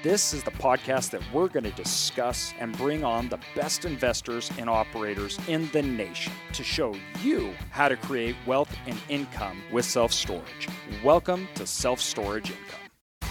This 0.00 0.32
is 0.32 0.44
the 0.44 0.52
podcast 0.52 1.10
that 1.10 1.22
we're 1.32 1.48
going 1.48 1.64
to 1.64 1.72
discuss 1.72 2.54
and 2.60 2.78
bring 2.78 3.02
on 3.02 3.28
the 3.28 3.40
best 3.56 3.84
investors 3.84 4.48
and 4.56 4.70
operators 4.70 5.40
in 5.48 5.68
the 5.72 5.82
nation 5.82 6.32
to 6.52 6.62
show 6.62 6.94
you 7.20 7.52
how 7.70 7.88
to 7.88 7.96
create 7.96 8.36
wealth 8.46 8.72
and 8.86 8.96
income 9.08 9.60
with 9.72 9.84
self 9.84 10.12
storage. 10.12 10.68
Welcome 11.02 11.48
to 11.56 11.66
Self 11.66 12.00
Storage 12.00 12.52
Income. 12.52 13.30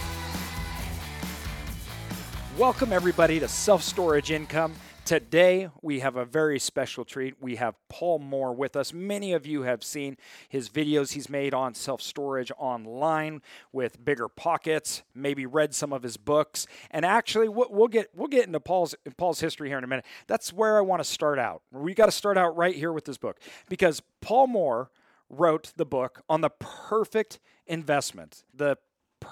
Welcome, 2.58 2.92
everybody, 2.92 3.40
to 3.40 3.48
Self 3.48 3.82
Storage 3.82 4.32
Income. 4.32 4.74
Today, 5.08 5.70
we 5.82 6.02
have 6.02 6.18
a 6.18 6.26
very 6.26 6.60
special 6.60 7.06
treat. 7.06 7.36
We 7.40 7.56
have 7.56 7.76
Paul 7.88 8.20
Moore 8.20 8.54
with 8.54 8.76
us. 8.76 8.92
Many 8.92 9.32
of 9.32 9.46
you 9.46 9.62
have 9.62 9.82
seen 9.82 10.18
his 10.50 10.68
videos 10.68 11.14
he's 11.14 11.30
made 11.30 11.54
on 11.54 11.76
self 11.76 12.02
storage 12.02 12.52
online 12.58 13.42
with 13.72 14.04
bigger 14.04 14.28
pockets, 14.28 15.04
maybe 15.16 15.46
read 15.46 15.74
some 15.74 15.94
of 15.94 16.04
his 16.04 16.18
books. 16.18 16.68
And 16.92 17.06
actually, 17.06 17.48
we'll 17.48 17.88
get, 17.88 18.10
we'll 18.14 18.28
get 18.28 18.48
into 18.48 18.60
Paul's, 18.60 18.96
Paul's 19.16 19.40
history 19.40 19.70
here 19.70 19.78
in 19.78 19.86
a 19.86 19.88
minute. 19.88 20.04
That's 20.28 20.52
where 20.52 20.78
I 20.78 20.82
want 20.82 21.02
to 21.02 21.10
start 21.10 21.40
out. 21.40 21.62
We 21.72 21.94
got 21.94 22.08
to 22.08 22.12
start 22.12 22.38
out 22.38 22.58
right 22.58 22.76
here 22.76 22.92
with 22.92 23.06
this 23.06 23.18
book 23.18 23.40
because 23.70 24.02
Paul 24.20 24.48
Moore 24.48 24.92
wrote 25.30 25.72
the 25.78 25.86
book 25.86 26.22
on 26.28 26.42
the 26.42 26.50
perfect 26.50 27.40
investment, 27.66 28.44
the 28.54 28.78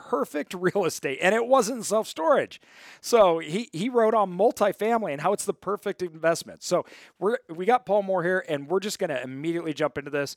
perfect 0.10 0.54
real 0.58 0.86
estate 0.86 1.20
and 1.22 1.34
it 1.36 1.46
wasn't 1.48 1.86
self-storage. 1.86 2.62
So 3.02 3.40
he 3.40 3.70
he 3.74 3.90
wrote 3.90 4.14
on 4.14 4.38
multifamily 4.38 5.12
and 5.12 5.22
how 5.22 5.34
it's 5.34 5.46
the 5.46 5.54
perfect 5.54 6.02
investment. 6.02 6.64
So 6.64 6.86
we're 7.20 7.38
we 7.50 7.66
got 7.66 7.86
Paul 7.86 8.04
Moore 8.04 8.24
here 8.24 8.46
and 8.48 8.68
we're 8.68 8.80
just 8.80 9.00
going 9.00 9.10
to 9.10 9.22
immediately 9.22 9.74
jump 9.74 9.98
into 9.98 10.12
this. 10.12 10.36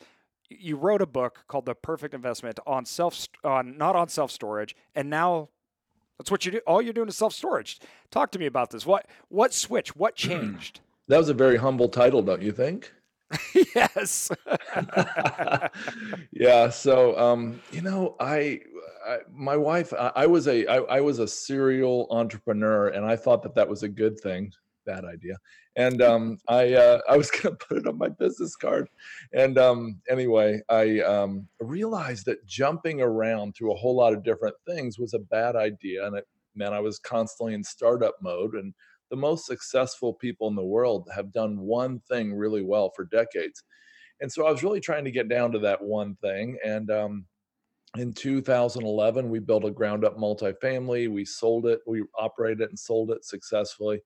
You 0.50 0.76
wrote 0.76 1.02
a 1.02 1.06
book 1.06 1.44
called 1.46 1.66
The 1.66 1.74
Perfect 1.74 2.14
Investment 2.14 2.58
on 2.66 2.84
self 2.84 3.28
on 3.44 3.76
not 3.76 3.96
on 3.96 4.08
self-storage 4.08 4.74
and 4.94 5.10
now 5.10 5.50
that's 6.18 6.30
what 6.30 6.44
you 6.44 6.52
do 6.52 6.58
all 6.66 6.82
you're 6.82 6.92
doing 6.92 7.08
is 7.08 7.16
self-storage. 7.16 7.78
Talk 8.10 8.30
to 8.32 8.38
me 8.38 8.46
about 8.46 8.70
this. 8.70 8.86
What 8.86 9.06
what 9.28 9.52
switch? 9.52 9.94
What 9.94 10.18
hmm. 10.20 10.28
changed? 10.28 10.80
That 11.08 11.18
was 11.18 11.30
a 11.30 11.34
very 11.34 11.56
humble 11.56 11.88
title, 11.88 12.22
don't 12.22 12.42
you 12.42 12.52
think? 12.52 12.92
yes. 13.74 14.30
yeah. 16.32 16.70
So, 16.70 17.18
um, 17.18 17.60
you 17.70 17.82
know, 17.82 18.16
I, 18.20 18.60
I 19.06 19.18
my 19.30 19.56
wife, 19.56 19.92
I, 19.92 20.12
I 20.16 20.26
was 20.26 20.48
a, 20.48 20.66
I, 20.66 20.76
I 20.76 21.00
was 21.00 21.18
a 21.18 21.28
serial 21.28 22.06
entrepreneur, 22.10 22.88
and 22.88 23.04
I 23.04 23.16
thought 23.16 23.42
that 23.42 23.54
that 23.54 23.68
was 23.68 23.82
a 23.82 23.88
good 23.88 24.18
thing. 24.20 24.52
Bad 24.86 25.04
idea. 25.04 25.36
And 25.76 26.00
um, 26.00 26.38
I, 26.48 26.72
uh, 26.74 27.00
I 27.08 27.16
was 27.16 27.30
going 27.30 27.56
to 27.56 27.66
put 27.66 27.78
it 27.78 27.86
on 27.86 27.98
my 27.98 28.08
business 28.08 28.56
card. 28.56 28.88
And 29.32 29.58
um, 29.58 30.00
anyway, 30.08 30.60
I 30.68 31.00
um, 31.00 31.46
realized 31.60 32.26
that 32.26 32.44
jumping 32.46 33.00
around 33.00 33.54
through 33.54 33.72
a 33.72 33.76
whole 33.76 33.96
lot 33.96 34.14
of 34.14 34.24
different 34.24 34.56
things 34.66 34.98
was 34.98 35.14
a 35.14 35.18
bad 35.18 35.56
idea, 35.56 36.06
and 36.06 36.16
it 36.16 36.26
meant 36.54 36.74
I 36.74 36.80
was 36.80 36.98
constantly 36.98 37.54
in 37.54 37.62
startup 37.62 38.16
mode 38.22 38.54
and 38.54 38.74
the 39.10 39.16
most 39.16 39.46
successful 39.46 40.12
people 40.14 40.48
in 40.48 40.54
the 40.54 40.64
world 40.64 41.08
have 41.14 41.32
done 41.32 41.60
one 41.60 42.00
thing 42.00 42.34
really 42.34 42.62
well 42.62 42.90
for 42.94 43.04
decades. 43.04 43.62
And 44.20 44.30
so 44.30 44.46
I 44.46 44.50
was 44.50 44.62
really 44.62 44.80
trying 44.80 45.04
to 45.04 45.10
get 45.10 45.28
down 45.28 45.52
to 45.52 45.58
that 45.60 45.82
one 45.82 46.16
thing. 46.16 46.58
And 46.64 46.90
um, 46.90 47.26
in 47.96 48.12
2011, 48.12 49.30
we 49.30 49.38
built 49.38 49.64
a 49.64 49.70
ground 49.70 50.04
up 50.04 50.18
multifamily. 50.18 51.10
We 51.10 51.24
sold 51.24 51.66
it, 51.66 51.80
we 51.86 52.02
operated 52.18 52.62
it 52.62 52.70
and 52.70 52.78
sold 52.78 53.10
it 53.10 53.24
successfully. 53.24 54.00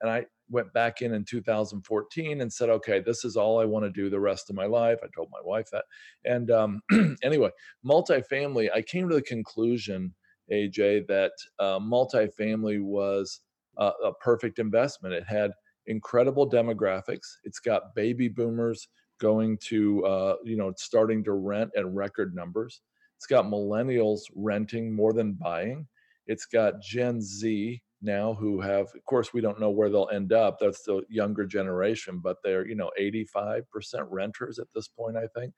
And 0.00 0.10
I 0.10 0.26
went 0.48 0.72
back 0.72 1.02
in 1.02 1.12
in 1.12 1.24
2014 1.24 2.40
and 2.40 2.52
said, 2.52 2.70
okay, 2.70 3.00
this 3.00 3.24
is 3.24 3.36
all 3.36 3.60
I 3.60 3.64
want 3.64 3.84
to 3.84 3.90
do 3.90 4.08
the 4.08 4.20
rest 4.20 4.48
of 4.48 4.56
my 4.56 4.66
life. 4.66 4.98
I 5.02 5.08
told 5.14 5.28
my 5.30 5.40
wife 5.42 5.68
that. 5.72 5.84
And 6.24 6.50
um, 6.50 6.80
anyway, 7.22 7.50
multifamily, 7.84 8.70
I 8.72 8.82
came 8.82 9.08
to 9.08 9.14
the 9.14 9.22
conclusion, 9.22 10.14
AJ, 10.52 11.08
that 11.08 11.32
uh, 11.58 11.78
multifamily 11.80 12.80
was 12.80 13.40
a 13.78 14.12
perfect 14.20 14.58
investment. 14.58 15.14
It 15.14 15.24
had 15.24 15.52
incredible 15.86 16.48
demographics. 16.48 17.26
It's 17.44 17.60
got 17.60 17.94
baby 17.94 18.28
boomers 18.28 18.88
going 19.20 19.58
to, 19.58 20.04
uh, 20.04 20.36
you 20.44 20.56
know, 20.56 20.72
starting 20.76 21.24
to 21.24 21.32
rent 21.32 21.70
at 21.76 21.86
record 21.86 22.34
numbers. 22.34 22.80
It's 23.16 23.26
got 23.26 23.46
millennials 23.46 24.20
renting 24.34 24.94
more 24.94 25.12
than 25.12 25.32
buying. 25.32 25.86
It's 26.26 26.46
got 26.46 26.80
Gen 26.80 27.20
Z 27.20 27.82
now 28.00 28.34
who 28.34 28.60
have, 28.60 28.86
of 28.94 29.04
course, 29.06 29.32
we 29.32 29.40
don't 29.40 29.58
know 29.58 29.70
where 29.70 29.90
they'll 29.90 30.08
end 30.12 30.32
up. 30.32 30.58
That's 30.60 30.82
the 30.84 31.02
younger 31.08 31.46
generation, 31.46 32.20
but 32.22 32.36
they're, 32.44 32.66
you 32.66 32.76
know, 32.76 32.90
85% 33.00 33.62
renters 34.08 34.58
at 34.60 34.68
this 34.74 34.86
point, 34.86 35.16
I 35.16 35.26
think. 35.36 35.52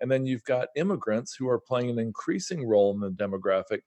And 0.00 0.10
then 0.10 0.26
you've 0.26 0.44
got 0.44 0.68
immigrants 0.74 1.36
who 1.38 1.48
are 1.48 1.60
playing 1.60 1.90
an 1.90 1.98
increasing 1.98 2.66
role 2.66 2.92
in 2.92 3.00
the 3.00 3.10
demographic 3.10 3.80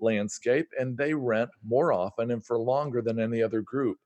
landscape 0.00 0.66
and 0.78 0.96
they 0.96 1.14
rent 1.14 1.50
more 1.64 1.92
often 1.92 2.30
and 2.30 2.44
for 2.44 2.58
longer 2.58 3.02
than 3.02 3.20
any 3.20 3.42
other 3.42 3.62
group. 3.62 3.98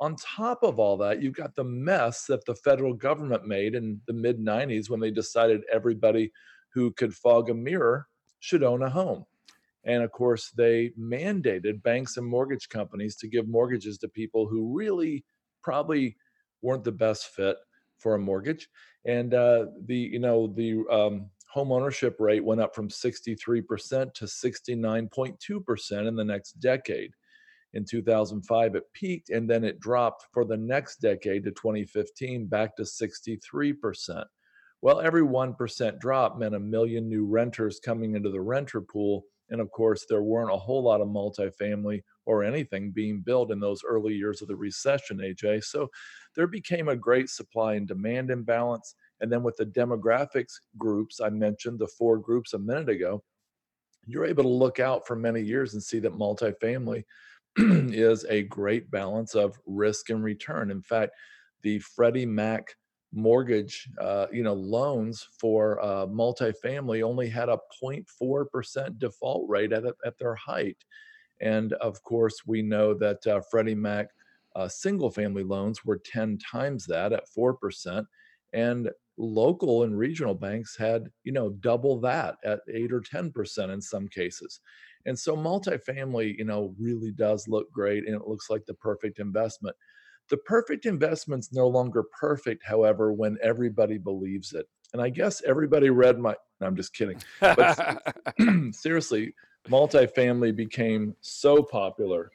On 0.00 0.14
top 0.16 0.62
of 0.62 0.78
all 0.78 0.96
that, 0.98 1.22
you've 1.22 1.36
got 1.36 1.54
the 1.54 1.64
mess 1.64 2.26
that 2.26 2.44
the 2.44 2.54
federal 2.54 2.92
government 2.92 3.46
made 3.46 3.74
in 3.74 4.00
the 4.06 4.12
mid 4.12 4.38
90s 4.38 4.90
when 4.90 5.00
they 5.00 5.10
decided 5.10 5.62
everybody 5.72 6.30
who 6.74 6.92
could 6.92 7.14
fog 7.14 7.48
a 7.48 7.54
mirror 7.54 8.06
should 8.40 8.62
own 8.62 8.82
a 8.82 8.90
home. 8.90 9.24
And 9.84 10.02
of 10.02 10.12
course, 10.12 10.50
they 10.50 10.90
mandated 11.00 11.82
banks 11.82 12.16
and 12.16 12.26
mortgage 12.26 12.68
companies 12.68 13.16
to 13.16 13.28
give 13.28 13.48
mortgages 13.48 13.98
to 13.98 14.08
people 14.08 14.46
who 14.46 14.76
really 14.76 15.24
probably 15.62 16.16
weren't 16.60 16.84
the 16.84 16.92
best 16.92 17.28
fit 17.28 17.56
for 17.98 18.14
a 18.14 18.18
mortgage. 18.18 18.68
And 19.04 19.32
uh, 19.32 19.66
the 19.86 19.96
you 19.96 20.18
know 20.18 20.48
the 20.48 20.84
um, 20.90 21.30
home 21.56 21.72
ownership 21.72 22.16
rate 22.18 22.44
went 22.44 22.60
up 22.60 22.74
from 22.74 22.90
63% 22.90 24.12
to 24.12 24.24
69.2% 24.26 26.06
in 26.06 26.14
the 26.14 26.22
next 26.22 26.52
decade. 26.60 27.12
In 27.72 27.82
2005, 27.82 28.74
it 28.74 28.92
peaked 28.92 29.30
and 29.30 29.48
then 29.48 29.64
it 29.64 29.80
dropped 29.80 30.26
for 30.34 30.44
the 30.44 30.58
next 30.58 31.00
decade 31.00 31.44
to 31.44 31.52
2015 31.52 32.44
back 32.44 32.76
to 32.76 32.82
63%. 32.82 34.24
Well, 34.82 35.00
every 35.00 35.22
1% 35.22 35.98
drop 35.98 36.36
meant 36.36 36.54
a 36.54 36.60
million 36.60 37.08
new 37.08 37.24
renters 37.24 37.80
coming 37.80 38.16
into 38.16 38.28
the 38.28 38.42
renter 38.42 38.82
pool. 38.82 39.24
And 39.48 39.58
of 39.58 39.70
course, 39.70 40.04
there 40.06 40.22
weren't 40.22 40.52
a 40.52 40.58
whole 40.58 40.82
lot 40.82 41.00
of 41.00 41.08
multifamily 41.08 42.02
or 42.26 42.44
anything 42.44 42.90
being 42.90 43.20
built 43.20 43.50
in 43.50 43.60
those 43.60 43.80
early 43.82 44.12
years 44.12 44.42
of 44.42 44.48
the 44.48 44.56
recession, 44.56 45.18
AJ. 45.18 45.64
So 45.64 45.88
there 46.34 46.48
became 46.48 46.88
a 46.88 46.96
great 46.96 47.30
supply 47.30 47.76
and 47.76 47.88
demand 47.88 48.30
imbalance. 48.30 48.94
And 49.20 49.30
then 49.32 49.42
with 49.42 49.56
the 49.56 49.66
demographics 49.66 50.54
groups, 50.76 51.20
I 51.20 51.30
mentioned 51.30 51.78
the 51.78 51.86
four 51.86 52.18
groups 52.18 52.52
a 52.52 52.58
minute 52.58 52.88
ago, 52.88 53.22
you're 54.06 54.26
able 54.26 54.44
to 54.44 54.48
look 54.48 54.78
out 54.78 55.06
for 55.06 55.16
many 55.16 55.40
years 55.40 55.74
and 55.74 55.82
see 55.82 55.98
that 56.00 56.12
multifamily 56.12 57.04
is 57.58 58.24
a 58.28 58.42
great 58.44 58.90
balance 58.90 59.34
of 59.34 59.58
risk 59.66 60.10
and 60.10 60.22
return. 60.22 60.70
In 60.70 60.82
fact, 60.82 61.12
the 61.62 61.78
Freddie 61.80 62.26
Mac 62.26 62.76
mortgage, 63.12 63.88
uh, 64.00 64.26
you 64.30 64.42
know, 64.42 64.52
loans 64.52 65.26
for 65.40 65.82
uh, 65.82 66.06
multifamily 66.06 67.02
only 67.02 67.28
had 67.28 67.48
a 67.48 67.58
0.4% 67.82 68.98
default 68.98 69.48
rate 69.48 69.72
at, 69.72 69.84
at 70.04 70.18
their 70.18 70.34
height. 70.34 70.76
And 71.40 71.72
of 71.74 72.02
course, 72.02 72.42
we 72.46 72.62
know 72.62 72.94
that 72.94 73.26
uh, 73.26 73.40
Freddie 73.50 73.74
Mac 73.74 74.08
uh, 74.54 74.68
single 74.68 75.10
family 75.10 75.42
loans 75.42 75.84
were 75.84 76.00
10 76.04 76.38
times 76.38 76.86
that 76.86 77.12
at 77.12 77.24
4%. 77.36 78.04
And 78.52 78.90
local 79.18 79.82
and 79.82 79.96
regional 79.96 80.34
banks 80.34 80.76
had 80.76 81.10
you 81.24 81.32
know 81.32 81.50
double 81.60 82.00
that 82.00 82.36
at 82.44 82.60
8 82.72 82.92
or 82.92 83.00
10% 83.00 83.72
in 83.72 83.80
some 83.80 84.08
cases. 84.08 84.60
And 85.06 85.18
so 85.18 85.36
multifamily 85.36 86.36
you 86.38 86.44
know 86.44 86.74
really 86.78 87.12
does 87.12 87.48
look 87.48 87.70
great 87.72 88.06
and 88.06 88.14
it 88.14 88.26
looks 88.26 88.50
like 88.50 88.66
the 88.66 88.74
perfect 88.74 89.18
investment. 89.18 89.76
The 90.28 90.38
perfect 90.38 90.86
investment's 90.86 91.52
no 91.52 91.68
longer 91.68 92.04
perfect 92.18 92.64
however 92.64 93.12
when 93.12 93.38
everybody 93.42 93.98
believes 93.98 94.52
it. 94.52 94.66
And 94.92 95.02
i 95.02 95.08
guess 95.08 95.42
everybody 95.44 95.90
read 95.90 96.18
my 96.18 96.34
no, 96.60 96.66
i'm 96.66 96.76
just 96.76 96.94
kidding. 96.94 97.20
But 97.40 98.02
seriously 98.72 99.34
multifamily 99.68 100.54
became 100.54 101.14
so 101.20 101.62
popular 101.62 102.30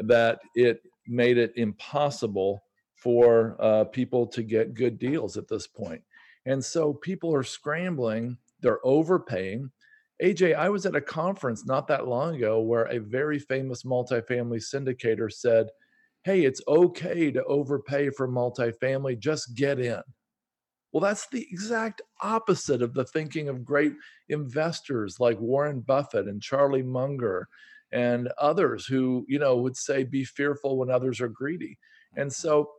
that 0.00 0.40
it 0.54 0.82
made 1.06 1.36
it 1.36 1.52
impossible 1.56 2.62
for 2.94 3.56
uh, 3.58 3.84
people 3.84 4.26
to 4.28 4.42
get 4.42 4.74
good 4.74 4.98
deals 4.98 5.36
at 5.36 5.48
this 5.48 5.66
point 5.66 6.02
and 6.46 6.64
so 6.64 6.92
people 6.92 7.34
are 7.34 7.42
scrambling, 7.42 8.36
they're 8.60 8.84
overpaying. 8.84 9.70
AJ, 10.22 10.54
I 10.54 10.68
was 10.68 10.86
at 10.86 10.96
a 10.96 11.00
conference 11.00 11.66
not 11.66 11.88
that 11.88 12.06
long 12.06 12.36
ago 12.36 12.60
where 12.60 12.84
a 12.84 12.98
very 12.98 13.38
famous 13.38 13.82
multifamily 13.82 14.62
syndicator 14.62 15.30
said, 15.32 15.68
hey, 16.24 16.44
it's 16.44 16.62
okay 16.68 17.30
to 17.32 17.44
overpay 17.44 18.10
for 18.10 18.28
multifamily, 18.28 19.18
just 19.18 19.56
get 19.56 19.80
in. 19.80 20.00
Well, 20.92 21.00
that's 21.00 21.26
the 21.28 21.46
exact 21.50 22.02
opposite 22.20 22.82
of 22.82 22.94
the 22.94 23.04
thinking 23.04 23.48
of 23.48 23.64
great 23.64 23.94
investors 24.28 25.18
like 25.18 25.40
Warren 25.40 25.80
Buffett 25.80 26.28
and 26.28 26.40
Charlie 26.40 26.82
Munger 26.82 27.48
and 27.92 28.30
others 28.38 28.86
who, 28.86 29.24
you 29.28 29.38
know, 29.38 29.56
would 29.56 29.76
say 29.76 30.04
be 30.04 30.24
fearful 30.24 30.76
when 30.76 30.90
others 30.90 31.20
are 31.20 31.28
greedy. 31.28 31.78
And 32.16 32.32
so 32.32 32.70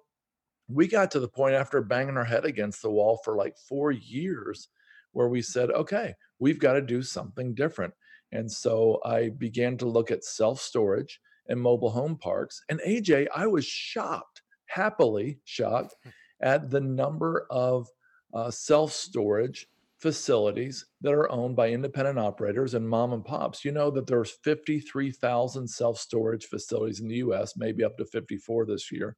we 0.68 0.88
got 0.88 1.12
to 1.12 1.20
the 1.20 1.28
point 1.28 1.56
after 1.56 1.82
banging 1.82 2.18
our 2.18 2.24
head 2.24 2.46
against 2.46 2.82
the 2.82 2.92
wall 2.92 3.20
for 3.24 3.36
like 3.36 3.58
4 3.58 3.92
years 3.92 4.70
where 5.12 5.30
we 5.30 5.42
said, 5.42 5.70
okay, 5.72 6.16
we've 6.40 6.60
got 6.60 6.74
to 6.74 6.82
do 6.82 7.02
something 7.02 7.54
different. 7.54 7.94
And 8.32 8.52
so 8.52 9.00
I 9.06 9.30
began 9.30 9.78
to 9.78 9.86
look 9.86 10.12
at 10.12 10.24
self 10.24 10.60
storage 10.60 11.22
and 11.48 11.60
mobile 11.60 11.92
home 11.92 12.18
parks. 12.18 12.64
And 12.70 12.80
AJ, 12.82 13.28
I 13.34 13.48
was 13.48 13.66
shocked, 13.66 14.42
happily 14.66 15.40
shocked, 15.46 15.96
at 16.42 16.70
the 16.70 16.82
number 16.82 17.46
of 17.50 17.88
uh, 18.34 18.52
self 18.52 18.92
storage 18.92 19.68
facilities 20.04 20.86
that 21.00 21.14
are 21.14 21.32
owned 21.32 21.56
by 21.56 21.70
independent 21.70 22.20
operators 22.20 22.74
and 22.74 22.88
mom 22.88 23.14
and 23.14 23.24
pops. 23.24 23.64
You 23.64 23.72
know 23.72 23.90
that 23.92 24.06
there's 24.06 24.38
53,000 24.44 25.66
self 25.66 25.98
storage 25.98 26.48
facilities 26.48 27.00
in 27.00 27.08
the 27.08 27.16
US, 27.16 27.56
maybe 27.56 27.86
up 27.86 27.98
to 27.98 28.06
54 28.06 28.66
this 28.66 28.92
year. 28.92 29.16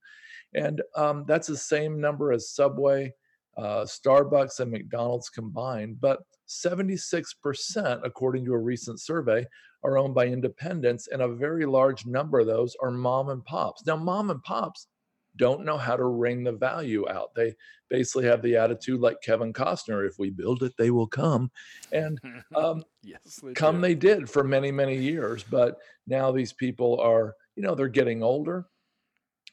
And 0.54 0.84
um, 0.96 1.26
that's 1.28 1.48
the 1.48 1.58
same 1.58 2.00
number 2.00 2.32
as 2.32 2.52
Subway, 2.52 3.12
uh, 3.58 3.86
Starbucks, 3.86 4.60
and 4.60 4.70
McDonald's 4.70 5.30
combined. 5.30 6.00
But 6.00 6.20
76%, 6.48 8.02
according 8.04 8.46
to 8.46 8.54
a 8.54 8.58
recent 8.60 9.02
survey, 9.02 9.44
are 9.84 9.98
owned 9.98 10.14
by 10.14 10.28
independents, 10.28 11.08
and 11.08 11.24
a 11.24 11.36
very 11.36 11.66
large 11.66 12.06
number 12.06 12.42
of 12.42 12.46
those 12.46 12.76
are 12.80 12.92
mom 12.92 13.30
and 13.30 13.44
pops. 13.44 13.88
Now, 13.88 13.98
mom 13.98 14.30
and 14.30 14.44
pops 14.44 14.86
don't 15.38 15.66
know 15.66 15.78
how 15.78 15.96
to 15.96 16.06
wring 16.06 16.44
the 16.44 16.52
value 16.52 17.08
out. 17.10 17.34
They 17.36 17.56
basically 17.90 18.26
have 18.26 18.42
the 18.42 18.56
attitude 18.56 19.02
like 19.02 19.22
Kevin 19.22 19.54
Costner 19.54 20.08
if 20.08 20.18
we 20.18 20.30
build 20.30 20.64
it, 20.64 20.74
they 20.78 20.92
will 20.92 21.08
come. 21.08 21.52
And 21.92 22.20
um, 22.56 22.84
yes, 23.04 23.40
they 23.44 23.54
come 23.54 23.76
do. 23.76 23.82
they 23.82 23.96
did 23.96 24.30
for 24.30 24.44
many, 24.44 24.72
many 24.72 24.98
years. 24.98 25.44
But 25.44 25.78
now 26.08 26.32
these 26.32 26.54
people 26.54 27.00
are, 27.00 27.36
you 27.56 27.64
know, 27.64 27.76
they're 27.76 27.88
getting 27.88 28.24
older 28.24 28.66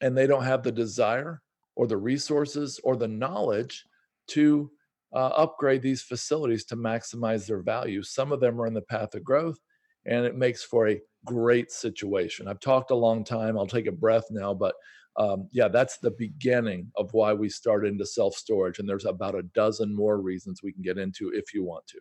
and 0.00 0.17
they 0.17 0.26
don't 0.26 0.44
have 0.44 0.62
the 0.62 0.73
desire 0.73 1.43
or 1.76 1.87
the 1.87 1.96
resources 1.96 2.81
or 2.84 2.96
the 2.96 3.08
knowledge 3.08 3.84
to 4.29 4.70
uh, 5.14 5.31
upgrade 5.37 5.82
these 5.82 6.02
facilities 6.02 6.64
to 6.64 6.76
maximize 6.76 7.46
their 7.46 7.62
value. 7.62 8.02
Some 8.02 8.32
of 8.32 8.40
them 8.40 8.61
are 8.61 8.67
in 8.67 8.75
the 8.75 8.82
path 8.82 9.14
of 9.14 9.25
growth, 9.25 9.58
and 10.06 10.25
it 10.25 10.37
makes 10.37 10.62
for 10.62 10.88
a 10.88 11.00
great 11.25 11.70
situation. 11.70 12.49
I've 12.49 12.61
talked 12.61 12.90
a 12.90 12.96
long 12.96 13.25
time. 13.25 13.58
I'll 13.58 13.67
take 13.67 13.87
a 13.87 13.93
breath 13.93 14.25
now, 14.31 14.55
but 14.55 14.75
um, 15.17 15.49
yeah, 15.53 15.69
that's 15.69 15.99
the 15.99 16.11
beginning 16.12 16.91
of 16.97 17.12
why 17.12 17.32
we 17.32 17.49
started 17.49 17.93
into 17.93 18.06
self 18.06 18.35
storage. 18.35 18.79
And 18.79 18.88
there's 18.88 19.05
about 19.05 19.35
a 19.35 19.43
dozen 19.43 19.94
more 19.94 20.20
reasons 20.20 20.62
we 20.62 20.73
can 20.73 20.82
get 20.82 20.99
into 20.99 21.31
if 21.35 21.53
you 21.53 21.64
want 21.64 21.87
to. 21.88 21.99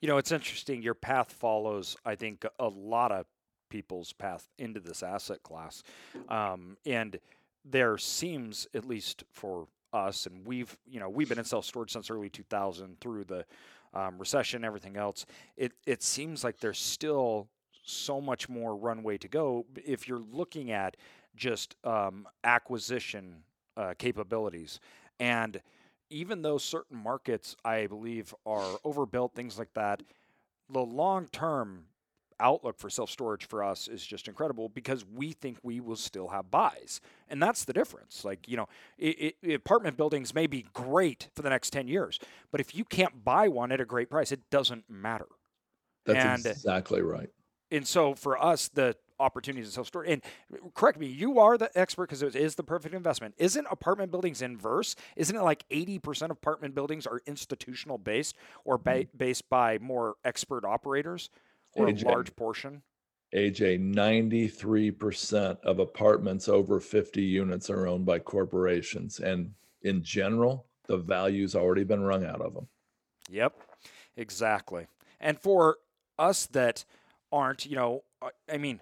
You 0.00 0.08
know, 0.08 0.18
it's 0.18 0.32
interesting. 0.32 0.82
Your 0.82 0.94
path 0.94 1.32
follows, 1.32 1.96
I 2.04 2.14
think, 2.14 2.44
a 2.58 2.68
lot 2.68 3.12
of 3.12 3.26
people's 3.68 4.12
path 4.12 4.48
into 4.58 4.80
this 4.80 5.02
asset 5.02 5.42
class. 5.42 5.82
Um, 6.28 6.76
and 6.84 7.18
there 7.64 7.98
seems, 7.98 8.66
at 8.74 8.84
least 8.84 9.24
for 9.30 9.68
us, 9.92 10.26
and 10.26 10.46
we've, 10.46 10.76
you 10.86 11.00
know, 11.00 11.08
we've 11.08 11.28
been 11.28 11.38
in 11.38 11.44
self 11.44 11.64
storage 11.64 11.92
since 11.92 12.10
early 12.10 12.28
2000 12.28 13.00
through 13.00 13.24
the 13.24 13.44
um, 13.94 14.18
recession, 14.18 14.64
everything 14.64 14.96
else. 14.96 15.26
It, 15.56 15.72
it 15.86 16.02
seems 16.02 16.44
like 16.44 16.58
there's 16.60 16.78
still 16.78 17.48
so 17.82 18.20
much 18.20 18.48
more 18.48 18.76
runway 18.76 19.18
to 19.18 19.28
go 19.28 19.66
if 19.84 20.06
you're 20.08 20.22
looking 20.32 20.70
at 20.70 20.96
just 21.36 21.76
um, 21.84 22.26
acquisition 22.44 23.42
uh, 23.76 23.94
capabilities. 23.98 24.80
And 25.18 25.60
even 26.10 26.42
though 26.42 26.58
certain 26.58 26.96
markets, 26.96 27.56
I 27.64 27.86
believe, 27.86 28.34
are 28.44 28.78
overbuilt, 28.84 29.34
things 29.34 29.58
like 29.58 29.72
that, 29.74 30.02
the 30.68 30.80
long 30.80 31.28
term 31.28 31.84
outlook 32.40 32.78
for 32.78 32.90
self 32.90 33.10
storage 33.10 33.46
for 33.46 33.62
us 33.62 33.86
is 33.86 34.04
just 34.04 34.26
incredible 34.26 34.68
because 34.68 35.04
we 35.04 35.32
think 35.32 35.58
we 35.62 35.80
will 35.80 35.96
still 35.96 36.28
have 36.28 36.50
buys. 36.50 37.00
And 37.28 37.40
that's 37.42 37.64
the 37.64 37.72
difference. 37.72 38.24
Like, 38.24 38.48
you 38.48 38.56
know, 38.56 38.68
it, 38.98 39.36
it, 39.42 39.54
apartment 39.54 39.96
buildings 39.96 40.34
may 40.34 40.46
be 40.46 40.66
great 40.72 41.28
for 41.34 41.42
the 41.42 41.50
next 41.50 41.70
10 41.70 41.86
years, 41.86 42.18
but 42.50 42.60
if 42.60 42.74
you 42.74 42.84
can't 42.84 43.24
buy 43.24 43.48
one 43.48 43.70
at 43.70 43.80
a 43.80 43.84
great 43.84 44.10
price, 44.10 44.32
it 44.32 44.40
doesn't 44.50 44.88
matter. 44.88 45.26
That's 46.06 46.46
and, 46.46 46.54
exactly 46.54 47.02
right. 47.02 47.28
And 47.70 47.86
so 47.86 48.14
for 48.14 48.42
us, 48.42 48.68
the 48.68 48.96
opportunities 49.20 49.66
in 49.66 49.72
self 49.72 49.86
storage. 49.86 50.10
And 50.10 50.22
correct 50.74 50.98
me, 50.98 51.06
you 51.06 51.38
are 51.38 51.56
the 51.56 51.70
expert 51.78 52.08
because 52.08 52.22
it 52.22 52.34
is 52.34 52.56
the 52.56 52.64
perfect 52.64 52.94
investment. 52.94 53.34
Isn't 53.38 53.66
apartment 53.70 54.10
buildings 54.10 54.42
inverse? 54.42 54.96
Isn't 55.16 55.36
it 55.36 55.42
like 55.42 55.68
80% 55.68 56.22
of 56.22 56.30
apartment 56.32 56.74
buildings 56.74 57.06
are 57.06 57.20
institutional 57.26 57.98
based 57.98 58.36
or 58.64 58.78
ba- 58.78 59.04
mm-hmm. 59.04 59.16
based 59.16 59.48
by 59.48 59.78
more 59.78 60.16
expert 60.24 60.64
operators 60.64 61.30
or 61.74 61.86
AJ, 61.86 62.04
a 62.04 62.08
large 62.08 62.34
portion? 62.34 62.82
AJ, 63.34 63.94
93% 63.94 65.60
of 65.60 65.78
apartments 65.78 66.48
over 66.48 66.80
50 66.80 67.22
units 67.22 67.70
are 67.70 67.86
owned 67.86 68.04
by 68.04 68.18
corporations. 68.18 69.20
And 69.20 69.52
in 69.82 70.02
general, 70.02 70.66
the 70.88 70.96
value's 70.96 71.54
already 71.54 71.84
been 71.84 72.02
wrung 72.02 72.24
out 72.24 72.40
of 72.40 72.54
them. 72.54 72.66
Yep, 73.30 73.54
exactly. 74.16 74.88
And 75.20 75.38
for 75.38 75.76
us 76.18 76.46
that 76.46 76.84
aren't, 77.32 77.66
you 77.66 77.76
know, 77.76 78.02
I 78.50 78.58
mean, 78.58 78.80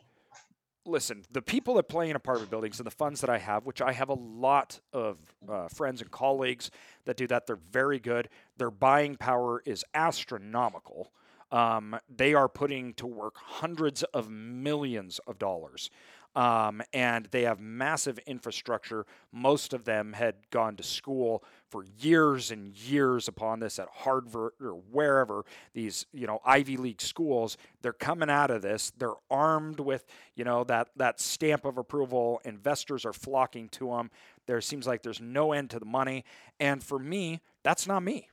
listen, 0.88 1.24
the 1.30 1.42
people 1.42 1.74
that 1.74 1.88
play 1.88 2.10
in 2.10 2.16
apartment 2.16 2.50
buildings 2.50 2.80
and 2.80 2.86
the 2.86 2.90
funds 2.90 3.20
that 3.20 3.30
I 3.30 3.38
have, 3.38 3.66
which 3.66 3.80
I 3.80 3.92
have 3.92 4.08
a 4.08 4.14
lot 4.14 4.80
of 4.92 5.18
uh, 5.48 5.68
friends 5.68 6.00
and 6.00 6.10
colleagues 6.10 6.70
that 7.04 7.16
do 7.16 7.26
that, 7.28 7.46
they're 7.46 7.56
very 7.56 7.98
good. 7.98 8.28
Their 8.56 8.70
buying 8.70 9.16
power 9.16 9.62
is 9.64 9.84
astronomical. 9.94 11.12
Um, 11.50 11.98
they 12.14 12.34
are 12.34 12.48
putting 12.48 12.94
to 12.94 13.06
work 13.06 13.36
hundreds 13.36 14.02
of 14.02 14.30
millions 14.30 15.20
of 15.26 15.38
dollars 15.38 15.90
um, 16.38 16.80
and 16.92 17.26
they 17.32 17.42
have 17.42 17.58
massive 17.58 18.16
infrastructure. 18.20 19.04
Most 19.32 19.72
of 19.72 19.84
them 19.84 20.12
had 20.12 20.36
gone 20.50 20.76
to 20.76 20.84
school 20.84 21.42
for 21.68 21.84
years 21.98 22.52
and 22.52 22.76
years 22.76 23.26
upon 23.26 23.58
this 23.58 23.80
at 23.80 23.88
Harvard 23.92 24.52
or 24.60 24.74
wherever 24.92 25.44
these 25.74 26.06
you 26.12 26.28
know 26.28 26.38
Ivy 26.44 26.76
League 26.76 27.02
schools. 27.02 27.56
They're 27.82 27.92
coming 27.92 28.30
out 28.30 28.52
of 28.52 28.62
this. 28.62 28.92
They're 28.96 29.16
armed 29.28 29.80
with 29.80 30.06
you 30.36 30.44
know 30.44 30.62
that 30.62 30.90
that 30.94 31.18
stamp 31.18 31.64
of 31.64 31.76
approval. 31.76 32.40
Investors 32.44 33.04
are 33.04 33.12
flocking 33.12 33.68
to 33.70 33.88
them. 33.88 34.08
There 34.46 34.60
seems 34.60 34.86
like 34.86 35.02
there's 35.02 35.20
no 35.20 35.50
end 35.50 35.70
to 35.70 35.80
the 35.80 35.86
money. 35.86 36.24
And 36.60 36.84
for 36.84 37.00
me, 37.00 37.40
that's 37.64 37.88
not 37.88 38.04
me. 38.04 38.28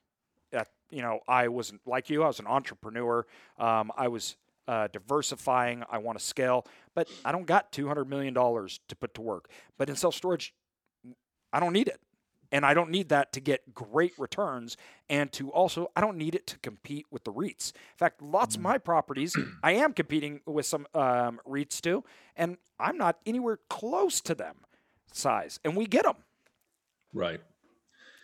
That 0.51 0.67
you 0.91 1.01
know, 1.01 1.21
I 1.27 1.47
wasn't 1.47 1.81
like 1.87 2.11
you. 2.11 2.21
I 2.21 2.27
was 2.27 2.39
an 2.39 2.45
entrepreneur. 2.45 3.25
Um, 3.57 3.91
I 3.97 4.09
was 4.09 4.35
uh, 4.67 4.87
diversifying. 4.91 5.83
I 5.89 5.97
want 5.97 6.17
to 6.19 6.23
scale, 6.23 6.65
but 6.93 7.07
I 7.23 7.31
don't 7.31 7.45
got 7.45 7.71
$200 7.71 8.07
million 8.07 8.33
to 8.33 8.95
put 8.99 9.13
to 9.15 9.21
work. 9.21 9.49
But 9.77 9.89
in 9.89 9.95
self 9.95 10.15
storage, 10.15 10.53
I 11.51 11.59
don't 11.59 11.73
need 11.73 11.87
it. 11.87 11.99
And 12.51 12.65
I 12.65 12.73
don't 12.73 12.89
need 12.89 13.09
that 13.09 13.33
to 13.33 13.39
get 13.39 13.73
great 13.73 14.13
returns. 14.17 14.77
And 15.09 15.31
to 15.33 15.49
also, 15.49 15.91
I 15.95 16.01
don't 16.01 16.17
need 16.17 16.35
it 16.35 16.47
to 16.47 16.59
compete 16.59 17.05
with 17.11 17.23
the 17.23 17.33
REITs. 17.33 17.73
In 17.73 17.97
fact, 17.97 18.21
lots 18.21 18.55
of 18.55 18.61
mm. 18.61 18.65
my 18.65 18.77
properties, 18.77 19.35
I 19.63 19.73
am 19.73 19.93
competing 19.93 20.41
with 20.45 20.65
some 20.65 20.87
um, 20.93 21.39
REITs 21.47 21.81
too, 21.81 22.03
and 22.35 22.57
I'm 22.79 22.97
not 22.97 23.17
anywhere 23.25 23.59
close 23.69 24.21
to 24.21 24.35
them 24.35 24.57
size. 25.11 25.59
And 25.63 25.75
we 25.75 25.85
get 25.85 26.03
them. 26.03 26.17
Right. 27.13 27.41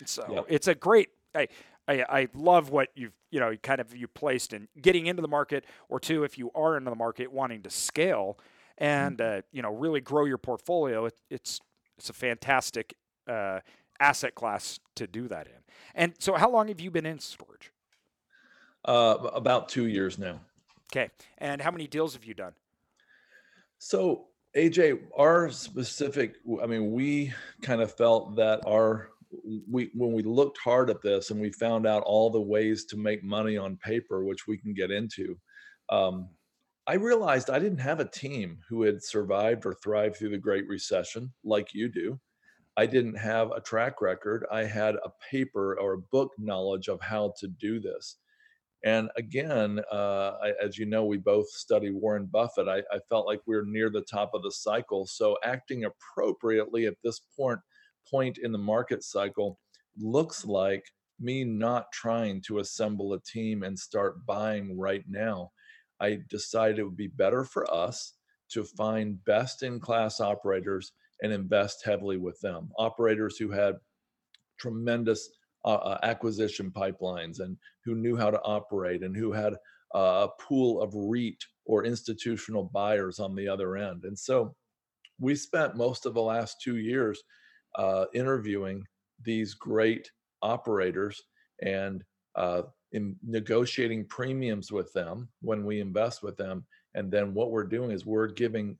So 0.06 0.26
yep. 0.30 0.46
it's 0.50 0.68
a 0.68 0.76
great. 0.76 1.10
Hey, 1.34 1.48
I, 1.92 2.22
I 2.22 2.28
love 2.34 2.70
what 2.70 2.90
you've 2.96 3.14
you 3.30 3.40
know 3.40 3.56
kind 3.58 3.80
of 3.82 3.96
you 3.96 4.08
placed 4.08 4.54
in 4.54 4.68
getting 4.82 5.08
into 5.08 5.22
the 5.22 5.28
market, 5.28 5.66
or 5.90 6.00
two, 6.00 6.24
if 6.24 6.38
you 6.38 6.52
are 6.56 6.78
into 6.78 6.90
the 6.90 6.96
market 6.96 7.32
wanting 7.32 7.64
to 7.64 7.70
scale 7.70 8.38
and 8.78 9.18
mm-hmm. 9.18 9.40
uh, 9.40 9.42
you 9.52 9.62
know 9.62 9.74
really 9.74 10.02
grow 10.02 10.26
your 10.26 10.38
portfolio, 10.38 11.06
it, 11.06 11.16
it's 11.30 11.60
it's 11.98 12.10
a 12.10 12.14
fantastic 12.14 12.96
uh, 13.28 13.60
asset 14.00 14.36
class 14.36 14.80
to 14.96 15.08
do 15.08 15.28
that 15.28 15.48
in. 15.48 15.54
And 15.94 16.14
so, 16.20 16.34
how 16.36 16.50
long 16.50 16.68
have 16.70 16.80
you 16.80 16.92
been 16.92 17.06
in 17.06 17.20
storage? 17.20 17.72
Uh, 18.84 19.18
about 19.34 19.70
two 19.70 19.86
years 19.86 20.18
now. 20.18 20.40
Okay, 20.92 21.10
and 21.38 21.62
how 21.62 21.72
many 21.72 21.88
deals 21.88 22.14
have 22.14 22.26
you 22.26 22.34
done? 22.34 22.54
So 23.84 24.28
AJ, 24.56 25.00
our 25.18 25.50
specific, 25.50 26.36
I 26.62 26.66
mean, 26.66 26.92
we 26.92 27.34
kind 27.62 27.82
of 27.82 27.92
felt 27.96 28.36
that 28.36 28.62
our 28.68 29.11
we 29.70 29.90
when 29.94 30.14
we 30.14 30.24
looked 30.24 30.58
hard 30.58 30.90
at 30.90 31.02
this 31.02 31.32
and 31.32 31.40
we 31.40 31.52
found 31.52 31.88
out 31.88 32.04
all 32.04 32.30
the 32.30 32.42
ways 32.42 32.86
to 32.86 32.98
make 32.98 33.24
money 33.24 33.58
on 33.58 33.78
paper, 33.78 34.24
which 34.24 34.48
we 34.48 34.58
can 34.58 34.74
get 34.74 34.92
into, 34.92 35.38
um, 35.90 36.30
I 36.88 36.96
realized 36.96 37.50
I 37.50 37.60
didn't 37.60 37.80
have 37.80 38.00
a 38.00 38.10
team 38.10 38.60
who 38.68 38.84
had 38.84 39.04
survived 39.04 39.66
or 39.66 39.74
thrived 39.76 40.18
through 40.18 40.30
the 40.30 40.38
Great 40.38 40.68
Recession 40.68 41.32
like 41.44 41.74
you 41.74 41.90
do. 41.90 42.20
I 42.78 42.86
didn't 42.86 43.16
have 43.16 43.52
a 43.52 43.62
track 43.62 44.02
record. 44.02 44.46
I 44.52 44.64
had 44.64 44.96
a 44.96 45.12
paper 45.30 45.78
or 45.80 45.94
a 45.94 46.02
book 46.12 46.32
knowledge 46.38 46.88
of 46.88 47.02
how 47.02 47.34
to 47.40 47.48
do 47.48 47.80
this. 47.80 48.18
And 48.84 49.10
again, 49.16 49.80
uh, 49.92 50.38
I, 50.42 50.54
as 50.64 50.78
you 50.78 50.86
know, 50.88 51.06
we 51.06 51.18
both 51.18 51.48
study 51.50 51.92
Warren 51.92 52.26
Buffett. 52.26 52.68
I, 52.68 52.80
I 52.92 53.00
felt 53.10 53.28
like 53.28 53.42
we 53.46 53.56
we're 53.56 53.66
near 53.66 53.92
the 53.92 54.02
top 54.02 54.32
of 54.34 54.42
the 54.42 54.52
cycle. 54.52 55.06
So 55.06 55.38
acting 55.44 55.86
appropriately 55.86 56.88
at 56.88 56.96
this 57.04 57.22
point 57.38 57.60
point 58.10 58.38
in 58.42 58.52
the 58.52 58.58
market 58.58 59.04
cycle 59.04 59.60
looks 59.98 60.46
like 60.46 60.84
me 61.20 61.44
not 61.44 61.92
trying 61.92 62.42
to 62.42 62.60
assemble 62.60 63.14
a 63.14 63.22
team 63.22 63.64
and 63.64 63.78
start 63.78 64.26
buying 64.26 64.78
right 64.78 65.04
now. 65.08 65.52
I 66.00 66.20
decided 66.30 66.80
it 66.80 66.84
would 66.84 66.98
be 66.98 67.08
better 67.08 67.44
for 67.44 67.72
us 67.72 68.14
to 68.50 68.64
find 68.64 69.24
best 69.26 69.64
in 69.64 69.80
class 69.80 70.20
operators 70.20 70.94
and 71.22 71.32
invest 71.32 71.86
heavily 71.86 72.18
with 72.18 72.40
them. 72.42 72.72
Operators 72.78 73.38
who 73.38 73.52
had 73.52 73.76
tremendous 74.60 75.30
uh, 75.64 75.76
uh, 75.76 75.98
acquisition 76.04 76.72
pipelines 76.72 77.40
and 77.40 77.56
who 77.86 77.96
knew 77.96 78.18
how 78.18 78.32
to 78.32 78.42
operate 78.42 79.04
and 79.04 79.16
who 79.16 79.32
had 79.32 79.56
a 79.94 80.28
pool 80.40 80.82
of 80.82 80.92
REIT 80.96 81.38
or 81.66 81.86
institutional 81.86 82.64
buyers 82.64 83.20
on 83.20 83.36
the 83.36 83.48
other 83.48 83.78
end. 83.78 84.04
And 84.04 84.18
so 84.18 84.56
we 85.20 85.36
spent 85.36 85.76
most 85.76 86.06
of 86.06 86.14
the 86.14 86.22
last 86.22 86.62
two 86.62 86.78
years 86.78 87.22
uh, 87.76 88.06
interviewing 88.14 88.84
these 89.24 89.54
great 89.54 90.12
operators 90.42 91.22
and 91.62 92.04
uh, 92.36 92.64
in 92.92 93.16
negotiating 93.24 94.06
premiums 94.06 94.72
with 94.72 94.92
them 94.94 95.30
when 95.42 95.66
we 95.66 95.80
invest 95.80 96.24
with 96.24 96.38
them. 96.38 96.66
And 96.96 97.12
then 97.12 97.34
what 97.34 97.52
we're 97.52 97.66
doing 97.66 97.92
is 97.92 98.06
we're 98.06 98.28
giving 98.28 98.78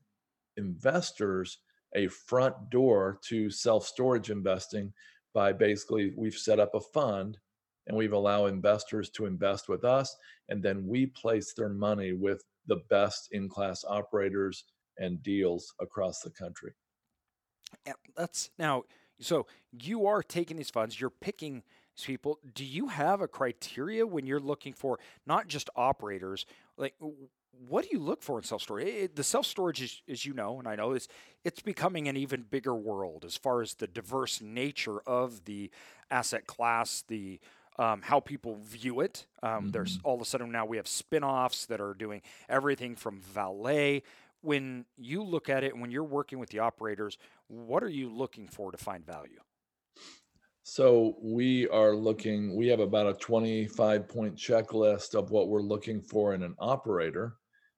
investors 0.56 1.58
a 1.94 2.08
front 2.08 2.70
door 2.70 3.18
to 3.28 3.50
self 3.50 3.86
storage 3.86 4.30
investing 4.30 4.92
by 5.34 5.52
basically 5.52 6.12
we've 6.16 6.34
set 6.34 6.60
up 6.60 6.74
a 6.74 6.80
fund 6.80 7.38
and 7.86 7.96
we've 7.96 8.12
allowed 8.12 8.46
investors 8.46 9.10
to 9.10 9.26
invest 9.26 9.68
with 9.68 9.84
us 9.84 10.14
and 10.48 10.62
then 10.62 10.86
we 10.86 11.06
place 11.06 11.52
their 11.54 11.68
money 11.68 12.12
with 12.12 12.44
the 12.66 12.80
best 12.90 13.28
in 13.32 13.48
class 13.48 13.84
operators 13.88 14.64
and 14.98 15.22
deals 15.22 15.74
across 15.80 16.20
the 16.20 16.30
country 16.30 16.72
that's 18.16 18.50
now 18.58 18.84
so 19.20 19.46
you 19.80 20.06
are 20.06 20.22
taking 20.22 20.56
these 20.56 20.70
funds 20.70 21.00
you're 21.00 21.10
picking 21.10 21.62
these 21.96 22.06
people 22.06 22.38
do 22.54 22.64
you 22.64 22.88
have 22.88 23.20
a 23.20 23.28
criteria 23.28 24.06
when 24.06 24.26
you're 24.26 24.40
looking 24.40 24.72
for 24.72 24.98
not 25.26 25.48
just 25.48 25.70
operators 25.76 26.46
like 26.76 26.94
what 27.68 27.84
do 27.84 27.90
you 27.92 27.98
look 27.98 28.22
for 28.22 28.38
in 28.38 28.44
self 28.44 28.62
storage? 28.62 29.10
The 29.14 29.24
self 29.24 29.46
storage, 29.46 29.82
is, 29.82 30.02
as 30.08 30.24
you 30.24 30.32
know, 30.32 30.58
and 30.58 30.66
I 30.66 30.76
know, 30.76 30.92
is 30.92 31.08
it's 31.44 31.60
becoming 31.60 32.08
an 32.08 32.16
even 32.16 32.42
bigger 32.42 32.74
world 32.74 33.24
as 33.24 33.36
far 33.36 33.62
as 33.62 33.74
the 33.74 33.86
diverse 33.86 34.40
nature 34.40 35.00
of 35.00 35.44
the 35.44 35.70
asset 36.10 36.46
class, 36.46 37.04
the 37.08 37.40
um, 37.78 38.02
how 38.02 38.20
people 38.20 38.56
view 38.62 39.00
it. 39.00 39.26
Um, 39.42 39.50
mm-hmm. 39.50 39.70
There's 39.70 39.98
all 40.04 40.14
of 40.14 40.20
a 40.20 40.24
sudden 40.24 40.50
now 40.50 40.66
we 40.66 40.76
have 40.76 40.86
spin-offs 40.86 41.66
that 41.66 41.80
are 41.80 41.94
doing 41.94 42.22
everything 42.48 42.96
from 42.96 43.20
valet. 43.20 44.02
When 44.42 44.86
you 44.98 45.22
look 45.22 45.48
at 45.48 45.62
it, 45.62 45.76
when 45.76 45.90
you're 45.90 46.02
working 46.02 46.38
with 46.38 46.50
the 46.50 46.58
operators, 46.58 47.16
what 47.52 47.82
are 47.82 47.88
you 47.88 48.10
looking 48.10 48.48
for 48.48 48.72
to 48.72 48.78
find 48.78 49.04
value? 49.04 49.40
So 50.62 51.16
we 51.22 51.68
are 51.68 51.94
looking, 51.94 52.56
we 52.56 52.68
have 52.68 52.80
about 52.80 53.08
a 53.08 53.14
25 53.14 54.08
point 54.08 54.36
checklist 54.36 55.14
of 55.14 55.30
what 55.30 55.48
we're 55.48 55.60
looking 55.60 56.00
for 56.00 56.34
in 56.34 56.42
an 56.42 56.54
operator 56.58 57.34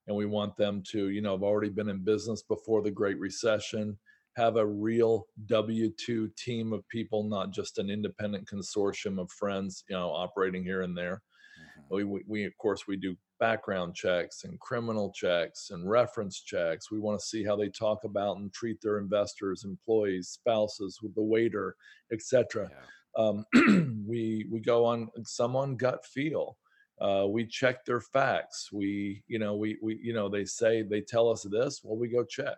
and 0.06 0.16
we 0.16 0.26
want 0.26 0.56
them 0.56 0.82
to, 0.90 1.08
you 1.08 1.22
know, 1.22 1.32
have 1.32 1.42
already 1.42 1.70
been 1.70 1.88
in 1.88 2.04
business 2.04 2.42
before 2.42 2.82
the 2.82 2.90
Great 2.90 3.18
Recession, 3.18 3.98
have 4.36 4.56
a 4.56 4.66
real 4.66 5.26
W 5.46 5.90
2 5.98 6.30
team 6.36 6.72
of 6.72 6.86
people, 6.88 7.24
not 7.24 7.52
just 7.52 7.78
an 7.78 7.90
independent 7.90 8.46
consortium 8.46 9.18
of 9.18 9.30
friends, 9.32 9.82
you 9.88 9.96
know, 9.96 10.10
operating 10.10 10.62
here 10.62 10.82
and 10.82 10.96
there. 10.96 11.22
Mm-hmm. 11.58 11.94
We, 11.96 12.04
we, 12.04 12.24
we, 12.28 12.44
of 12.44 12.52
course, 12.58 12.86
we 12.86 12.96
do 12.96 13.16
background 13.40 13.94
checks 13.94 14.44
and 14.44 14.58
criminal 14.60 15.12
checks 15.12 15.70
and 15.70 15.88
reference 15.88 16.40
checks. 16.40 16.90
We 16.90 17.00
want 17.00 17.18
to 17.18 17.26
see 17.26 17.44
how 17.44 17.56
they 17.56 17.68
talk 17.68 18.04
about 18.04 18.38
and 18.38 18.52
treat 18.52 18.80
their 18.80 18.98
investors, 18.98 19.64
employees, 19.64 20.28
spouses, 20.28 21.00
with 21.02 21.14
the 21.14 21.22
waiter, 21.22 21.76
etc. 22.12 22.70
Yeah. 22.70 23.22
Um, 23.22 23.44
we 24.08 24.46
we 24.50 24.60
go 24.60 24.84
on 24.84 25.08
some 25.24 25.54
on 25.54 25.76
gut 25.76 26.04
feel 26.04 26.56
uh, 27.00 27.26
we 27.28 27.46
check 27.46 27.84
their 27.84 28.00
facts 28.00 28.70
we 28.72 29.22
you 29.26 29.38
know 29.38 29.56
we 29.56 29.76
we 29.82 29.98
you 30.02 30.12
know 30.12 30.28
they 30.28 30.44
say 30.44 30.82
they 30.82 31.00
tell 31.00 31.28
us 31.28 31.42
this 31.42 31.80
well 31.82 31.96
we 31.96 32.08
go 32.08 32.24
check 32.24 32.56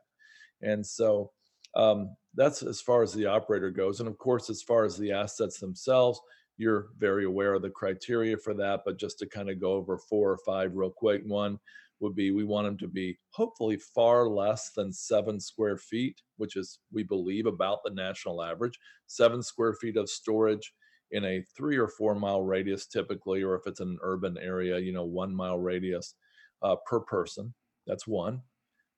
and 0.63 0.85
so 0.85 1.31
um, 1.75 2.17
that's 2.35 2.63
as 2.63 2.81
far 2.81 3.03
as 3.03 3.13
the 3.13 3.27
operator 3.27 3.71
goes 3.71 4.01
and 4.01 4.09
of 4.09 4.19
course 4.19 4.51
as 4.51 4.63
far 4.63 4.85
as 4.85 4.97
the 4.97 5.13
assets 5.13 5.59
themselves 5.59 6.21
you're 6.57 6.89
very 6.99 7.25
aware 7.25 7.55
of 7.55 7.63
the 7.63 7.71
criteria 7.71 8.37
for 8.37 8.55
that 8.55 8.81
but 8.85 8.99
just 8.99 9.19
to 9.19 9.27
kind 9.27 9.51
of 9.51 9.61
go 9.61 9.73
over 9.73 9.99
four 9.99 10.31
or 10.31 10.39
five 10.39 10.75
real 10.75 10.91
quick 10.91 11.23
one 11.27 11.59
would 12.01 12.15
be 12.15 12.31
we 12.31 12.45
want 12.45 12.67
them 12.67 12.77
to 12.77 12.89
be 12.89 13.19
hopefully 13.31 13.77
far 13.77 14.29
less 14.29 14.71
than 14.71 14.93
seven 14.93 15.41
square 15.41 15.79
feet 15.79 16.21
which 16.37 16.57
is 16.57 16.79
we 16.93 17.03
believe 17.03 17.47
about 17.47 17.79
the 17.85 17.91
national 17.91 18.43
average 18.43 18.79
seven 19.07 19.43
square 19.43 19.75
feet 19.75 19.97
of 19.97 20.09
storage 20.09 20.73
in 21.13 21.25
a 21.25 21.43
three 21.57 21.77
or 21.77 21.89
four 21.89 22.15
mile 22.15 22.43
radius 22.43 22.87
typically, 22.87 23.43
or 23.43 23.55
if 23.55 23.67
it's 23.67 23.81
an 23.81 23.99
urban 24.03 24.37
area, 24.39 24.79
you 24.79 24.93
know, 24.93 25.05
one 25.05 25.35
mile 25.35 25.59
radius 25.59 26.15
uh, 26.63 26.77
per 26.87 27.01
person. 27.01 27.53
That's 27.87 28.07
one. 28.07 28.43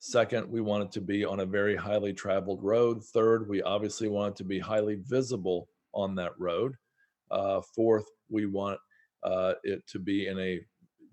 Second, 0.00 0.48
we 0.50 0.60
want 0.60 0.84
it 0.84 0.92
to 0.92 1.00
be 1.00 1.24
on 1.24 1.40
a 1.40 1.46
very 1.46 1.76
highly 1.76 2.12
traveled 2.12 2.62
road. 2.62 3.04
Third, 3.04 3.48
we 3.48 3.62
obviously 3.62 4.08
want 4.08 4.34
it 4.34 4.36
to 4.36 4.44
be 4.44 4.58
highly 4.58 4.96
visible 5.06 5.68
on 5.92 6.14
that 6.14 6.32
road. 6.38 6.76
Uh, 7.30 7.60
fourth, 7.74 8.06
we 8.28 8.46
want 8.46 8.78
uh, 9.22 9.54
it 9.64 9.86
to 9.88 9.98
be 9.98 10.26
in 10.26 10.38
a 10.38 10.60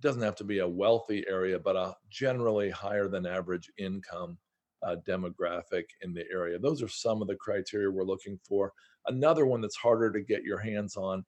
doesn't 0.01 0.21
have 0.21 0.35
to 0.35 0.43
be 0.43 0.59
a 0.59 0.67
wealthy 0.67 1.25
area, 1.27 1.57
but 1.57 1.75
a 1.75 1.95
generally 2.09 2.69
higher 2.69 3.07
than 3.07 3.25
average 3.25 3.71
income 3.77 4.37
uh, 4.83 4.97
demographic 5.07 5.85
in 6.01 6.13
the 6.13 6.23
area. 6.31 6.59
Those 6.59 6.83
are 6.83 6.87
some 6.87 7.21
of 7.21 7.27
the 7.27 7.35
criteria 7.35 7.89
we're 7.89 8.03
looking 8.03 8.39
for. 8.47 8.71
Another 9.07 9.45
one 9.45 9.61
that's 9.61 9.75
harder 9.75 10.11
to 10.11 10.21
get 10.21 10.43
your 10.43 10.59
hands 10.59 10.95
on 10.95 11.25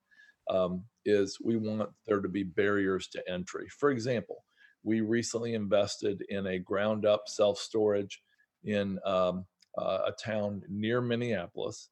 um, 0.49 0.83
is 1.05 1.37
we 1.43 1.57
want 1.57 1.89
there 2.05 2.21
to 2.21 2.29
be 2.29 2.43
barriers 2.43 3.07
to 3.09 3.23
entry. 3.29 3.67
For 3.79 3.89
example, 3.89 4.43
we 4.83 5.01
recently 5.01 5.53
invested 5.53 6.23
in 6.29 6.47
a 6.47 6.59
ground 6.59 7.05
up 7.05 7.23
self 7.27 7.57
storage 7.57 8.21
in 8.63 8.99
um, 9.05 9.45
uh, 9.77 9.99
a 10.07 10.11
town 10.23 10.61
near 10.69 11.01
Minneapolis. 11.01 11.89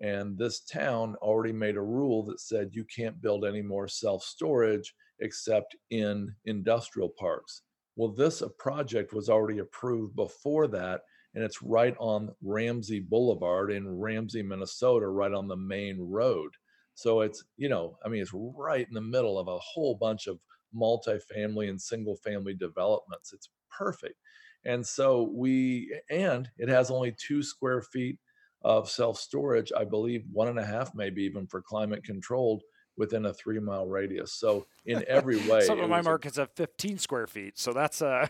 And 0.00 0.36
this 0.36 0.60
town 0.60 1.16
already 1.22 1.52
made 1.52 1.76
a 1.76 1.82
rule 1.82 2.24
that 2.26 2.40
said 2.40 2.70
you 2.72 2.84
can't 2.84 3.20
build 3.20 3.44
any 3.44 3.62
more 3.62 3.88
self 3.88 4.22
storage 4.22 4.94
except 5.20 5.76
in 5.90 6.34
industrial 6.44 7.08
parks. 7.18 7.62
Well, 7.96 8.12
this 8.12 8.42
project 8.58 9.14
was 9.14 9.30
already 9.30 9.60
approved 9.60 10.14
before 10.14 10.66
that, 10.68 11.00
and 11.34 11.42
it's 11.42 11.62
right 11.62 11.96
on 11.98 12.34
Ramsey 12.42 13.00
Boulevard 13.00 13.72
in 13.72 13.88
Ramsey, 13.88 14.42
Minnesota, 14.42 15.08
right 15.08 15.32
on 15.32 15.48
the 15.48 15.56
main 15.56 15.98
road. 15.98 16.50
So 16.94 17.22
it's, 17.22 17.42
you 17.56 17.70
know, 17.70 17.96
I 18.04 18.08
mean, 18.08 18.20
it's 18.20 18.32
right 18.34 18.86
in 18.86 18.94
the 18.94 19.00
middle 19.00 19.38
of 19.38 19.48
a 19.48 19.58
whole 19.58 19.94
bunch 19.94 20.26
of 20.26 20.38
multifamily 20.74 21.70
and 21.70 21.80
single 21.80 22.16
family 22.16 22.54
developments. 22.54 23.32
It's 23.32 23.48
perfect. 23.70 24.16
And 24.64 24.86
so 24.86 25.30
we, 25.34 25.98
and 26.10 26.48
it 26.58 26.68
has 26.68 26.90
only 26.90 27.14
two 27.18 27.42
square 27.42 27.82
feet 27.82 28.18
of 28.66 28.90
self 28.90 29.18
storage, 29.18 29.70
I 29.74 29.84
believe 29.84 30.24
one 30.32 30.48
and 30.48 30.58
a 30.58 30.64
half, 30.64 30.92
maybe 30.92 31.22
even 31.22 31.46
for 31.46 31.62
climate 31.62 32.02
controlled 32.02 32.64
within 32.96 33.26
a 33.26 33.32
three 33.32 33.60
mile 33.60 33.86
radius. 33.86 34.32
So 34.32 34.66
in 34.84 35.04
every 35.06 35.36
way, 35.48 35.60
some 35.60 35.78
of 35.78 35.88
my 35.88 36.02
markets 36.02 36.36
a, 36.36 36.40
have 36.42 36.50
15 36.56 36.98
square 36.98 37.28
feet. 37.28 37.58
So 37.58 37.72
that's 37.72 38.02
a. 38.02 38.28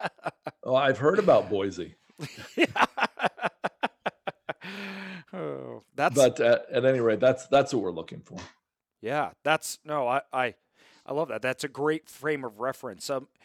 oh, 0.64 0.74
I've 0.74 0.98
heard 0.98 1.18
about 1.18 1.48
Boise. 1.48 1.94
oh, 5.32 5.82
that's 5.94 6.14
but 6.14 6.38
at, 6.40 6.66
at 6.70 6.84
any 6.84 7.00
rate, 7.00 7.20
that's 7.20 7.46
that's 7.46 7.72
what 7.72 7.82
we're 7.82 7.90
looking 7.90 8.20
for. 8.20 8.36
Yeah, 9.00 9.30
that's 9.44 9.78
no, 9.86 10.06
I 10.06 10.20
I, 10.30 10.54
I 11.06 11.14
love 11.14 11.28
that. 11.28 11.40
That's 11.40 11.64
a 11.64 11.68
great 11.68 12.06
frame 12.06 12.44
of 12.44 12.60
reference. 12.60 13.08
Um, 13.08 13.28
uh, 13.32 13.36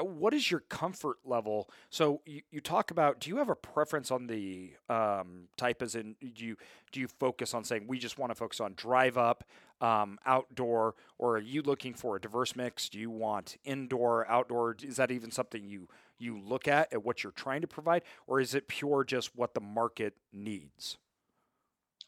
what 0.00 0.34
is 0.34 0.50
your 0.50 0.60
comfort 0.60 1.18
level? 1.24 1.70
So 1.90 2.20
you, 2.26 2.42
you 2.50 2.60
talk 2.60 2.90
about. 2.90 3.20
Do 3.20 3.30
you 3.30 3.36
have 3.36 3.48
a 3.48 3.54
preference 3.54 4.10
on 4.10 4.26
the 4.26 4.72
um, 4.88 5.48
type? 5.56 5.82
As 5.82 5.94
in, 5.94 6.16
do 6.20 6.44
you 6.44 6.56
do 6.92 7.00
you 7.00 7.08
focus 7.08 7.54
on 7.54 7.64
saying 7.64 7.84
we 7.86 7.98
just 7.98 8.18
want 8.18 8.30
to 8.30 8.34
focus 8.34 8.60
on 8.60 8.74
drive 8.76 9.16
up, 9.16 9.44
um, 9.80 10.18
outdoor, 10.26 10.94
or 11.18 11.36
are 11.36 11.40
you 11.40 11.62
looking 11.62 11.94
for 11.94 12.16
a 12.16 12.20
diverse 12.20 12.56
mix? 12.56 12.88
Do 12.88 12.98
you 12.98 13.10
want 13.10 13.56
indoor, 13.64 14.26
outdoor? 14.28 14.76
Is 14.82 14.96
that 14.96 15.10
even 15.10 15.30
something 15.30 15.64
you 15.64 15.88
you 16.18 16.40
look 16.40 16.66
at 16.68 16.92
at 16.92 17.04
what 17.04 17.22
you're 17.22 17.32
trying 17.32 17.60
to 17.60 17.68
provide, 17.68 18.02
or 18.26 18.40
is 18.40 18.54
it 18.54 18.68
pure 18.68 19.04
just 19.04 19.36
what 19.36 19.54
the 19.54 19.60
market 19.60 20.14
needs? 20.32 20.98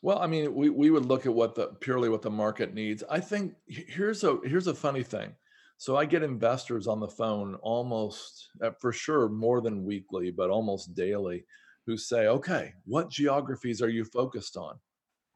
Well, 0.02 0.18
I 0.18 0.26
mean, 0.26 0.54
we, 0.54 0.70
we 0.70 0.90
would 0.90 1.06
look 1.06 1.26
at 1.26 1.34
what 1.34 1.54
the 1.54 1.68
purely 1.80 2.08
what 2.08 2.22
the 2.22 2.30
market 2.30 2.74
needs. 2.74 3.02
I 3.08 3.20
think 3.20 3.54
here's 3.66 4.24
a 4.24 4.38
here's 4.44 4.66
a 4.66 4.74
funny 4.74 5.02
thing. 5.02 5.34
So 5.78 5.96
I 5.96 6.06
get 6.06 6.22
investors 6.22 6.86
on 6.86 7.00
the 7.00 7.08
phone 7.08 7.54
almost 7.56 8.48
uh, 8.62 8.70
for 8.80 8.92
sure 8.92 9.28
more 9.28 9.60
than 9.60 9.84
weekly, 9.84 10.30
but 10.30 10.50
almost 10.50 10.94
daily, 10.94 11.44
who 11.86 11.96
say, 11.96 12.26
"Okay, 12.26 12.72
what 12.84 13.10
geographies 13.10 13.82
are 13.82 13.88
you 13.88 14.04
focused 14.04 14.56
on?" 14.56 14.78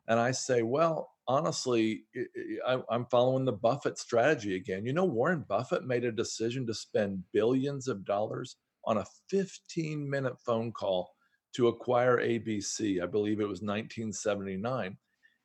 And 0.09 0.19
I 0.19 0.31
say, 0.33 0.63
"Well, 0.63 1.11
honestly, 1.31 2.05
I'm 2.67 3.07
following 3.07 3.45
the 3.45 3.53
Buffett 3.53 3.99
strategy 3.99 4.57
again. 4.57 4.85
You 4.85 4.93
know, 4.93 5.05
Warren 5.05 5.45
Buffett 5.49 5.87
made 5.87 6.05
a 6.05 6.11
decision 6.11 6.67
to 6.67 6.75
spend 6.75 7.23
billions 7.33 7.87
of 7.87 8.05
dollars 8.05 8.57
on 8.85 8.99
a 8.99 9.07
15 9.29 10.11
minute 10.11 10.41
phone 10.41 10.73
call 10.73 11.15
to 11.55 11.69
acquire 11.69 12.19
ABC. 12.19 13.01
I 13.01 13.07
believe 13.07 13.41
it 13.41 13.49
was 13.49 13.63
1979. 13.63 14.97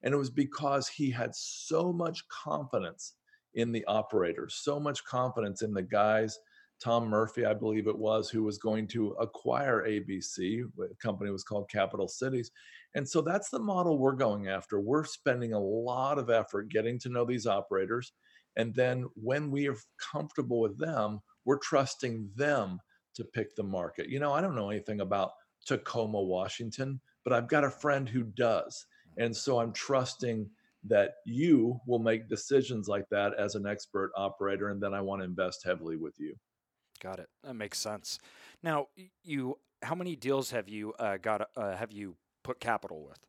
And 0.02 0.14
it 0.14 0.18
was 0.18 0.32
because 0.32 0.88
he 0.88 1.12
had 1.12 1.36
so 1.36 1.94
much 1.94 2.28
confidence 2.30 3.14
in 3.56 3.72
the 3.72 3.86
operators, 3.86 4.56
so 4.56 4.80
much 4.80 5.04
confidence 5.06 5.62
in 5.62 5.74
the 5.74 5.82
guys. 5.82 6.40
Tom 6.84 7.08
Murphy, 7.08 7.46
I 7.46 7.54
believe 7.54 7.88
it 7.88 7.98
was, 7.98 8.30
who 8.30 8.44
was 8.44 8.58
going 8.58 8.88
to 8.90 9.12
acquire 9.20 9.86
ABC. 9.88 10.64
The 10.78 10.90
company 11.02 11.32
was 11.32 11.44
called 11.44 11.70
Capital 11.70 12.08
Cities. 12.08 12.52
And 12.96 13.08
so 13.08 13.22
that's 13.22 13.50
the 13.50 13.60
model 13.60 13.98
we're 13.98 14.12
going 14.14 14.50
after. 14.50 14.80
We're 14.80 15.06
spending 15.06 15.54
a 15.54 15.60
lot 15.60 16.20
of 16.20 16.30
effort 16.30 16.70
getting 16.70 17.00
to 17.00 17.10
know 17.10 17.26
these 17.26 17.48
operators. 17.48 18.12
And 18.58 18.74
then 18.74 19.06
when 19.16 19.52
we 19.52 19.68
are 19.68 19.78
comfortable 20.12 20.60
with 20.60 20.78
them, 20.78 21.22
we're 21.46 21.60
trusting 21.60 22.30
them 22.36 22.80
to 23.16 23.24
pick 23.24 23.56
the 23.56 23.64
market. 23.64 24.10
You 24.10 24.20
know, 24.20 24.34
I 24.34 24.42
don't 24.42 24.56
know 24.56 24.70
anything 24.70 25.02
about 25.02 25.32
Tacoma, 25.66 26.22
Washington, 26.22 27.00
but 27.24 27.34
I've 27.34 27.48
got 27.48 27.64
a 27.64 27.70
friend 27.70 28.08
who 28.08 28.24
does. 28.24 28.86
And 29.18 29.36
so 29.36 29.60
I'm 29.60 29.72
trusting 29.72 30.50
that 30.88 31.16
you 31.26 31.80
will 31.88 32.00
make 32.00 32.30
decisions 32.30 32.88
like 32.88 33.08
that 33.10 33.34
as 33.40 33.56
an 33.56 33.66
expert 33.66 34.12
operator. 34.16 34.70
And 34.70 34.82
then 34.82 34.94
I 34.94 35.02
want 35.02 35.22
to 35.22 35.26
invest 35.26 35.64
heavily 35.66 35.98
with 35.98 36.16
you. 36.20 36.36
Got 37.02 37.20
it. 37.20 37.30
That 37.44 37.56
makes 37.56 37.80
sense. 37.80 38.20
Now, 38.64 38.88
you, 39.24 39.58
how 39.82 39.96
many 39.96 40.16
deals 40.16 40.52
have 40.52 40.70
you 40.70 40.94
uh, 40.94 41.18
got? 41.18 41.50
Uh, 41.56 41.76
have 41.76 41.92
you 41.92 42.16
put 42.44 42.60
capital 42.60 43.06
with? 43.06 43.20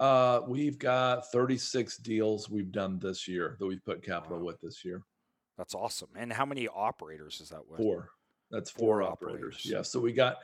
Uh, 0.00 0.40
we've 0.46 0.78
got 0.78 1.30
36 1.32 1.96
deals 1.98 2.48
we've 2.48 2.70
done 2.70 2.98
this 2.98 3.26
year 3.26 3.56
that 3.58 3.66
we've 3.66 3.84
put 3.84 4.02
capital 4.02 4.38
wow. 4.38 4.44
with 4.44 4.60
this 4.60 4.84
year. 4.84 5.02
That's 5.56 5.74
awesome. 5.74 6.10
And 6.16 6.32
how 6.32 6.46
many 6.46 6.68
operators 6.68 7.40
is 7.40 7.48
that 7.50 7.68
with? 7.68 7.78
Four. 7.78 8.10
That's 8.50 8.70
four, 8.70 9.00
four 9.00 9.02
operators. 9.02 9.38
operators. 9.38 9.60
Yeah. 9.64 9.82
So 9.82 10.00
we 10.00 10.12
got 10.12 10.36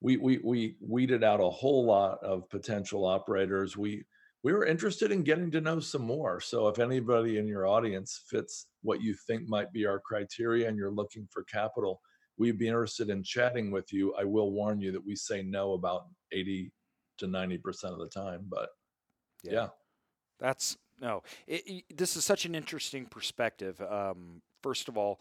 we 0.00 0.16
we 0.16 0.38
we 0.42 0.76
weeded 0.80 1.24
out 1.24 1.40
a 1.40 1.50
whole 1.50 1.84
lot 1.84 2.22
of 2.22 2.48
potential 2.48 3.04
operators. 3.04 3.76
We 3.76 4.04
we 4.42 4.52
were 4.52 4.64
interested 4.64 5.12
in 5.12 5.22
getting 5.22 5.50
to 5.50 5.60
know 5.60 5.80
some 5.80 6.02
more. 6.02 6.40
So 6.40 6.68
if 6.68 6.78
anybody 6.78 7.38
in 7.38 7.46
your 7.46 7.66
audience 7.66 8.22
fits 8.28 8.66
what 8.82 9.02
you 9.02 9.14
think 9.26 9.48
might 9.48 9.72
be 9.72 9.86
our 9.86 10.00
criteria 10.00 10.68
and 10.68 10.76
you're 10.76 10.90
looking 10.90 11.28
for 11.30 11.44
capital, 11.44 12.00
we'd 12.38 12.58
be 12.58 12.68
interested 12.68 13.10
in 13.10 13.22
chatting 13.22 13.70
with 13.70 13.92
you. 13.92 14.14
I 14.14 14.24
will 14.24 14.50
warn 14.52 14.80
you 14.80 14.92
that 14.92 15.04
we 15.04 15.14
say 15.14 15.42
no 15.42 15.74
about 15.74 16.06
80 16.32 16.72
to 17.18 17.26
90% 17.26 17.84
of 17.84 17.98
the 17.98 18.08
time, 18.08 18.46
but 18.48 18.70
yeah. 19.42 19.52
yeah. 19.52 19.68
That's 20.38 20.78
no, 21.00 21.22
it, 21.46 21.62
it, 21.66 21.96
this 21.96 22.16
is 22.16 22.24
such 22.24 22.44
an 22.44 22.54
interesting 22.54 23.06
perspective. 23.06 23.80
Um, 23.80 24.42
first 24.62 24.88
of 24.88 24.96
all, 24.96 25.20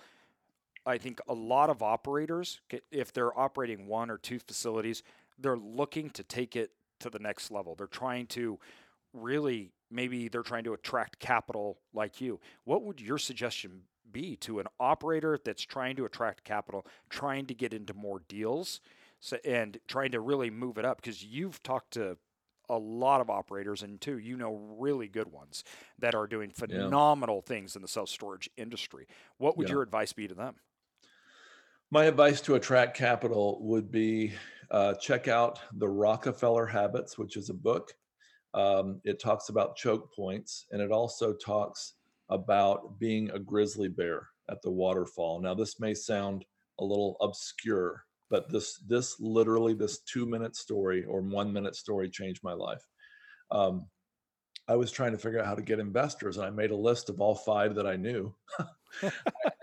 I 0.85 0.97
think 0.97 1.19
a 1.27 1.33
lot 1.33 1.69
of 1.69 1.83
operators, 1.83 2.61
if 2.91 3.13
they're 3.13 3.37
operating 3.37 3.87
one 3.87 4.09
or 4.09 4.17
two 4.17 4.39
facilities, 4.39 5.03
they're 5.37 5.57
looking 5.57 6.09
to 6.11 6.23
take 6.23 6.55
it 6.55 6.71
to 6.99 7.09
the 7.09 7.19
next 7.19 7.51
level. 7.51 7.75
They're 7.75 7.87
trying 7.87 8.27
to 8.27 8.59
really, 9.13 9.71
maybe 9.91 10.27
they're 10.27 10.43
trying 10.43 10.63
to 10.65 10.73
attract 10.73 11.19
capital 11.19 11.79
like 11.93 12.21
you. 12.21 12.39
What 12.65 12.83
would 12.83 13.01
your 13.01 13.17
suggestion 13.17 13.81
be 14.11 14.35
to 14.37 14.59
an 14.59 14.67
operator 14.79 15.39
that's 15.43 15.63
trying 15.63 15.95
to 15.97 16.05
attract 16.05 16.43
capital, 16.43 16.85
trying 17.09 17.45
to 17.47 17.53
get 17.53 17.73
into 17.73 17.93
more 17.93 18.21
deals, 18.27 18.81
so, 19.19 19.37
and 19.45 19.77
trying 19.87 20.11
to 20.11 20.19
really 20.19 20.49
move 20.49 20.77
it 20.77 20.85
up? 20.85 21.01
Because 21.01 21.23
you've 21.23 21.61
talked 21.63 21.91
to 21.93 22.17
a 22.69 22.77
lot 22.77 23.19
of 23.19 23.29
operators, 23.29 23.81
and 23.81 23.99
two, 23.99 24.19
you 24.19 24.37
know, 24.37 24.53
really 24.77 25.07
good 25.07 25.31
ones 25.31 25.63
that 25.97 26.13
are 26.13 26.27
doing 26.27 26.51
phenomenal 26.51 27.43
yeah. 27.43 27.55
things 27.55 27.75
in 27.75 27.81
the 27.81 27.87
self 27.87 28.09
storage 28.09 28.49
industry. 28.57 29.07
What 29.37 29.57
would 29.57 29.67
yeah. 29.67 29.75
your 29.75 29.81
advice 29.81 30.13
be 30.13 30.27
to 30.27 30.35
them? 30.35 30.55
My 31.91 32.05
advice 32.05 32.39
to 32.41 32.53
attract 32.53 32.95
capital 32.95 33.57
would 33.61 33.91
be 33.91 34.33
uh, 34.69 34.93
check 34.95 35.27
out 35.27 35.59
The 35.73 35.89
Rockefeller 35.89 36.67
Habits, 36.67 37.17
which 37.17 37.35
is 37.35 37.49
a 37.49 37.55
book. 37.55 37.93
Um, 38.53 38.99
it 39.03 39.19
talks 39.19 39.49
about 39.49 39.75
choke 39.75 40.13
points 40.13 40.65
and 40.71 40.81
it 40.81 40.91
also 40.91 41.33
talks 41.33 41.93
about 42.29 42.99
being 42.99 43.29
a 43.31 43.39
grizzly 43.39 43.87
bear 43.87 44.27
at 44.49 44.61
the 44.61 44.71
waterfall. 44.71 45.39
Now, 45.41 45.53
this 45.53 45.79
may 45.79 45.93
sound 45.93 46.45
a 46.79 46.83
little 46.83 47.17
obscure, 47.21 48.05
but 48.29 48.49
this 48.51 48.77
this 48.87 49.19
literally 49.19 49.73
this 49.73 49.99
two 49.99 50.25
minute 50.25 50.55
story 50.55 51.05
or 51.05 51.21
one 51.21 51.51
minute 51.51 51.75
story 51.75 52.09
changed 52.09 52.43
my 52.43 52.53
life. 52.53 52.85
Um, 53.51 53.87
I 54.67 54.75
was 54.75 54.91
trying 54.91 55.13
to 55.13 55.17
figure 55.17 55.39
out 55.39 55.47
how 55.47 55.55
to 55.55 55.63
get 55.63 55.79
investors, 55.79 56.37
and 56.37 56.45
I 56.45 56.51
made 56.51 56.71
a 56.71 56.75
list 56.75 57.09
of 57.09 57.19
all 57.19 57.35
five 57.35 57.75
that 57.75 57.87
I 57.87 57.95
knew. 57.95 58.33
I 59.03 59.11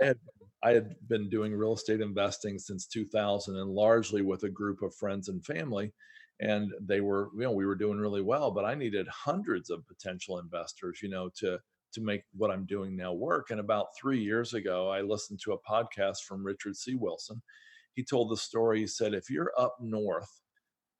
had 0.01 0.19
I 0.63 0.73
had 0.73 0.97
been 1.09 1.29
doing 1.29 1.55
real 1.55 1.75
estate 1.75 2.01
investing 2.01 2.59
since 2.59 2.87
2000 2.87 3.57
and 3.57 3.71
largely 3.71 4.23
with 4.23 4.43
a 4.43 4.49
group 4.49 4.83
of 4.83 4.95
friends 4.95 5.29
and 5.29 5.45
family. 5.45 5.93
And 6.41 6.73
they 6.81 7.01
were, 7.01 7.31
you 7.35 7.43
know, 7.43 7.53
we 7.53 7.65
were 7.67 7.75
doing 7.75 7.99
really 7.99 8.23
well, 8.23 8.51
but 8.51 8.65
I 8.65 8.75
needed 8.75 9.09
hundreds 9.09 9.71
of 9.71 9.87
potential 9.87 10.39
investors, 10.39 11.01
you 11.03 11.09
know, 11.09 11.31
to 11.41 11.59
to 11.93 12.01
make 12.03 12.25
what 12.35 12.51
I'm 12.51 12.67
doing 12.67 12.97
now 12.97 13.13
work. 13.15 13.51
And 13.51 13.61
about 13.61 13.97
three 13.99 14.23
years 14.23 14.53
ago, 14.53 14.91
I 14.91 15.01
listened 15.01 15.41
to 15.45 15.53
a 15.53 15.63
podcast 15.63 16.25
from 16.29 16.45
Richard 16.45 16.77
C. 16.77 16.95
Wilson. 16.95 17.41
He 17.95 18.05
told 18.05 18.31
the 18.31 18.37
story. 18.37 18.81
He 18.81 18.87
said, 18.87 19.15
if 19.15 19.31
you're 19.31 19.53
up 19.57 19.77
north 19.81 20.41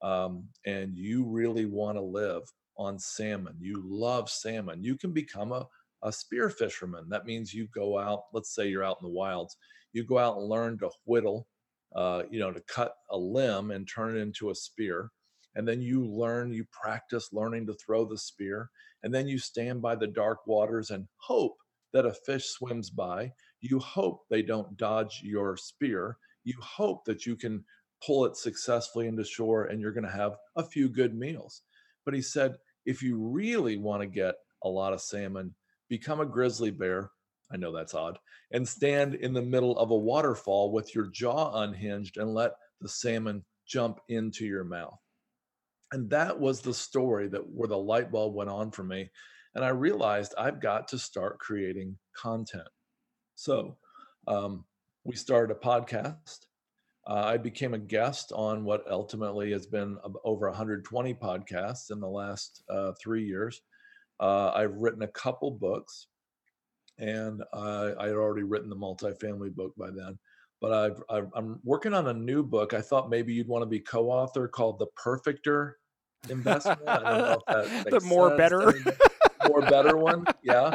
um, 0.01 0.45
and 0.65 0.97
you 0.97 1.25
really 1.27 1.67
want 1.67 1.99
to 1.99 2.03
live 2.03 2.43
on 2.79 2.99
salmon, 2.99 3.57
you 3.61 3.83
love 3.85 4.31
salmon, 4.31 4.83
you 4.83 4.97
can 4.97 5.13
become 5.13 5.53
a 5.53 5.67
a 6.03 6.13
spear 6.13 6.51
fisherman. 6.51 7.09
That 7.09 7.27
means 7.27 7.53
you 7.53 7.67
go 7.75 7.99
out, 7.99 8.25
let's 8.33 8.55
say 8.55 8.69
you're 8.69 8.85
out 8.85 8.99
in 9.01 9.09
the 9.09 9.15
wilds, 9.15 9.57
you 9.93 10.05
go 10.05 10.19
out 10.19 10.37
and 10.37 10.47
learn 10.47 10.79
to 10.79 10.91
whittle, 11.05 11.49
uh, 11.95 12.23
you 12.31 12.39
know, 12.39 12.53
to 12.53 12.61
cut 12.61 12.95
a 13.11 13.17
limb 13.17 13.71
and 13.71 13.89
turn 13.89 14.17
it 14.17 14.21
into 14.21 14.51
a 14.51 14.55
spear. 14.55 15.11
And 15.57 15.67
then 15.67 15.81
you 15.81 16.07
learn, 16.07 16.53
you 16.53 16.67
practice 16.71 17.33
learning 17.33 17.67
to 17.67 17.75
throw 17.75 18.05
the 18.05 18.19
spear. 18.19 18.71
And 19.03 19.13
then 19.13 19.27
you 19.27 19.39
stand 19.39 19.83
by 19.83 19.97
the 19.97 20.07
dark 20.07 20.47
waters 20.47 20.91
and 20.91 21.09
hope 21.17 21.57
that 21.93 22.07
a 22.07 22.13
fish 22.13 22.45
swims 22.51 22.91
by. 22.91 23.33
You 23.61 23.79
hope 23.79 24.21
they 24.29 24.43
don't 24.43 24.77
dodge 24.77 25.23
your 25.25 25.57
spear. 25.57 26.19
You 26.45 26.55
hope 26.61 27.07
that 27.07 27.25
you 27.25 27.37
can 27.37 27.65
pull 28.05 28.27
it 28.27 28.37
successfully 28.37 29.09
into 29.09 29.25
shore 29.25 29.65
and 29.65 29.81
you're 29.81 29.93
going 29.93 30.05
to 30.05 30.11
have 30.11 30.37
a 30.57 30.63
few 30.63 30.91
good 30.91 31.15
meals. 31.15 31.63
But 32.05 32.15
he 32.15 32.23
said, 32.23 32.57
if 32.85 33.03
you 33.03 33.17
really 33.17 33.79
want 33.79 34.03
to 34.03 34.07
get 34.07 34.35
a 34.63 34.69
lot 34.69 34.93
of 34.93 35.01
salmon, 35.01 35.55
become 35.89 36.21
a 36.21 36.27
grizzly 36.27 36.71
bear. 36.71 37.11
I 37.51 37.57
know 37.57 37.73
that's 37.73 37.95
odd. 37.95 38.19
And 38.51 38.69
stand 38.69 39.15
in 39.15 39.33
the 39.33 39.43
middle 39.43 39.79
of 39.79 39.91
a 39.91 39.97
waterfall 39.97 40.73
with 40.73 40.95
your 40.95 41.07
jaw 41.07 41.63
unhinged 41.63 42.19
and 42.19 42.35
let 42.35 42.53
the 42.81 42.89
salmon 42.89 43.45
jump 43.67 44.01
into 44.09 44.45
your 44.45 44.65
mouth. 44.65 44.99
And 45.93 46.11
that 46.11 46.39
was 46.39 46.61
the 46.61 46.75
story 46.75 47.29
that 47.29 47.49
where 47.49 47.69
the 47.69 47.79
light 47.79 48.11
bulb 48.11 48.35
went 48.35 48.51
on 48.51 48.71
for 48.71 48.83
me. 48.83 49.11
And 49.55 49.65
I 49.65 49.69
realized 49.69 50.35
I've 50.37 50.61
got 50.61 50.89
to 50.89 50.99
start 50.99 51.39
creating 51.39 51.97
content. 52.15 52.69
So 53.37 53.77
um, 54.27 54.65
we 55.05 55.15
started 55.15 55.57
a 55.57 55.59
podcast. 55.59 56.47
Uh, 57.07 57.23
I 57.25 57.37
became 57.37 57.73
a 57.73 57.79
guest 57.79 58.33
on 58.35 58.65
what 58.65 58.91
ultimately 58.91 59.53
has 59.53 59.67
been 59.67 59.97
over 60.25 60.49
120 60.49 61.15
podcasts 61.15 61.93
in 61.93 62.01
the 62.01 62.09
last 62.09 62.65
uh, 62.69 62.93
three 63.01 63.25
years. 63.25 63.63
Uh, 64.19 64.51
I've 64.51 64.75
written 64.75 65.03
a 65.03 65.09
couple 65.09 65.53
books, 65.53 66.09
and 66.99 67.43
I, 67.53 67.93
I 67.99 68.07
had 68.09 68.17
already 68.17 68.43
written 68.43 68.71
the 68.71 68.77
multifamily 68.77 69.55
book 69.55 69.75
by 69.77 69.91
then. 69.91 70.19
But 70.67 70.73
I've, 70.73 71.03
I've, 71.09 71.31
I'm 71.37 71.61
working 71.63 71.95
on 71.95 72.09
a 72.09 72.13
new 72.13 72.43
book. 72.43 72.75
I 72.75 72.81
thought 72.81 73.09
maybe 73.09 73.33
you'd 73.33 73.47
want 73.47 73.63
to 73.63 73.67
be 73.67 73.79
co-author 73.79 74.49
called 74.49 74.81
"The 74.81 74.89
Perfector 74.99 75.75
Investment." 76.29 76.81
I 76.89 76.95
don't 76.95 77.05
know 77.05 77.43
if 77.47 77.71
that 77.85 77.91
the 77.91 78.01
more 78.01 78.31
sense. 78.31 78.39
better, 78.39 78.73
more 79.47 79.61
better 79.61 79.97
one, 79.97 80.27
yeah. 80.43 80.75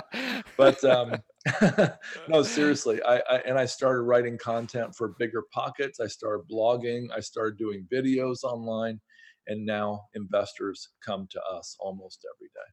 But 0.56 0.82
um, 0.86 1.16
no, 2.30 2.42
seriously, 2.42 3.04
I, 3.04 3.18
I 3.18 3.38
and 3.40 3.60
I 3.60 3.66
started 3.66 4.04
writing 4.04 4.38
content 4.38 4.96
for 4.96 5.14
Bigger 5.20 5.44
Pockets. 5.54 6.00
I 6.00 6.08
started 6.08 6.46
blogging. 6.50 7.08
I 7.14 7.20
started 7.20 7.58
doing 7.58 7.86
videos 7.92 8.46
online, 8.46 9.02
and 9.48 9.66
now 9.66 10.06
investors 10.14 10.88
come 11.06 11.28
to 11.32 11.42
us 11.44 11.76
almost 11.82 12.26
every 12.34 12.48
day. 12.48 12.72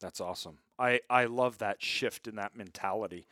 That's 0.00 0.20
awesome. 0.20 0.58
I, 0.80 1.00
I 1.08 1.26
love 1.26 1.58
that 1.58 1.82
shift 1.82 2.26
in 2.26 2.36
that 2.36 2.56
mentality. 2.56 3.26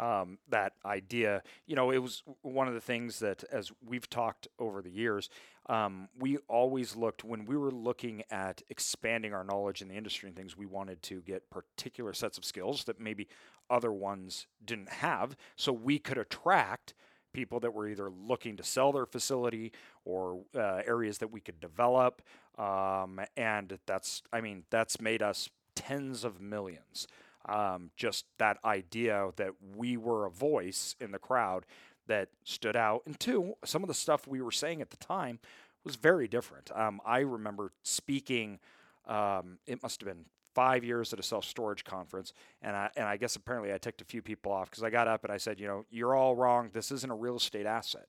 Um, 0.00 0.38
that 0.48 0.72
idea, 0.84 1.42
you 1.66 1.76
know, 1.76 1.90
it 1.90 1.98
was 1.98 2.22
one 2.40 2.68
of 2.68 2.74
the 2.74 2.80
things 2.80 3.18
that, 3.18 3.44
as 3.52 3.70
we've 3.86 4.08
talked 4.08 4.48
over 4.58 4.80
the 4.80 4.90
years, 4.90 5.28
um, 5.66 6.08
we 6.18 6.38
always 6.48 6.96
looked 6.96 7.22
when 7.22 7.44
we 7.44 7.56
were 7.56 7.70
looking 7.70 8.22
at 8.30 8.62
expanding 8.70 9.34
our 9.34 9.44
knowledge 9.44 9.82
in 9.82 9.88
the 9.88 9.94
industry 9.94 10.28
and 10.28 10.36
things, 10.36 10.56
we 10.56 10.64
wanted 10.64 11.02
to 11.02 11.20
get 11.20 11.50
particular 11.50 12.14
sets 12.14 12.38
of 12.38 12.44
skills 12.46 12.84
that 12.84 12.98
maybe 12.98 13.28
other 13.68 13.92
ones 13.92 14.46
didn't 14.64 14.88
have, 14.88 15.36
so 15.54 15.70
we 15.70 15.98
could 15.98 16.18
attract 16.18 16.94
people 17.32 17.60
that 17.60 17.74
were 17.74 17.86
either 17.86 18.10
looking 18.10 18.56
to 18.56 18.64
sell 18.64 18.92
their 18.92 19.06
facility 19.06 19.70
or 20.04 20.40
uh, 20.56 20.80
areas 20.86 21.18
that 21.18 21.30
we 21.30 21.40
could 21.40 21.60
develop. 21.60 22.22
Um, 22.58 23.20
and 23.36 23.78
that's, 23.86 24.22
I 24.32 24.40
mean, 24.40 24.64
that's 24.70 25.00
made 25.00 25.22
us 25.22 25.50
tens 25.74 26.24
of 26.24 26.40
millions. 26.40 27.06
Um, 27.48 27.90
just 27.96 28.26
that 28.38 28.58
idea 28.64 29.30
that 29.36 29.52
we 29.76 29.96
were 29.96 30.26
a 30.26 30.30
voice 30.30 30.94
in 31.00 31.10
the 31.10 31.18
crowd 31.18 31.64
that 32.06 32.28
stood 32.44 32.76
out. 32.76 33.02
And 33.06 33.18
two, 33.18 33.54
some 33.64 33.82
of 33.82 33.88
the 33.88 33.94
stuff 33.94 34.26
we 34.26 34.42
were 34.42 34.50
saying 34.50 34.82
at 34.82 34.90
the 34.90 34.96
time 34.96 35.38
was 35.84 35.96
very 35.96 36.28
different. 36.28 36.70
Um, 36.74 37.00
I 37.06 37.20
remember 37.20 37.72
speaking, 37.82 38.58
um, 39.06 39.58
it 39.66 39.82
must 39.82 40.00
have 40.00 40.08
been 40.08 40.26
five 40.54 40.84
years 40.84 41.12
at 41.12 41.18
a 41.18 41.22
self 41.22 41.44
storage 41.44 41.84
conference, 41.84 42.32
and 42.62 42.76
I 42.76 42.90
and 42.96 43.06
I 43.06 43.16
guess 43.16 43.36
apparently 43.36 43.72
I 43.72 43.78
ticked 43.78 44.02
a 44.02 44.04
few 44.04 44.22
people 44.22 44.52
off 44.52 44.70
because 44.70 44.82
I 44.82 44.90
got 44.90 45.08
up 45.08 45.24
and 45.24 45.32
I 45.32 45.36
said, 45.36 45.58
you 45.58 45.66
know, 45.66 45.84
you're 45.90 46.14
all 46.14 46.34
wrong. 46.34 46.70
This 46.72 46.90
isn't 46.92 47.10
a 47.10 47.14
real 47.14 47.36
estate 47.36 47.66
asset. 47.66 48.06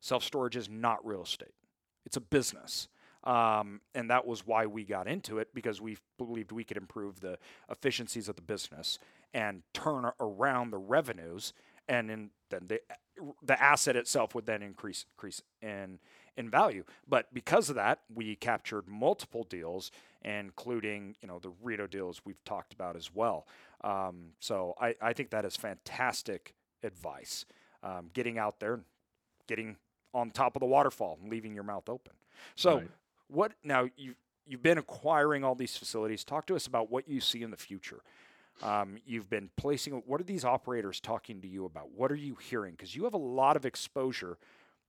Self 0.00 0.24
storage 0.24 0.56
is 0.56 0.68
not 0.68 1.04
real 1.04 1.22
estate. 1.22 1.54
It's 2.06 2.16
a 2.16 2.20
business. 2.20 2.88
Um, 3.24 3.80
and 3.94 4.08
that 4.10 4.26
was 4.26 4.46
why 4.46 4.66
we 4.66 4.84
got 4.84 5.06
into 5.06 5.38
it 5.38 5.48
because 5.54 5.80
we 5.80 5.98
believed 6.16 6.52
we 6.52 6.64
could 6.64 6.78
improve 6.78 7.20
the 7.20 7.38
efficiencies 7.70 8.28
of 8.28 8.36
the 8.36 8.42
business 8.42 8.98
and 9.34 9.62
turn 9.74 10.10
around 10.18 10.70
the 10.70 10.78
revenues, 10.78 11.52
and 11.88 12.08
then 12.08 12.30
the 12.50 12.80
the 13.42 13.62
asset 13.62 13.96
itself 13.96 14.34
would 14.34 14.46
then 14.46 14.62
increase 14.62 15.04
increase 15.16 15.42
in 15.60 15.98
in 16.36 16.48
value. 16.50 16.84
But 17.06 17.32
because 17.34 17.68
of 17.68 17.76
that, 17.76 18.00
we 18.12 18.36
captured 18.36 18.88
multiple 18.88 19.44
deals, 19.44 19.90
including 20.24 21.16
you 21.20 21.28
know 21.28 21.38
the 21.38 21.52
Rito 21.62 21.86
deals 21.86 22.22
we've 22.24 22.42
talked 22.44 22.72
about 22.72 22.96
as 22.96 23.14
well. 23.14 23.46
Um, 23.82 24.30
so 24.40 24.74
I, 24.80 24.94
I 25.00 25.12
think 25.12 25.30
that 25.30 25.44
is 25.44 25.56
fantastic 25.56 26.54
advice. 26.82 27.44
Um, 27.82 28.10
getting 28.12 28.38
out 28.38 28.60
there, 28.60 28.80
getting 29.46 29.76
on 30.12 30.30
top 30.30 30.56
of 30.56 30.60
the 30.60 30.66
waterfall, 30.66 31.18
and 31.22 31.30
leaving 31.30 31.54
your 31.54 31.64
mouth 31.64 31.88
open. 31.88 32.12
So 32.56 32.76
right. 32.76 32.88
What 33.30 33.52
now 33.64 33.88
you 33.96 34.14
you've 34.46 34.62
been 34.62 34.78
acquiring 34.78 35.44
all 35.44 35.54
these 35.54 35.76
facilities. 35.76 36.24
Talk 36.24 36.46
to 36.46 36.56
us 36.56 36.66
about 36.66 36.90
what 36.90 37.08
you 37.08 37.20
see 37.20 37.42
in 37.42 37.50
the 37.50 37.56
future. 37.56 38.00
Um, 38.62 38.98
you've 39.06 39.30
been 39.30 39.50
placing. 39.56 39.94
What 40.06 40.20
are 40.20 40.24
these 40.24 40.44
operators 40.44 41.00
talking 41.00 41.40
to 41.40 41.48
you 41.48 41.64
about? 41.64 41.90
What 41.96 42.12
are 42.12 42.16
you 42.16 42.36
hearing? 42.36 42.72
Because 42.72 42.94
you 42.94 43.04
have 43.04 43.14
a 43.14 43.18
lot 43.18 43.56
of 43.56 43.64
exposure 43.64 44.38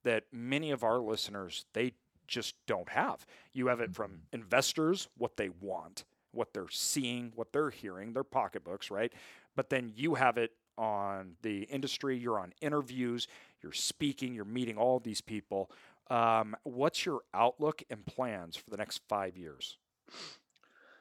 that 0.04 0.24
many 0.32 0.72
of 0.72 0.84
our 0.84 1.00
listeners 1.00 1.66
they 1.74 1.94
just 2.28 2.56
don't 2.66 2.90
have. 2.90 3.26
You 3.54 3.68
have 3.68 3.82
it 3.82 3.94
from 3.94 4.12
mm-hmm. 4.12 4.42
investors, 4.42 5.08
what 5.18 5.38
they 5.38 5.50
want, 5.50 6.06
what 6.32 6.54
they're 6.54 6.70
seeing, 6.70 7.32
what 7.36 7.52
they're 7.52 7.70
hearing, 7.70 8.14
their 8.14 8.24
pocketbooks, 8.24 8.90
right? 8.90 9.12
But 9.56 9.70
then 9.70 9.92
you 9.96 10.16
have 10.16 10.38
it 10.38 10.52
on 10.78 11.34
the 11.42 11.64
industry. 11.64 12.18
You're 12.18 12.40
on 12.40 12.54
interviews. 12.62 13.28
You're 13.62 13.74
speaking. 13.74 14.34
You're 14.34 14.46
meeting 14.46 14.78
all 14.78 15.00
these 15.00 15.22
people. 15.22 15.70
Um, 16.12 16.58
what's 16.64 17.06
your 17.06 17.22
outlook 17.34 17.84
and 17.90 18.06
plans 18.06 18.58
for 18.58 18.70
the 18.70 18.76
next 18.76 19.00
five 19.08 19.38
years? 19.38 19.78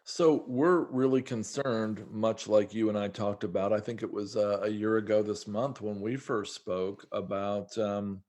So 0.04 0.44
we're 0.46 0.84
really 0.84 1.20
concerned, 1.20 2.04
much 2.08 2.46
like 2.46 2.72
you 2.72 2.88
and 2.88 2.96
I 2.96 3.08
talked 3.08 3.42
about. 3.42 3.72
I 3.72 3.80
think 3.80 4.04
it 4.04 4.12
was 4.12 4.36
uh, 4.36 4.60
a 4.62 4.68
year 4.68 4.98
ago 4.98 5.20
this 5.20 5.48
month 5.48 5.80
when 5.80 6.00
we 6.00 6.14
first 6.14 6.54
spoke 6.54 7.04
about, 7.10 7.76
um, 7.76 8.22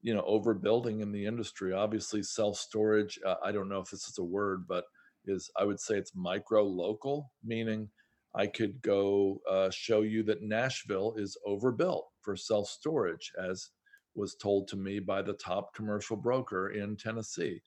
you 0.00 0.14
know, 0.14 0.22
overbuilding 0.22 1.02
in 1.02 1.10
the 1.10 1.26
industry. 1.26 1.72
Obviously, 1.72 2.22
self 2.22 2.56
storage. 2.56 3.18
Uh, 3.26 3.34
I 3.44 3.50
don't 3.50 3.68
know 3.68 3.80
if 3.80 3.90
this 3.90 4.06
is 4.06 4.18
a 4.18 4.24
word, 4.24 4.64
but 4.68 4.84
is 5.26 5.50
I 5.58 5.64
would 5.64 5.80
say 5.80 5.96
it's 5.96 6.14
micro 6.14 6.62
local, 6.62 7.32
meaning 7.44 7.88
I 8.36 8.46
could 8.46 8.80
go 8.80 9.40
uh, 9.50 9.70
show 9.70 10.02
you 10.02 10.22
that 10.24 10.42
Nashville 10.42 11.14
is 11.18 11.36
overbuilt 11.44 12.08
for 12.22 12.36
self 12.36 12.68
storage, 12.68 13.32
as 13.44 13.70
was 14.14 14.34
told 14.34 14.68
to 14.68 14.76
me 14.76 14.98
by 14.98 15.22
the 15.22 15.34
top 15.34 15.74
commercial 15.74 16.16
broker 16.16 16.70
in 16.70 16.96
Tennessee. 16.96 17.62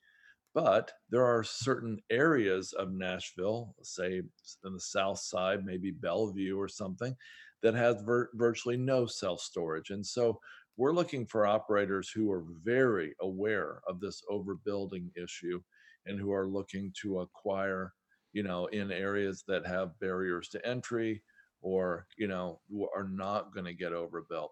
But 0.54 0.92
there 1.10 1.26
are 1.26 1.44
certain 1.44 2.00
areas 2.10 2.74
of 2.74 2.92
Nashville, 2.92 3.74
say 3.84 4.22
in 4.66 4.74
the 4.74 4.80
south 4.80 5.20
side, 5.20 5.66
maybe 5.66 5.92
Bellevue 5.92 6.58
or 6.60 6.68
something, 6.68 7.16
that 7.62 7.74
has 7.74 8.02
vir- 8.02 8.32
virtually 8.34 8.76
no 8.78 9.06
self 9.06 9.40
storage. 9.40 9.92
And 9.92 10.06
so 10.06 10.40
we're 10.76 10.94
looking 10.94 11.26
for 11.26 11.46
operators 11.46 12.10
who 12.10 12.32
are 12.32 12.44
very 12.64 13.16
aware 13.22 13.82
of 13.88 14.00
this 14.00 14.24
overbuilding 14.30 15.10
issue 15.16 15.62
and 16.06 16.20
who 16.20 16.34
are 16.34 16.48
looking 16.48 16.92
to 17.02 17.20
acquire, 17.20 17.94
you 18.34 18.44
know, 18.44 18.66
in 18.68 18.92
areas 18.92 19.44
that 19.48 19.66
have 19.66 20.00
barriers 20.00 20.50
to 20.50 20.68
entry 20.68 21.24
or, 21.62 22.08
you 22.18 22.28
know, 22.28 22.60
are 22.96 23.08
not 23.08 23.54
going 23.54 23.66
to 23.66 23.74
get 23.74 23.94
overbuilt. 23.94 24.52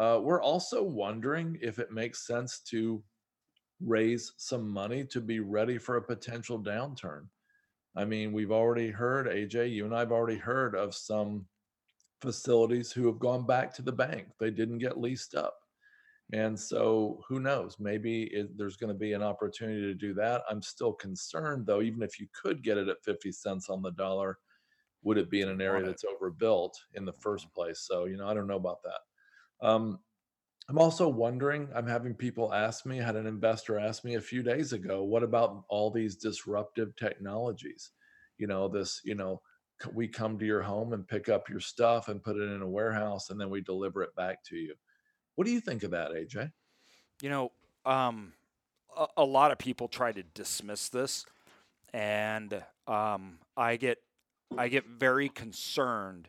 Uh, 0.00 0.18
we're 0.18 0.42
also 0.42 0.82
wondering 0.82 1.58
if 1.60 1.78
it 1.78 1.92
makes 1.92 2.26
sense 2.26 2.60
to 2.60 3.04
raise 3.82 4.32
some 4.38 4.66
money 4.66 5.04
to 5.04 5.20
be 5.20 5.40
ready 5.40 5.76
for 5.76 5.96
a 5.96 6.02
potential 6.02 6.58
downturn. 6.58 7.28
I 7.94 8.06
mean, 8.06 8.32
we've 8.32 8.50
already 8.50 8.88
heard, 8.88 9.26
AJ, 9.26 9.72
you 9.72 9.84
and 9.84 9.94
I 9.94 9.98
have 9.98 10.10
already 10.10 10.38
heard 10.38 10.74
of 10.74 10.94
some 10.94 11.46
facilities 12.22 12.90
who 12.90 13.06
have 13.08 13.18
gone 13.18 13.46
back 13.46 13.74
to 13.74 13.82
the 13.82 13.92
bank. 13.92 14.28
They 14.38 14.50
didn't 14.50 14.78
get 14.78 14.98
leased 14.98 15.34
up. 15.34 15.58
And 16.32 16.58
so 16.58 17.22
who 17.28 17.38
knows? 17.38 17.78
Maybe 17.78 18.24
it, 18.24 18.56
there's 18.56 18.78
going 18.78 18.94
to 18.94 18.98
be 18.98 19.12
an 19.12 19.22
opportunity 19.22 19.82
to 19.82 19.94
do 19.94 20.14
that. 20.14 20.44
I'm 20.48 20.62
still 20.62 20.94
concerned, 20.94 21.66
though, 21.66 21.82
even 21.82 22.02
if 22.02 22.18
you 22.18 22.26
could 22.32 22.62
get 22.62 22.78
it 22.78 22.88
at 22.88 23.04
50 23.04 23.32
cents 23.32 23.68
on 23.68 23.82
the 23.82 23.90
dollar, 23.90 24.38
would 25.02 25.18
it 25.18 25.28
be 25.28 25.42
in 25.42 25.50
an 25.50 25.60
area 25.60 25.84
that's 25.84 26.04
overbuilt 26.04 26.78
in 26.94 27.04
the 27.04 27.12
first 27.12 27.52
place? 27.52 27.80
So, 27.80 28.06
you 28.06 28.16
know, 28.16 28.28
I 28.28 28.32
don't 28.34 28.46
know 28.46 28.56
about 28.56 28.82
that. 28.84 29.00
Um, 29.62 29.98
I'm 30.68 30.78
also 30.78 31.08
wondering, 31.08 31.68
I'm 31.74 31.86
having 31.86 32.14
people 32.14 32.54
ask 32.54 32.86
me, 32.86 33.00
I 33.00 33.04
had 33.04 33.16
an 33.16 33.26
investor 33.26 33.78
ask 33.78 34.04
me 34.04 34.14
a 34.14 34.20
few 34.20 34.42
days 34.42 34.72
ago, 34.72 35.02
what 35.02 35.22
about 35.22 35.64
all 35.68 35.90
these 35.90 36.16
disruptive 36.16 36.94
technologies? 36.96 37.90
You 38.38 38.46
know, 38.46 38.68
this, 38.68 39.00
you 39.04 39.16
know, 39.16 39.42
we 39.92 40.06
come 40.06 40.38
to 40.38 40.46
your 40.46 40.62
home 40.62 40.92
and 40.92 41.08
pick 41.08 41.28
up 41.28 41.48
your 41.48 41.60
stuff 41.60 42.08
and 42.08 42.22
put 42.22 42.36
it 42.36 42.52
in 42.52 42.62
a 42.62 42.68
warehouse 42.68 43.30
and 43.30 43.40
then 43.40 43.50
we 43.50 43.62
deliver 43.62 44.02
it 44.02 44.14
back 44.14 44.44
to 44.44 44.56
you. 44.56 44.74
What 45.34 45.46
do 45.46 45.52
you 45.52 45.60
think 45.60 45.82
of 45.82 45.90
that, 45.90 46.12
AJ? 46.12 46.52
You 47.22 47.30
know, 47.30 47.52
um, 47.84 48.32
a, 48.96 49.06
a 49.18 49.24
lot 49.24 49.52
of 49.52 49.58
people 49.58 49.88
try 49.88 50.12
to 50.12 50.22
dismiss 50.22 50.88
this, 50.88 51.24
and 51.92 52.62
um, 52.86 53.38
I 53.56 53.76
get 53.76 53.98
I 54.56 54.68
get 54.68 54.86
very 54.86 55.28
concerned 55.28 56.28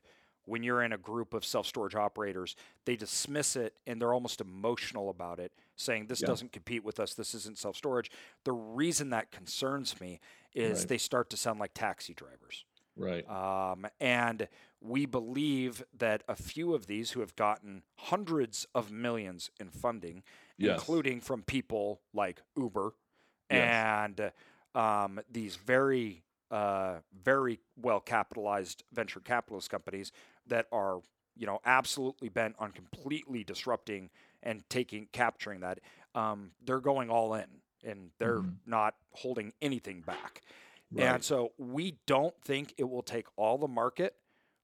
when 0.52 0.64
you're 0.64 0.84
in 0.84 0.92
a 0.92 0.98
group 0.98 1.34
of 1.34 1.46
self 1.46 1.66
storage 1.66 1.96
operators, 1.96 2.58
they 2.84 2.98
dismiss 2.98 3.56
it 3.56 3.74
and 3.88 4.02
they're 4.02 4.14
almost 4.14 4.42
emotional 4.42 5.10
about 5.10 5.40
it, 5.40 5.54
saying 5.78 6.08
this 6.08 6.20
yeah. 6.20 6.28
doesn't 6.28 6.52
compete 6.52 6.84
with 6.84 7.00
us, 7.00 7.14
this 7.14 7.34
isn't 7.34 7.58
self 7.58 7.78
storage. 7.78 8.12
The 8.44 8.52
reason 8.52 9.12
that 9.12 9.32
concerns 9.32 10.02
me 10.02 10.20
is 10.54 10.80
right. 10.80 10.90
they 10.90 10.98
start 10.98 11.30
to 11.30 11.38
sound 11.38 11.62
like 11.62 11.74
taxi 11.74 12.14
drivers. 12.14 12.66
Right. 12.98 13.26
Um, 13.30 13.88
and 14.02 14.50
we 14.82 15.06
believe 15.06 15.84
that 15.98 16.24
a 16.28 16.36
few 16.36 16.74
of 16.74 16.86
these 16.86 17.12
who 17.12 17.22
have 17.22 17.34
gotten 17.38 17.84
hundreds 17.96 18.68
of 18.76 18.92
millions 18.92 19.52
in 19.58 19.70
funding, 19.70 20.22
yes. 20.58 20.78
including 20.78 21.22
from 21.22 21.44
people 21.44 22.02
like 22.14 22.42
Uber 22.58 22.94
yes. 23.50 24.12
and 24.18 24.32
um, 24.76 25.22
these 25.32 25.56
very 25.56 26.24
uh, 26.52 26.96
very 27.24 27.60
well 27.82 28.02
capitalized 28.02 28.84
venture 28.92 29.22
capitalist 29.22 29.70
companies 29.70 30.12
that 30.48 30.68
are 30.72 31.00
you 31.36 31.46
know 31.46 31.60
absolutely 31.66 32.30
bent 32.30 32.56
on 32.60 32.72
completely 32.72 33.44
disrupting 33.44 34.10
and 34.44 34.64
taking 34.70 35.08
capturing 35.12 35.62
that 35.62 35.80
um, 36.16 36.52
they're 36.64 36.80
going 36.80 37.10
all 37.10 37.34
in 37.34 37.46
and 37.84 38.10
they're 38.20 38.40
mm-hmm. 38.40 38.70
not 38.70 38.96
holding 39.12 39.54
anything 39.62 40.02
back 40.02 40.42
right. 40.92 41.06
and 41.06 41.24
so 41.24 41.52
we 41.58 41.98
don't 42.06 42.36
think 42.44 42.74
it 42.78 42.90
will 42.90 43.04
take 43.04 43.26
all 43.38 43.58
the 43.58 43.68
market 43.68 44.16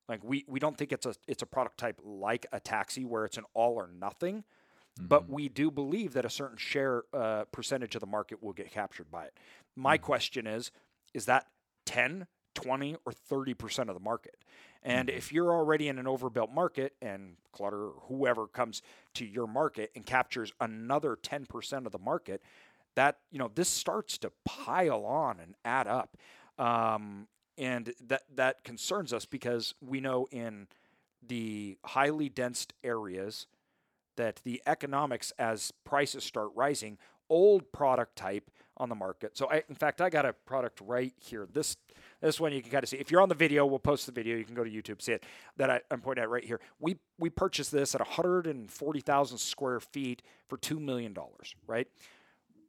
like 0.09 0.23
we, 0.23 0.45
we 0.47 0.59
don't 0.59 0.77
think 0.77 0.91
it's 0.91 1.05
a 1.05 1.15
it's 1.27 1.41
a 1.41 1.45
product 1.45 1.77
type 1.77 1.99
like 2.03 2.45
a 2.51 2.59
taxi 2.59 3.05
where 3.05 3.25
it's 3.25 3.37
an 3.37 3.45
all 3.53 3.75
or 3.75 3.89
nothing 3.99 4.37
mm-hmm. 4.37 5.07
but 5.07 5.29
we 5.29 5.49
do 5.49 5.71
believe 5.71 6.13
that 6.13 6.25
a 6.25 6.29
certain 6.29 6.57
share 6.57 7.03
uh, 7.13 7.45
percentage 7.51 7.95
of 7.95 8.01
the 8.01 8.07
market 8.07 8.43
will 8.43 8.53
get 8.53 8.71
captured 8.71 9.09
by 9.09 9.25
it 9.25 9.33
my 9.75 9.97
mm-hmm. 9.97 10.05
question 10.05 10.47
is 10.47 10.71
is 11.13 11.25
that 11.25 11.47
10, 11.87 12.27
20, 12.57 12.95
or 13.05 13.13
30% 13.13 13.87
of 13.87 13.93
the 13.93 13.99
market. 13.99 14.35
And 14.81 15.09
mm-hmm. 15.09 15.17
if 15.17 15.31
you're 15.31 15.51
already 15.51 15.89
in 15.89 15.99
an 15.99 16.07
overbuilt 16.07 16.51
market 16.51 16.93
and 17.03 17.35
Clutter 17.51 17.89
or 17.89 17.93
whoever 18.07 18.47
comes 18.47 18.81
to 19.13 19.25
your 19.25 19.45
market 19.45 19.91
and 19.95 20.03
captures 20.03 20.51
another 20.59 21.15
10% 21.21 21.85
of 21.85 21.91
the 21.91 21.99
market, 21.99 22.41
that, 22.95 23.17
you 23.31 23.37
know, 23.37 23.51
this 23.53 23.69
starts 23.69 24.17
to 24.17 24.31
pile 24.43 25.05
on 25.05 25.39
and 25.39 25.53
add 25.63 25.87
up. 25.87 26.17
Um, 26.57 27.27
and 27.59 27.93
that, 28.07 28.23
that 28.35 28.63
concerns 28.63 29.13
us 29.13 29.25
because 29.25 29.75
we 29.79 30.01
know 30.01 30.27
in 30.31 30.67
the 31.27 31.77
highly 31.85 32.27
dense 32.27 32.65
areas 32.83 33.45
that 34.15 34.41
the 34.43 34.63
economics, 34.65 35.31
as 35.37 35.71
prices 35.83 36.23
start 36.23 36.49
rising, 36.55 36.97
old 37.29 37.71
product 37.71 38.15
type 38.15 38.49
on 38.77 38.89
the 38.89 38.95
market. 38.95 39.37
So 39.37 39.49
I, 39.49 39.63
in 39.69 39.75
fact, 39.75 40.01
I 40.01 40.09
got 40.09 40.25
a 40.25 40.33
product 40.33 40.81
right 40.81 41.13
here. 41.19 41.47
This 41.51 41.77
this 42.21 42.39
one 42.39 42.51
you 42.51 42.61
can 42.61 42.71
kind 42.71 42.83
of 42.83 42.89
see. 42.89 42.97
If 42.97 43.11
you're 43.11 43.21
on 43.21 43.29
the 43.29 43.35
video, 43.35 43.65
we'll 43.65 43.79
post 43.79 44.05
the 44.05 44.11
video. 44.11 44.37
You 44.37 44.43
can 44.43 44.55
go 44.55 44.63
to 44.63 44.69
YouTube, 44.69 45.01
see 45.01 45.13
it. 45.13 45.23
That 45.57 45.69
I, 45.69 45.81
am 45.91 46.01
pointing 46.01 46.23
at 46.23 46.29
right 46.29 46.43
here. 46.43 46.59
We 46.79 46.97
we 47.19 47.29
purchased 47.29 47.71
this 47.71 47.93
at 47.95 48.01
140,000 48.01 49.37
square 49.37 49.79
feet 49.79 50.21
for 50.47 50.57
two 50.57 50.79
million 50.79 51.13
dollars. 51.13 51.55
Right? 51.65 51.87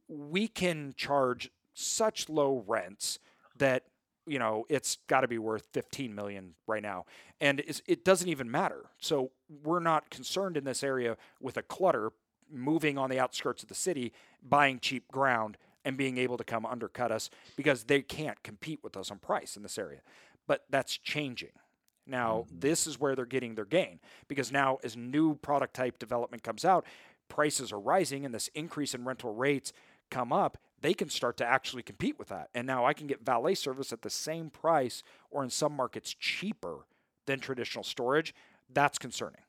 We 0.09 0.49
can 0.49 0.94
charge 0.97 1.51
such 1.75 2.29
low 2.29 2.64
rents 2.66 3.18
that 3.57 3.85
you 4.27 4.38
know, 4.38 4.66
it's 4.68 4.99
got 5.07 5.23
to 5.23 5.29
be 5.29 5.38
worth 5.38 5.66
15 5.73 6.14
million 6.14 6.55
right 6.66 6.83
now. 6.83 7.07
And 7.40 7.61
it 7.87 8.05
doesn't 8.05 8.29
even 8.29 8.51
matter. 8.51 8.90
So 8.99 9.31
we're 9.62 9.81
not 9.81 10.11
concerned 10.11 10.59
in 10.59 10.64
this 10.64 10.83
area 10.83 11.16
with 11.40 11.57
a 11.57 11.62
clutter 11.62 12.12
moving 12.53 12.99
on 12.99 13.11
the 13.11 13.18
outskirts 13.18 13.62
of 13.62 13.68
the 13.68 13.75
city, 13.75 14.12
buying 14.42 14.81
cheap 14.81 15.09
ground 15.11 15.57
and 15.88 15.96
being 15.96 16.18
able 16.18 16.37
to 16.37 16.44
come 16.44 16.66
undercut 16.66 17.11
us 17.11 17.31
because 17.57 17.85
they 17.85 18.03
can't 18.03 18.42
compete 18.42 18.79
with 18.83 18.94
us 18.94 19.11
on 19.11 19.18
price 19.18 19.57
in 19.57 19.62
this 19.62 19.79
area. 19.79 20.01
But 20.46 20.64
that's 20.68 20.98
changing. 20.98 21.53
Now, 22.07 22.44
mm-hmm. 22.46 22.61
this 22.61 22.87
is 22.87 23.01
where 23.01 23.16
they're 23.16 23.24
getting 23.24 23.55
their 23.55 23.64
gain 23.64 23.98
because 24.29 24.53
now, 24.53 24.79
as 24.85 24.98
new 24.98 25.37
product 25.37 25.72
type 25.72 25.98
development 25.98 26.42
comes 26.42 26.66
out, 26.66 26.85
prices 27.29 27.72
are 27.72 27.81
rising 27.81 28.27
and 28.27 28.35
this 28.35 28.48
increase 28.48 28.94
in 28.94 29.07
rental 29.07 29.35
rates 29.35 29.72
come 30.11 30.31
up, 30.31 30.59
they 30.83 30.92
can 30.92 31.09
start 31.09 31.38
to 31.38 31.46
actually 31.46 31.83
compete 31.83 32.18
with 32.18 32.29
that. 32.29 32.51
And 32.55 32.66
now 32.66 32.85
I 32.85 32.92
can 32.92 33.07
get 33.07 33.24
valet 33.24 33.55
service 33.55 33.90
at 33.90 34.03
the 34.03 34.11
same 34.11 34.51
price 34.51 35.03
or 35.31 35.42
in 35.42 35.48
some 35.48 35.72
markets 35.72 36.14
cheaper 36.14 36.85
than 37.24 37.40
traditional 37.40 37.83
storage. 37.83 38.35
That's 38.70 38.98
concerning. 38.98 39.40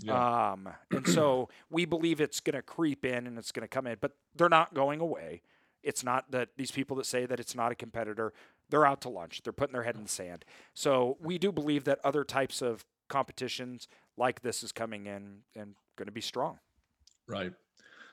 Yeah. 0.00 0.50
Um, 0.52 0.68
and 0.90 1.06
so 1.06 1.48
we 1.70 1.84
believe 1.84 2.20
it's 2.20 2.40
going 2.40 2.56
to 2.56 2.62
creep 2.62 3.04
in 3.04 3.28
and 3.28 3.38
it's 3.38 3.52
going 3.52 3.62
to 3.62 3.68
come 3.68 3.86
in, 3.86 3.96
but 4.00 4.12
they're 4.34 4.48
not 4.48 4.74
going 4.74 5.00
away. 5.00 5.42
It's 5.84 6.02
not 6.04 6.30
that 6.30 6.50
these 6.56 6.70
people 6.70 6.96
that 6.96 7.06
say 7.06 7.26
that 7.26 7.38
it's 7.40 7.54
not 7.54 7.72
a 7.72 7.74
competitor, 7.74 8.32
they're 8.70 8.86
out 8.86 9.00
to 9.02 9.08
lunch. 9.08 9.42
They're 9.42 9.52
putting 9.52 9.72
their 9.74 9.82
head 9.82 9.96
in 9.96 10.02
the 10.02 10.08
sand. 10.08 10.44
So 10.72 11.16
we 11.20 11.38
do 11.38 11.52
believe 11.52 11.84
that 11.84 11.98
other 12.04 12.24
types 12.24 12.62
of 12.62 12.84
competitions 13.08 13.88
like 14.16 14.42
this 14.42 14.62
is 14.62 14.72
coming 14.72 15.06
in 15.06 15.40
and 15.54 15.74
going 15.96 16.06
to 16.06 16.12
be 16.12 16.20
strong. 16.20 16.58
Right. 17.28 17.52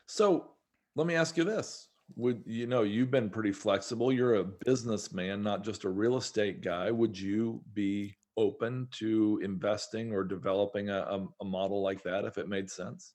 So 0.05 0.51
let 0.95 1.07
me 1.07 1.15
ask 1.15 1.37
you 1.37 1.43
this. 1.43 1.87
Would 2.17 2.43
you 2.45 2.67
know 2.67 2.83
you've 2.83 3.11
been 3.11 3.29
pretty 3.29 3.53
flexible? 3.53 4.11
You're 4.11 4.35
a 4.35 4.43
businessman, 4.43 5.41
not 5.41 5.63
just 5.63 5.85
a 5.85 5.89
real 5.89 6.17
estate 6.17 6.61
guy. 6.61 6.91
Would 6.91 7.17
you 7.17 7.61
be 7.73 8.17
open 8.35 8.87
to 8.91 9.39
investing 9.43 10.11
or 10.11 10.23
developing 10.23 10.89
a, 10.89 10.99
a, 10.99 11.27
a 11.41 11.45
model 11.45 11.81
like 11.81 12.03
that 12.03 12.25
if 12.25 12.37
it 12.37 12.49
made 12.49 12.69
sense? 12.69 13.13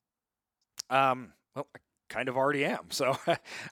Um, 0.89 1.33
well, 1.55 1.67
I 1.75 1.79
kind 2.09 2.29
of 2.29 2.37
already 2.37 2.65
am. 2.65 2.85
So 2.89 3.17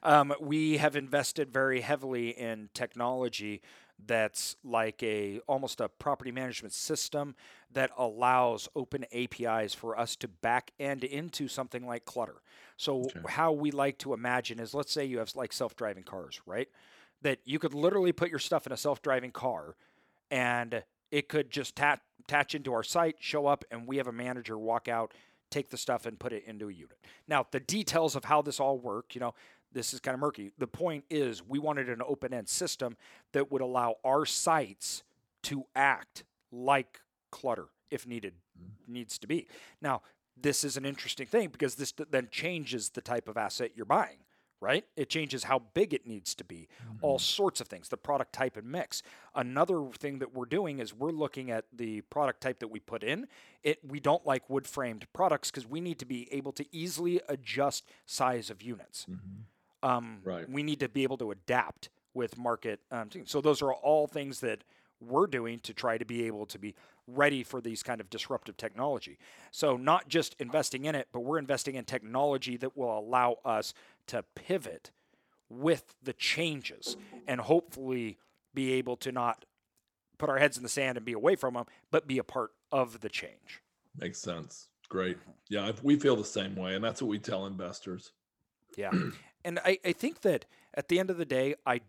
um, 0.02 0.32
we 0.40 0.76
have 0.76 0.96
invested 0.96 1.52
very 1.52 1.80
heavily 1.80 2.30
in 2.30 2.68
technology 2.74 3.62
that's 4.04 4.56
like 4.62 5.02
a 5.02 5.40
almost 5.46 5.80
a 5.80 5.88
property 5.88 6.30
management 6.30 6.74
system 6.74 7.34
that 7.72 7.90
allows 7.96 8.68
open 8.76 9.04
APIs 9.12 9.74
for 9.74 9.98
us 9.98 10.16
to 10.16 10.28
back 10.28 10.70
end 10.78 11.02
into 11.02 11.48
something 11.48 11.86
like 11.86 12.04
clutter. 12.04 12.42
So 12.76 13.04
okay. 13.04 13.20
how 13.26 13.52
we 13.52 13.70
like 13.70 13.98
to 13.98 14.12
imagine 14.12 14.60
is 14.60 14.74
let's 14.74 14.92
say 14.92 15.04
you 15.04 15.18
have 15.18 15.34
like 15.34 15.52
self-driving 15.52 16.04
cars, 16.04 16.40
right? 16.46 16.68
That 17.22 17.38
you 17.44 17.58
could 17.58 17.74
literally 17.74 18.12
put 18.12 18.28
your 18.28 18.38
stuff 18.38 18.66
in 18.66 18.72
a 18.72 18.76
self-driving 18.76 19.32
car 19.32 19.76
and 20.30 20.82
it 21.10 21.28
could 21.28 21.50
just 21.50 21.76
tat- 21.76 22.02
attach 22.20 22.54
into 22.54 22.72
our 22.72 22.82
site, 22.82 23.16
show 23.20 23.46
up, 23.46 23.64
and 23.70 23.86
we 23.86 23.96
have 23.96 24.08
a 24.08 24.12
manager 24.12 24.58
walk 24.58 24.88
out, 24.88 25.14
take 25.50 25.70
the 25.70 25.76
stuff, 25.76 26.06
and 26.06 26.18
put 26.18 26.32
it 26.32 26.44
into 26.46 26.68
a 26.68 26.72
unit. 26.72 26.98
Now, 27.28 27.46
the 27.50 27.60
details 27.60 28.16
of 28.16 28.24
how 28.24 28.42
this 28.42 28.60
all 28.60 28.78
work, 28.78 29.14
you 29.14 29.20
know, 29.20 29.34
this 29.72 29.92
is 29.92 30.00
kind 30.00 30.14
of 30.14 30.20
murky. 30.20 30.52
The 30.58 30.66
point 30.66 31.04
is, 31.10 31.42
we 31.46 31.58
wanted 31.58 31.88
an 31.88 32.00
open 32.06 32.32
end 32.32 32.48
system 32.48 32.96
that 33.32 33.50
would 33.50 33.62
allow 33.62 33.96
our 34.04 34.24
sites 34.24 35.02
to 35.44 35.66
act 35.74 36.24
like 36.50 37.00
clutter 37.30 37.66
if 37.90 38.06
needed 38.06 38.34
needs 38.88 39.18
to 39.18 39.26
be. 39.26 39.46
Now, 39.80 40.02
this 40.40 40.64
is 40.64 40.76
an 40.76 40.84
interesting 40.84 41.26
thing 41.26 41.48
because 41.48 41.76
this 41.76 41.92
then 42.10 42.28
changes 42.30 42.90
the 42.90 43.00
type 43.00 43.28
of 43.28 43.36
asset 43.36 43.72
you're 43.74 43.86
buying 43.86 44.18
right? 44.60 44.84
It 44.96 45.10
changes 45.10 45.44
how 45.44 45.60
big 45.74 45.92
it 45.92 46.06
needs 46.06 46.34
to 46.36 46.44
be, 46.44 46.68
mm-hmm. 46.82 46.96
all 47.02 47.18
sorts 47.18 47.60
of 47.60 47.68
things, 47.68 47.88
the 47.88 47.96
product 47.96 48.32
type 48.32 48.56
and 48.56 48.66
mix. 48.66 49.02
Another 49.34 49.86
thing 49.98 50.18
that 50.20 50.34
we're 50.34 50.46
doing 50.46 50.78
is 50.78 50.94
we're 50.94 51.10
looking 51.10 51.50
at 51.50 51.66
the 51.72 52.00
product 52.02 52.40
type 52.40 52.60
that 52.60 52.68
we 52.68 52.80
put 52.80 53.02
in. 53.02 53.26
It 53.62 53.78
we 53.86 54.00
don't 54.00 54.24
like 54.26 54.48
wood 54.48 54.66
framed 54.66 55.06
products 55.12 55.50
because 55.50 55.66
we 55.66 55.80
need 55.80 55.98
to 55.98 56.06
be 56.06 56.32
able 56.32 56.52
to 56.52 56.64
easily 56.72 57.20
adjust 57.28 57.84
size 58.06 58.50
of 58.50 58.62
units. 58.62 59.06
Mm-hmm. 59.10 59.88
Um, 59.88 60.18
right. 60.24 60.48
We 60.48 60.62
need 60.62 60.80
to 60.80 60.88
be 60.88 61.02
able 61.02 61.18
to 61.18 61.30
adapt 61.30 61.90
with 62.14 62.38
market. 62.38 62.80
Um, 62.90 63.10
so 63.24 63.40
those 63.40 63.60
are 63.62 63.72
all 63.72 64.06
things 64.06 64.40
that 64.40 64.64
we're 65.00 65.26
doing 65.26 65.58
to 65.60 65.74
try 65.74 65.98
to 65.98 66.04
be 66.04 66.26
able 66.26 66.46
to 66.46 66.58
be 66.58 66.74
ready 67.06 67.42
for 67.42 67.60
these 67.60 67.82
kind 67.82 68.00
of 68.00 68.10
disruptive 68.10 68.56
technology. 68.56 69.18
So 69.50 69.76
not 69.76 70.08
just 70.08 70.34
investing 70.38 70.86
in 70.86 70.94
it, 70.94 71.08
but 71.12 71.20
we're 71.20 71.38
investing 71.38 71.74
in 71.74 71.84
technology 71.84 72.56
that 72.56 72.76
will 72.76 72.98
allow 72.98 73.36
us 73.44 73.74
to 74.08 74.24
pivot 74.34 74.90
with 75.48 75.94
the 76.02 76.12
changes 76.12 76.96
and 77.26 77.40
hopefully 77.40 78.18
be 78.54 78.72
able 78.72 78.96
to 78.96 79.12
not 79.12 79.44
put 80.18 80.28
our 80.30 80.38
heads 80.38 80.56
in 80.56 80.62
the 80.62 80.68
sand 80.68 80.96
and 80.96 81.04
be 81.04 81.12
away 81.12 81.36
from 81.36 81.54
them, 81.54 81.66
but 81.90 82.06
be 82.06 82.18
a 82.18 82.24
part 82.24 82.52
of 82.72 83.00
the 83.00 83.08
change. 83.08 83.62
Makes 83.98 84.18
sense. 84.18 84.68
Great. 84.88 85.18
Yeah, 85.48 85.72
we 85.82 85.96
feel 85.96 86.16
the 86.16 86.24
same 86.24 86.54
way, 86.54 86.74
and 86.74 86.84
that's 86.84 87.02
what 87.02 87.08
we 87.08 87.18
tell 87.18 87.46
investors. 87.46 88.12
Yeah, 88.76 88.90
and 89.44 89.58
I, 89.64 89.78
I 89.84 89.92
think 89.92 90.22
that 90.22 90.46
at 90.74 90.88
the 90.88 90.98
end 90.98 91.10
of 91.10 91.18
the 91.18 91.24
day, 91.24 91.54
I 91.64 91.80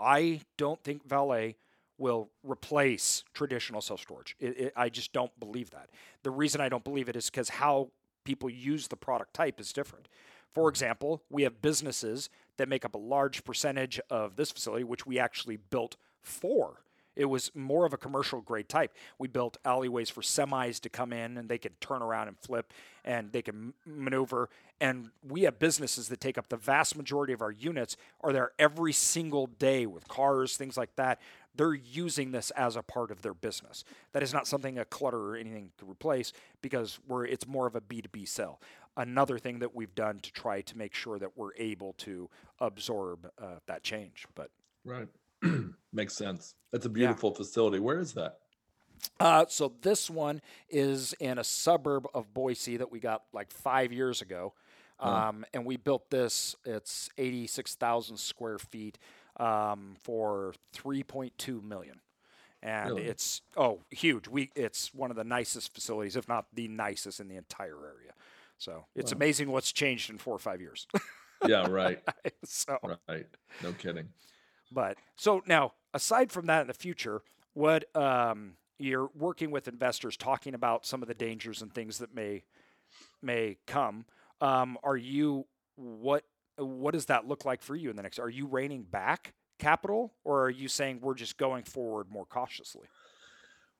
I 0.00 0.42
don't 0.56 0.82
think 0.82 1.06
valet 1.06 1.56
will 1.98 2.30
replace 2.42 3.24
traditional 3.34 3.80
self 3.80 4.00
storage. 4.00 4.36
I 4.76 4.88
just 4.88 5.12
don't 5.12 5.38
believe 5.38 5.70
that. 5.70 5.90
The 6.22 6.30
reason 6.30 6.60
I 6.60 6.68
don't 6.68 6.84
believe 6.84 7.08
it 7.08 7.16
is 7.16 7.28
because 7.28 7.48
how 7.50 7.90
people 8.24 8.48
use 8.48 8.88
the 8.88 8.96
product 8.96 9.34
type 9.34 9.60
is 9.60 9.72
different. 9.72 10.08
For 10.52 10.68
example, 10.68 11.22
we 11.30 11.42
have 11.42 11.62
businesses 11.62 12.30
that 12.56 12.68
make 12.68 12.84
up 12.84 12.94
a 12.94 12.98
large 12.98 13.44
percentage 13.44 14.00
of 14.10 14.36
this 14.36 14.50
facility, 14.50 14.84
which 14.84 15.06
we 15.06 15.18
actually 15.18 15.56
built 15.56 15.96
for. 16.22 16.82
It 17.18 17.24
was 17.24 17.50
more 17.54 17.84
of 17.84 17.92
a 17.92 17.96
commercial 17.96 18.40
grade 18.40 18.68
type. 18.68 18.94
We 19.18 19.26
built 19.26 19.56
alleyways 19.64 20.08
for 20.08 20.20
semis 20.20 20.80
to 20.80 20.88
come 20.88 21.12
in 21.12 21.36
and 21.36 21.48
they 21.48 21.58
can 21.58 21.72
turn 21.80 22.00
around 22.00 22.28
and 22.28 22.38
flip 22.38 22.72
and 23.04 23.32
they 23.32 23.42
can 23.42 23.74
maneuver. 23.84 24.48
And 24.80 25.10
we 25.28 25.42
have 25.42 25.58
businesses 25.58 26.08
that 26.08 26.20
take 26.20 26.38
up 26.38 26.48
the 26.48 26.56
vast 26.56 26.96
majority 26.96 27.32
of 27.32 27.42
our 27.42 27.50
units 27.50 27.96
are 28.20 28.32
there 28.32 28.52
every 28.56 28.92
single 28.92 29.48
day 29.48 29.84
with 29.84 30.06
cars, 30.06 30.56
things 30.56 30.76
like 30.76 30.94
that. 30.94 31.20
They're 31.56 31.74
using 31.74 32.30
this 32.30 32.52
as 32.52 32.76
a 32.76 32.82
part 32.82 33.10
of 33.10 33.22
their 33.22 33.34
business. 33.34 33.82
That 34.12 34.22
is 34.22 34.32
not 34.32 34.46
something 34.46 34.78
a 34.78 34.84
clutter 34.84 35.18
or 35.18 35.36
anything 35.36 35.72
to 35.78 35.90
replace 35.90 36.32
because 36.62 37.00
we're 37.08 37.26
it's 37.26 37.48
more 37.48 37.66
of 37.66 37.74
a 37.74 37.80
B2B 37.80 38.28
sell 38.28 38.60
another 38.98 39.38
thing 39.38 39.60
that 39.60 39.74
we've 39.74 39.94
done 39.94 40.18
to 40.20 40.32
try 40.32 40.60
to 40.60 40.76
make 40.76 40.92
sure 40.92 41.18
that 41.18 41.30
we're 41.36 41.54
able 41.56 41.94
to 41.94 42.28
absorb 42.60 43.30
uh, 43.40 43.56
that 43.66 43.82
change. 43.82 44.26
But 44.34 44.50
right, 44.84 45.08
makes 45.92 46.14
sense. 46.14 46.54
That's 46.72 46.84
a 46.84 46.90
beautiful 46.90 47.30
yeah. 47.30 47.36
facility. 47.38 47.78
Where 47.78 47.98
is 47.98 48.12
that? 48.12 48.38
Uh, 49.20 49.46
so 49.48 49.72
this 49.82 50.10
one 50.10 50.42
is 50.68 51.14
in 51.20 51.38
a 51.38 51.44
suburb 51.44 52.06
of 52.12 52.34
Boise 52.34 52.76
that 52.76 52.90
we 52.90 52.98
got 52.98 53.22
like 53.32 53.50
five 53.52 53.92
years 53.92 54.20
ago, 54.20 54.52
um, 54.98 55.46
and 55.54 55.64
we 55.64 55.76
built 55.76 56.10
this. 56.10 56.56
It's 56.66 57.08
eighty 57.16 57.46
six 57.46 57.76
thousand 57.76 58.18
square 58.18 58.58
feet 58.58 58.98
um, 59.38 59.94
for 60.02 60.52
three 60.72 61.04
point 61.04 61.32
two 61.38 61.62
million 61.62 62.00
and 62.62 62.90
really? 62.90 63.04
it's 63.04 63.42
oh 63.56 63.80
huge. 63.90 64.26
We 64.26 64.50
it's 64.56 64.92
one 64.92 65.10
of 65.10 65.16
the 65.16 65.24
nicest 65.24 65.72
facilities, 65.72 66.16
if 66.16 66.28
not 66.28 66.46
the 66.52 66.66
nicest 66.68 67.20
in 67.20 67.28
the 67.28 67.36
entire 67.36 67.76
area. 67.76 68.12
So 68.58 68.84
it's 68.94 69.12
wow. 69.12 69.16
amazing 69.16 69.50
what's 69.50 69.72
changed 69.72 70.10
in 70.10 70.18
four 70.18 70.34
or 70.34 70.40
five 70.40 70.60
years. 70.60 70.86
yeah, 71.46 71.66
right. 71.68 72.00
so 72.44 72.78
right, 73.08 73.26
no 73.62 73.72
kidding. 73.72 74.08
But 74.70 74.98
so 75.16 75.42
now, 75.46 75.72
aside 75.94 76.30
from 76.30 76.46
that, 76.46 76.62
in 76.62 76.66
the 76.66 76.74
future, 76.74 77.22
what 77.54 77.84
um, 77.96 78.54
you're 78.78 79.10
working 79.14 79.50
with 79.50 79.68
investors, 79.68 80.16
talking 80.16 80.54
about 80.54 80.84
some 80.84 81.02
of 81.02 81.08
the 81.08 81.14
dangers 81.14 81.62
and 81.62 81.72
things 81.72 81.98
that 81.98 82.14
may 82.14 82.44
may 83.22 83.56
come. 83.66 84.04
Um, 84.40 84.78
are 84.82 84.96
you 84.96 85.46
what 85.76 86.24
what 86.56 86.92
does 86.92 87.06
that 87.06 87.26
look 87.26 87.44
like 87.44 87.62
for 87.62 87.76
you 87.76 87.90
in 87.90 87.96
the 87.96 88.02
next? 88.02 88.18
Are 88.18 88.28
you 88.28 88.46
reining 88.46 88.82
back 88.82 89.34
capital, 89.58 90.12
or 90.24 90.44
are 90.44 90.50
you 90.50 90.68
saying 90.68 91.00
we're 91.00 91.14
just 91.14 91.36
going 91.36 91.64
forward 91.64 92.10
more 92.10 92.26
cautiously? 92.26 92.86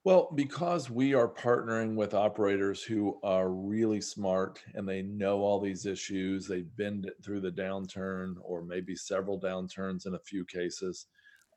Well, 0.05 0.31
because 0.35 0.89
we 0.91 1.13
are 1.15 1.29
partnering 1.29 1.95
with 1.95 2.15
operators 2.15 2.83
who 2.83 3.19
are 3.23 3.51
really 3.51 4.01
smart 4.01 4.63
and 4.75 4.89
they 4.89 5.03
know 5.03 5.41
all 5.41 5.61
these 5.61 5.87
issues, 5.87 6.47
they've 6.47 6.75
been 6.77 7.05
through 7.23 7.41
the 7.41 7.51
downturn 7.53 8.35
or 8.41 8.63
maybe 8.65 8.95
several 8.97 9.41
downturns 9.41 10.07
in 10.07 10.15
a 10.15 10.19
few 10.21 10.45
cases, 10.45 11.07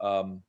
um, 0.02 0.44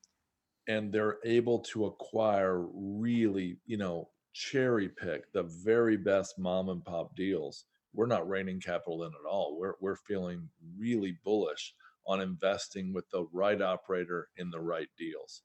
and 0.69 0.93
they're 0.93 1.19
able 1.25 1.61
to 1.61 1.87
acquire 1.87 2.61
really, 2.75 3.59
you 3.67 3.77
know, 3.79 4.11
cherry 4.35 4.89
pick 4.89 5.33
the 5.33 5.45
very 5.45 5.97
best 5.97 6.39
mom 6.39 6.69
and 6.71 6.85
pop 6.85 7.17
deals. 7.17 7.67
We're 7.95 8.07
not 8.07 8.29
reining 8.29 8.61
capital 8.61 9.05
in 9.05 9.13
at 9.13 9.29
all. 9.29 9.59
We're 9.59 9.75
we're 9.81 9.97
feeling 9.97 10.51
really 10.79 11.19
bullish 11.25 11.75
on 12.07 12.21
investing 12.21 12.93
with 12.95 13.09
the 13.11 13.27
right 13.33 13.61
operator 13.63 14.29
in 14.37 14.51
the 14.51 14.61
right 14.61 14.89
deals. 14.99 15.43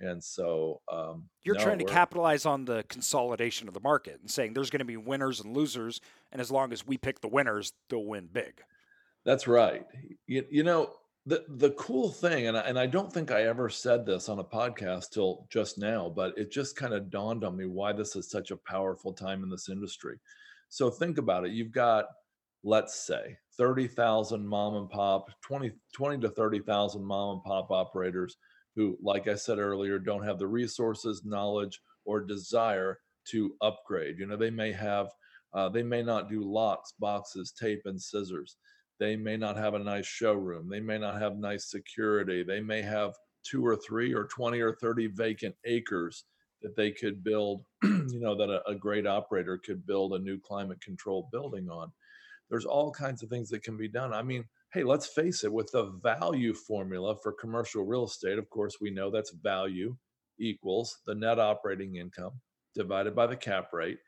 And 0.00 0.22
so 0.22 0.80
um, 0.92 1.28
you're 1.44 1.56
no, 1.56 1.62
trying 1.62 1.78
to 1.78 1.84
capitalize 1.84 2.46
on 2.46 2.64
the 2.64 2.84
consolidation 2.88 3.68
of 3.68 3.74
the 3.74 3.80
market 3.80 4.18
and 4.20 4.30
saying 4.30 4.52
there's 4.52 4.70
going 4.70 4.80
to 4.80 4.84
be 4.84 4.96
winners 4.96 5.40
and 5.40 5.56
losers, 5.56 6.00
and 6.32 6.40
as 6.40 6.50
long 6.50 6.72
as 6.72 6.86
we 6.86 6.98
pick 6.98 7.20
the 7.20 7.28
winners, 7.28 7.72
they'll 7.88 8.04
win 8.04 8.28
big. 8.32 8.62
That's 9.24 9.46
right. 9.46 9.86
You, 10.26 10.44
you 10.50 10.62
know, 10.62 10.90
the 11.26 11.44
the 11.48 11.70
cool 11.70 12.10
thing, 12.10 12.48
and 12.48 12.56
I, 12.56 12.60
and 12.62 12.78
I 12.78 12.86
don't 12.86 13.12
think 13.12 13.30
I 13.30 13.44
ever 13.44 13.70
said 13.70 14.04
this 14.04 14.28
on 14.28 14.38
a 14.40 14.44
podcast 14.44 15.10
till 15.10 15.46
just 15.50 15.78
now, 15.78 16.12
but 16.14 16.36
it 16.36 16.52
just 16.52 16.76
kind 16.76 16.92
of 16.92 17.10
dawned 17.10 17.44
on 17.44 17.56
me 17.56 17.66
why 17.66 17.92
this 17.92 18.14
is 18.16 18.30
such 18.30 18.50
a 18.50 18.58
powerful 18.58 19.12
time 19.12 19.42
in 19.42 19.48
this 19.48 19.68
industry. 19.68 20.18
So 20.68 20.90
think 20.90 21.18
about 21.18 21.46
it. 21.46 21.52
You've 21.52 21.72
got, 21.72 22.06
let's 22.62 23.06
say, 23.06 23.38
30,000 23.56 24.46
mom 24.46 24.74
and 24.74 24.90
pop, 24.90 25.30
20, 25.42 25.70
20 25.94 26.18
to 26.18 26.28
30,000 26.28 27.02
mom 27.02 27.36
and 27.36 27.44
pop 27.44 27.70
operators 27.70 28.36
who, 28.76 28.98
like 29.02 29.28
I 29.28 29.34
said 29.34 29.58
earlier, 29.58 29.98
don't 29.98 30.24
have 30.24 30.38
the 30.38 30.46
resources, 30.46 31.24
knowledge, 31.24 31.80
or 32.04 32.20
desire 32.20 32.98
to 33.30 33.54
upgrade. 33.62 34.18
You 34.18 34.26
know, 34.26 34.36
they 34.36 34.50
may 34.50 34.72
have, 34.72 35.08
uh, 35.54 35.68
they 35.68 35.82
may 35.82 36.02
not 36.02 36.28
do 36.28 36.42
locks, 36.42 36.92
boxes, 36.98 37.52
tape, 37.52 37.82
and 37.84 38.00
scissors 38.00 38.56
they 39.00 39.16
may 39.16 39.36
not 39.36 39.56
have 39.56 39.74
a 39.74 39.78
nice 39.78 40.06
showroom. 40.06 40.68
They 40.68 40.80
may 40.80 40.98
not 40.98 41.20
have 41.20 41.36
nice 41.36 41.70
security. 41.70 42.42
They 42.42 42.60
may 42.60 42.82
have 42.82 43.14
two 43.44 43.66
or 43.66 43.76
three 43.76 44.14
or 44.14 44.24
20 44.24 44.60
or 44.60 44.74
30 44.74 45.08
vacant 45.08 45.54
acres 45.64 46.24
that 46.62 46.76
they 46.76 46.90
could 46.92 47.22
build, 47.22 47.64
you 47.82 48.20
know, 48.20 48.36
that 48.36 48.50
a, 48.50 48.66
a 48.68 48.74
great 48.74 49.06
operator 49.06 49.58
could 49.58 49.86
build 49.86 50.12
a 50.12 50.18
new 50.18 50.38
climate 50.38 50.80
controlled 50.80 51.30
building 51.30 51.68
on. 51.68 51.92
There's 52.48 52.64
all 52.64 52.90
kinds 52.92 53.22
of 53.22 53.28
things 53.28 53.50
that 53.50 53.62
can 53.62 53.76
be 53.76 53.88
done. 53.88 54.12
I 54.12 54.22
mean, 54.22 54.44
hey, 54.74 54.82
let's 54.82 55.06
face 55.06 55.44
it, 55.44 55.52
with 55.52 55.70
the 55.70 55.92
value 56.02 56.52
formula 56.52 57.14
for 57.22 57.32
commercial 57.32 57.84
real 57.84 58.06
estate, 58.06 58.38
of 58.38 58.50
course, 58.50 58.78
we 58.80 58.90
know 58.90 59.08
that's 59.08 59.30
value 59.30 59.96
equals 60.40 60.98
the 61.06 61.14
net 61.14 61.38
operating 61.38 61.94
income 61.94 62.32
divided 62.74 63.14
by 63.14 63.24
the 63.24 63.36
cap 63.36 63.68
rate. 63.72 63.98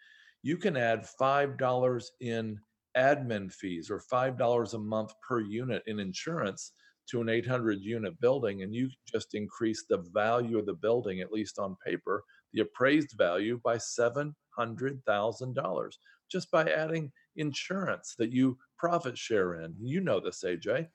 You 0.42 0.56
can 0.56 0.76
add 0.76 1.06
$5 1.20 2.04
in 2.20 2.58
admin 2.96 3.52
fees 3.52 3.90
or 3.90 4.02
$5 4.12 4.74
a 4.74 4.78
month 4.78 5.12
per 5.26 5.40
unit 5.40 5.82
in 5.86 5.98
insurance 6.00 6.72
to 7.10 7.20
an 7.20 7.28
800 7.28 7.80
unit 7.80 8.18
building 8.20 8.62
and 8.62 8.74
you 8.74 8.90
just 9.08 9.34
increase 9.34 9.84
the 9.88 9.98
value 10.12 10.58
of 10.58 10.66
the 10.66 10.74
building 10.74 11.20
at 11.20 11.30
least 11.30 11.60
on 11.60 11.76
paper 11.86 12.24
the 12.52 12.62
appraised 12.62 13.14
value 13.16 13.60
by 13.62 13.76
$700,000 13.76 15.90
just 16.28 16.50
by 16.50 16.68
adding 16.68 17.12
insurance 17.36 18.14
that 18.18 18.32
you 18.32 18.58
profit 18.78 19.16
share 19.16 19.60
in 19.62 19.74
you 19.80 20.00
know 20.00 20.20
this 20.20 20.42
AJ 20.44 20.66
yep. 20.66 20.88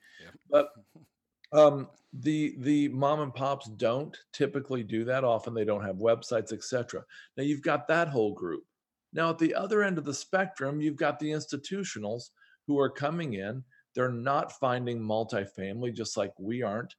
but 0.50 0.70
um, 1.54 1.88
the 2.14 2.56
the 2.60 2.88
mom 2.90 3.20
and 3.20 3.34
pops 3.34 3.68
don't 3.68 4.18
typically 4.34 4.84
do 4.84 5.04
that 5.06 5.24
often 5.24 5.54
they 5.54 5.66
don't 5.66 5.84
have 5.84 5.98
websites 5.98 6.54
etc 6.54 7.04
now 7.38 7.44
you've 7.44 7.62
got 7.62 7.88
that 7.88 8.08
whole 8.08 8.34
group 8.34 8.64
now, 9.14 9.30
at 9.30 9.40
the 9.40 9.54
other 9.54 9.84
end 9.84 9.98
of 9.98 10.06
the 10.06 10.14
spectrum, 10.14 10.82
you've 10.82 10.96
got 10.96 11.20
the 11.20 11.30
institutionals 11.30 12.30
who 12.68 12.80
are 12.80 12.90
coming 12.90 13.34
in. 13.34 13.64
They're 13.94 14.12
not 14.12 14.54
finding 14.54 15.00
multifamily 15.00 15.94
just 15.94 16.16
like 16.16 16.32
we 16.40 16.62
aren't, 16.62 16.96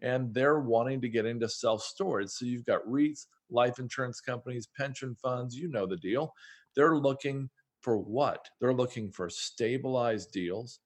and 0.00 0.32
they're 0.32 0.60
wanting 0.60 1.02
to 1.02 1.08
get 1.08 1.26
into 1.26 1.48
self 1.48 1.82
storage. 1.82 2.30
So 2.30 2.46
you've 2.46 2.64
got 2.64 2.86
REITs, 2.86 3.26
life 3.50 3.78
insurance 3.78 4.20
companies, 4.20 4.68
pension 4.74 5.14
funds, 5.22 5.54
you 5.54 5.68
know 5.68 5.86
the 5.86 5.98
deal. 5.98 6.32
They're 6.74 6.96
looking 6.96 7.50
for 7.80 7.98
what? 7.98 8.48
They're 8.60 8.74
looking 8.74 9.10
for 9.10 9.28
stabilized 9.28 10.32
deals, 10.32 10.80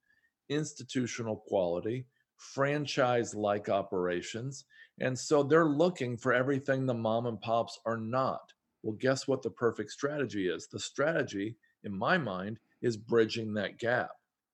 institutional 0.49 1.37
quality, 1.37 2.07
franchise 2.37 3.35
like 3.35 3.69
operations. 3.69 4.65
And 5.01 5.19
so 5.19 5.43
they're 5.43 5.67
looking 5.67 6.17
for 6.17 6.33
everything 6.33 6.87
the 6.87 6.95
mom 6.95 7.27
and 7.27 7.41
pops 7.41 7.79
are 7.85 7.97
not. 7.97 8.53
Well, 8.83 8.97
guess 9.01 9.27
what 9.27 9.43
the 9.43 9.51
perfect 9.51 9.91
strategy 9.91 10.49
is? 10.49 10.69
The 10.69 10.79
strategy, 10.79 11.57
in 11.85 11.97
my 11.97 12.19
mind, 12.19 12.59
is 12.83 12.97
bridging 12.97 13.55
that 13.55 13.79
gap, 13.79 14.11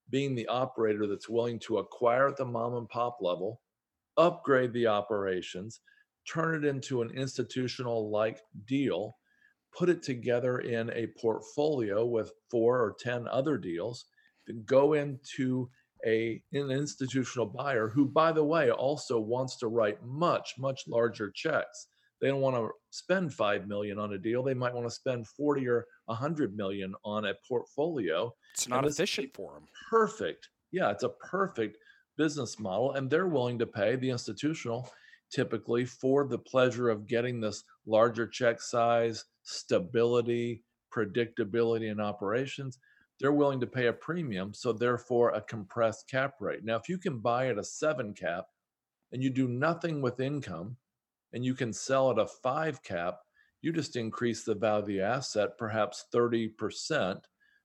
being 0.08 0.34
the 0.34 0.46
operator 0.46 1.06
that's 1.06 1.28
willing 1.28 1.58
to 1.60 1.78
acquire 1.78 2.28
at 2.28 2.36
the 2.36 2.44
mom 2.44 2.74
and 2.76 2.88
pop 2.88 3.18
level, 3.20 3.60
upgrade 4.16 4.72
the 4.72 4.86
operations, 4.86 5.80
turn 6.26 6.54
it 6.54 6.68
into 6.68 7.02
an 7.02 7.10
institutional 7.10 8.10
like 8.10 8.40
deal, 8.66 9.16
put 9.76 9.88
it 9.88 10.02
together 10.02 10.58
in 10.58 10.90
a 10.90 11.08
portfolio 11.20 12.04
with 12.04 12.32
four 12.50 12.78
or 12.78 12.94
10 12.98 13.28
other 13.28 13.56
deals, 13.56 14.06
then 14.46 14.62
go 14.66 14.94
into 14.94 15.68
a, 16.06 16.42
an 16.52 16.70
institutional 16.70 17.46
buyer 17.46 17.88
who, 17.88 18.06
by 18.06 18.32
the 18.32 18.44
way, 18.44 18.70
also 18.70 19.20
wants 19.20 19.56
to 19.58 19.68
write 19.68 20.02
much, 20.04 20.54
much 20.58 20.84
larger 20.88 21.30
checks. 21.30 21.88
They 22.20 22.28
don't 22.28 22.40
want 22.40 22.56
to 22.56 22.70
spend 22.90 23.32
5 23.32 23.66
million 23.66 23.98
on 23.98 24.12
a 24.12 24.18
deal 24.18 24.42
they 24.42 24.54
might 24.54 24.74
want 24.74 24.86
to 24.86 24.94
spend 24.94 25.26
40 25.26 25.66
or 25.68 25.86
100 26.06 26.56
million 26.56 26.94
on 27.04 27.26
a 27.26 27.34
portfolio 27.48 28.32
it's 28.52 28.68
not 28.68 28.86
efficient 28.86 29.30
for 29.34 29.54
them 29.54 29.64
perfect 29.88 30.48
yeah 30.72 30.90
it's 30.90 31.04
a 31.04 31.08
perfect 31.08 31.78
business 32.18 32.58
model 32.58 32.92
and 32.92 33.08
they're 33.08 33.28
willing 33.28 33.58
to 33.58 33.66
pay 33.66 33.96
the 33.96 34.10
institutional 34.10 34.90
typically 35.32 35.84
for 35.84 36.26
the 36.26 36.38
pleasure 36.38 36.90
of 36.90 37.06
getting 37.06 37.40
this 37.40 37.62
larger 37.86 38.26
check 38.26 38.60
size 38.60 39.24
stability 39.50 40.62
predictability 40.94 41.90
in 41.90 42.00
operations 42.00 42.78
they're 43.18 43.32
willing 43.32 43.60
to 43.60 43.66
pay 43.66 43.86
a 43.86 43.92
premium 43.92 44.52
so 44.54 44.72
therefore 44.72 45.30
a 45.30 45.40
compressed 45.42 46.08
cap 46.08 46.34
rate 46.40 46.64
now 46.64 46.76
if 46.76 46.88
you 46.88 46.98
can 46.98 47.18
buy 47.18 47.48
at 47.48 47.58
a 47.58 47.64
7 47.64 48.14
cap 48.14 48.46
and 49.12 49.22
you 49.22 49.30
do 49.30 49.48
nothing 49.48 50.00
with 50.00 50.20
income 50.20 50.76
and 51.32 51.44
you 51.44 51.54
can 51.54 51.72
sell 51.72 52.10
at 52.10 52.18
a 52.18 52.26
five 52.26 52.82
cap, 52.82 53.20
you 53.62 53.72
just 53.72 53.96
increase 53.96 54.44
the 54.44 54.54
value 54.54 54.80
of 54.80 54.86
the 54.86 55.00
asset 55.00 55.58
perhaps 55.58 56.06
30%, 56.14 57.20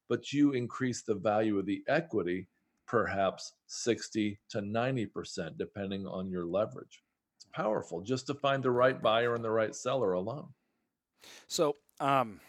but 0.10 0.34
you 0.34 0.52
increase 0.52 1.04
the 1.04 1.16
value 1.16 1.58
of 1.58 1.66
the 1.66 1.84
equity 1.88 2.48
perhaps 2.88 3.54
60 3.68 4.40
to 4.50 4.62
90%, 4.62 5.58
depending 5.58 6.06
on 6.06 6.30
your 6.30 6.46
leverage. 6.46 7.02
It's 7.38 7.48
powerful 7.52 8.02
just 8.02 8.28
to 8.28 8.36
find 8.36 8.62
the 8.62 8.72
right 8.72 9.02
buyer 9.02 9.34
and 9.34 9.44
the 9.44 9.50
right 9.50 9.74
seller 9.74 10.14
alone. 10.14 10.50
So, 11.48 11.78
um, 12.00 12.40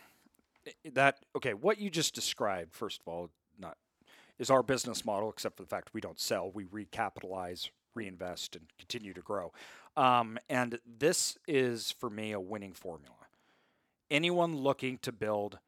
that, 0.92 1.18
okay, 1.36 1.54
what 1.54 1.78
you 1.78 1.90
just 1.90 2.14
described, 2.14 2.74
first 2.74 3.00
of 3.00 3.08
all, 3.08 3.30
not 3.58 3.76
is 4.38 4.50
our 4.50 4.62
business 4.62 5.04
model, 5.04 5.30
except 5.30 5.56
for 5.56 5.62
the 5.62 5.68
fact 5.68 5.94
we 5.94 6.00
don't 6.00 6.20
sell, 6.20 6.50
we 6.50 6.64
recapitalize, 6.64 7.70
reinvest, 7.94 8.56
and 8.56 8.66
continue 8.78 9.14
to 9.14 9.22
grow. 9.22 9.52
Um, 9.96 10.38
and 10.50 10.78
this 10.98 11.38
is, 11.48 11.92
for 11.92 12.10
me, 12.10 12.32
a 12.32 12.40
winning 12.40 12.74
formula. 12.74 13.14
Anyone 14.10 14.56
looking 14.56 14.98
to 14.98 15.12
build, 15.12 15.58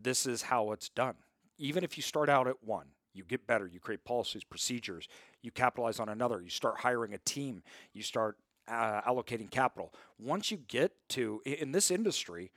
this 0.00 0.26
is 0.26 0.42
how 0.42 0.72
it's 0.72 0.88
done. 0.88 1.16
Even 1.58 1.84
if 1.84 1.96
you 1.96 2.02
start 2.02 2.28
out 2.28 2.48
at 2.48 2.64
one, 2.64 2.86
you 3.12 3.24
get 3.24 3.46
better, 3.46 3.66
you 3.66 3.80
create 3.80 4.04
policies, 4.04 4.44
procedures, 4.44 5.08
you 5.42 5.50
capitalize 5.50 6.00
on 6.00 6.08
another, 6.08 6.40
you 6.40 6.50
start 6.50 6.80
hiring 6.80 7.14
a 7.14 7.18
team, 7.18 7.62
you 7.92 8.02
start 8.02 8.36
uh, 8.68 9.02
allocating 9.02 9.50
capital. 9.50 9.92
Once 10.18 10.50
you 10.50 10.56
get 10.56 10.92
to, 11.10 11.40
in 11.44 11.72
this 11.72 11.90
industry, 11.90 12.50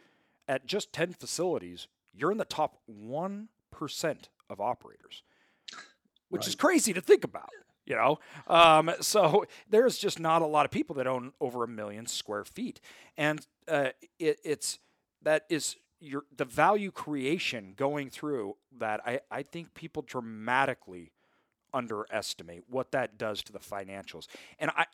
at 0.48 0.66
just 0.66 0.92
10 0.94 1.14
facilities, 1.14 1.88
you're 2.14 2.32
in 2.32 2.38
the 2.38 2.46
top 2.46 2.78
1% 2.90 3.48
of 4.50 4.60
operators, 4.60 5.24
which 6.30 6.42
right. 6.42 6.48
is 6.48 6.56
crazy 6.56 6.94
to 6.94 7.02
think 7.02 7.24
about 7.24 7.50
you 7.90 7.96
know 7.96 8.20
um, 8.48 8.92
so 9.02 9.44
there's 9.70 9.98
just 9.98 10.20
not 10.20 10.42
a 10.42 10.46
lot 10.46 10.64
of 10.64 10.72
people 10.72 10.96
that 10.96 11.08
own 11.08 11.34
over 11.42 11.64
a 11.64 11.68
million 11.68 12.06
square 12.06 12.46
feet 12.46 12.80
and 13.18 13.46
uh, 13.68 13.90
it, 14.20 14.40
it's 14.46 14.80
that 15.22 15.46
is 15.50 15.76
your 16.00 16.24
the 16.38 16.46
value 16.46 16.92
creation 16.92 17.74
going 17.76 18.10
through 18.10 18.56
that 18.78 19.02
I, 19.06 19.20
I 19.30 19.44
think 19.44 19.74
people 19.74 20.04
dramatically 20.04 21.12
underestimate 21.74 22.64
what 22.70 22.92
that 22.92 23.18
does 23.18 23.44
to 23.44 23.52
the 23.52 23.60
financials 23.60 24.28
and 24.60 24.72
i 24.78 24.86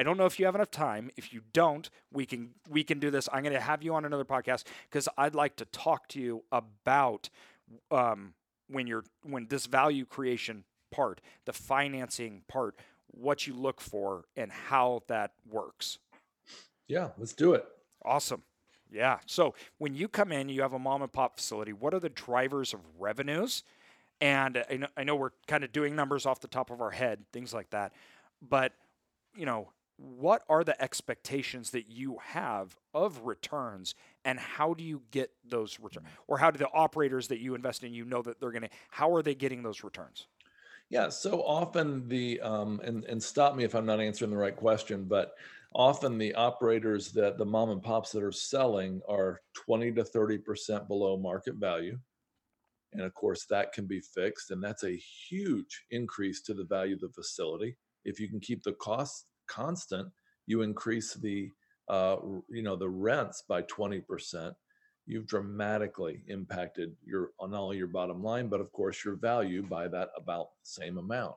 I 0.00 0.02
don't 0.02 0.16
know 0.16 0.24
if 0.24 0.38
you 0.40 0.46
have 0.46 0.54
enough 0.54 0.70
time. 0.70 1.10
If 1.18 1.30
you 1.30 1.42
don't, 1.52 1.90
we 2.10 2.24
can 2.24 2.54
we 2.70 2.82
can 2.82 3.00
do 3.00 3.10
this. 3.10 3.28
I'm 3.34 3.42
going 3.42 3.52
to 3.52 3.60
have 3.60 3.82
you 3.82 3.94
on 3.94 4.06
another 4.06 4.24
podcast 4.24 4.64
because 4.88 5.10
I'd 5.18 5.34
like 5.34 5.56
to 5.56 5.66
talk 5.66 6.08
to 6.08 6.20
you 6.20 6.42
about 6.50 7.28
um, 7.90 8.32
when 8.66 8.86
you're 8.86 9.04
when 9.24 9.48
this 9.48 9.66
value 9.66 10.06
creation 10.06 10.64
part, 10.90 11.20
the 11.44 11.52
financing 11.52 12.44
part, 12.48 12.76
what 13.08 13.46
you 13.46 13.52
look 13.52 13.78
for, 13.82 14.24
and 14.38 14.50
how 14.50 15.02
that 15.08 15.32
works. 15.46 15.98
Yeah, 16.88 17.10
let's 17.18 17.34
do 17.34 17.52
it. 17.52 17.66
Awesome. 18.02 18.42
Yeah. 18.90 19.18
So 19.26 19.54
when 19.76 19.94
you 19.94 20.08
come 20.08 20.32
in, 20.32 20.48
you 20.48 20.62
have 20.62 20.72
a 20.72 20.78
mom 20.78 21.02
and 21.02 21.12
pop 21.12 21.36
facility. 21.36 21.74
What 21.74 21.92
are 21.92 22.00
the 22.00 22.08
drivers 22.08 22.72
of 22.72 22.80
revenues? 22.98 23.64
And 24.18 24.64
I 24.70 24.76
know, 24.78 24.86
I 24.96 25.04
know 25.04 25.14
we're 25.14 25.32
kind 25.46 25.62
of 25.62 25.72
doing 25.72 25.94
numbers 25.94 26.24
off 26.24 26.40
the 26.40 26.48
top 26.48 26.70
of 26.70 26.80
our 26.80 26.90
head, 26.90 27.26
things 27.34 27.52
like 27.52 27.68
that. 27.70 27.92
But, 28.40 28.72
you 29.36 29.44
know, 29.44 29.68
what 30.00 30.42
are 30.48 30.64
the 30.64 30.80
expectations 30.82 31.70
that 31.70 31.88
you 31.88 32.18
have 32.22 32.74
of 32.94 33.26
returns 33.26 33.94
and 34.24 34.38
how 34.38 34.72
do 34.72 34.82
you 34.82 35.02
get 35.10 35.30
those 35.44 35.78
returns 35.78 36.06
or 36.26 36.38
how 36.38 36.50
do 36.50 36.58
the 36.58 36.68
operators 36.72 37.28
that 37.28 37.38
you 37.38 37.54
invest 37.54 37.84
in 37.84 37.92
you 37.92 38.04
know 38.04 38.22
that 38.22 38.40
they're 38.40 38.50
going 38.50 38.62
to 38.62 38.70
how 38.90 39.14
are 39.14 39.22
they 39.22 39.34
getting 39.34 39.62
those 39.62 39.84
returns? 39.84 40.26
Yeah, 40.88 41.08
so 41.08 41.42
often 41.42 42.08
the 42.08 42.40
um, 42.40 42.80
and 42.82 43.04
and 43.04 43.22
stop 43.22 43.54
me 43.54 43.62
if 43.62 43.74
I'm 43.74 43.86
not 43.86 44.00
answering 44.00 44.30
the 44.30 44.36
right 44.36 44.56
question, 44.56 45.04
but 45.04 45.34
often 45.72 46.18
the 46.18 46.34
operators 46.34 47.12
that 47.12 47.38
the 47.38 47.44
mom 47.44 47.70
and 47.70 47.82
pops 47.82 48.10
that 48.12 48.24
are 48.24 48.32
selling 48.32 49.00
are 49.08 49.40
20 49.54 49.92
to 49.92 50.04
30 50.04 50.38
percent 50.38 50.88
below 50.88 51.16
market 51.16 51.54
value, 51.56 51.96
and 52.92 53.02
of 53.02 53.14
course 53.14 53.46
that 53.50 53.72
can 53.72 53.86
be 53.86 54.00
fixed, 54.00 54.50
and 54.50 54.64
that's 54.64 54.82
a 54.82 55.00
huge 55.28 55.84
increase 55.92 56.42
to 56.42 56.54
the 56.54 56.64
value 56.64 56.96
of 56.96 57.00
the 57.00 57.10
facility. 57.10 57.76
if 58.04 58.18
you 58.18 58.28
can 58.28 58.40
keep 58.40 58.64
the 58.64 58.72
costs 58.72 59.26
constant, 59.50 60.08
you 60.46 60.62
increase 60.62 61.14
the 61.14 61.50
uh, 61.88 62.16
you 62.48 62.62
know 62.62 62.76
the 62.76 62.88
rents 62.88 63.42
by 63.48 63.62
20%. 63.62 64.54
You've 65.06 65.26
dramatically 65.26 66.22
impacted 66.28 66.94
your 67.04 67.30
on 67.40 67.54
all 67.54 67.74
your 67.74 67.88
bottom 67.88 68.22
line, 68.22 68.48
but 68.48 68.60
of 68.60 68.70
course 68.72 69.04
your 69.04 69.16
value 69.16 69.62
by 69.62 69.88
that 69.88 70.10
about 70.16 70.48
the 70.62 70.82
same 70.82 70.98
amount. 70.98 71.34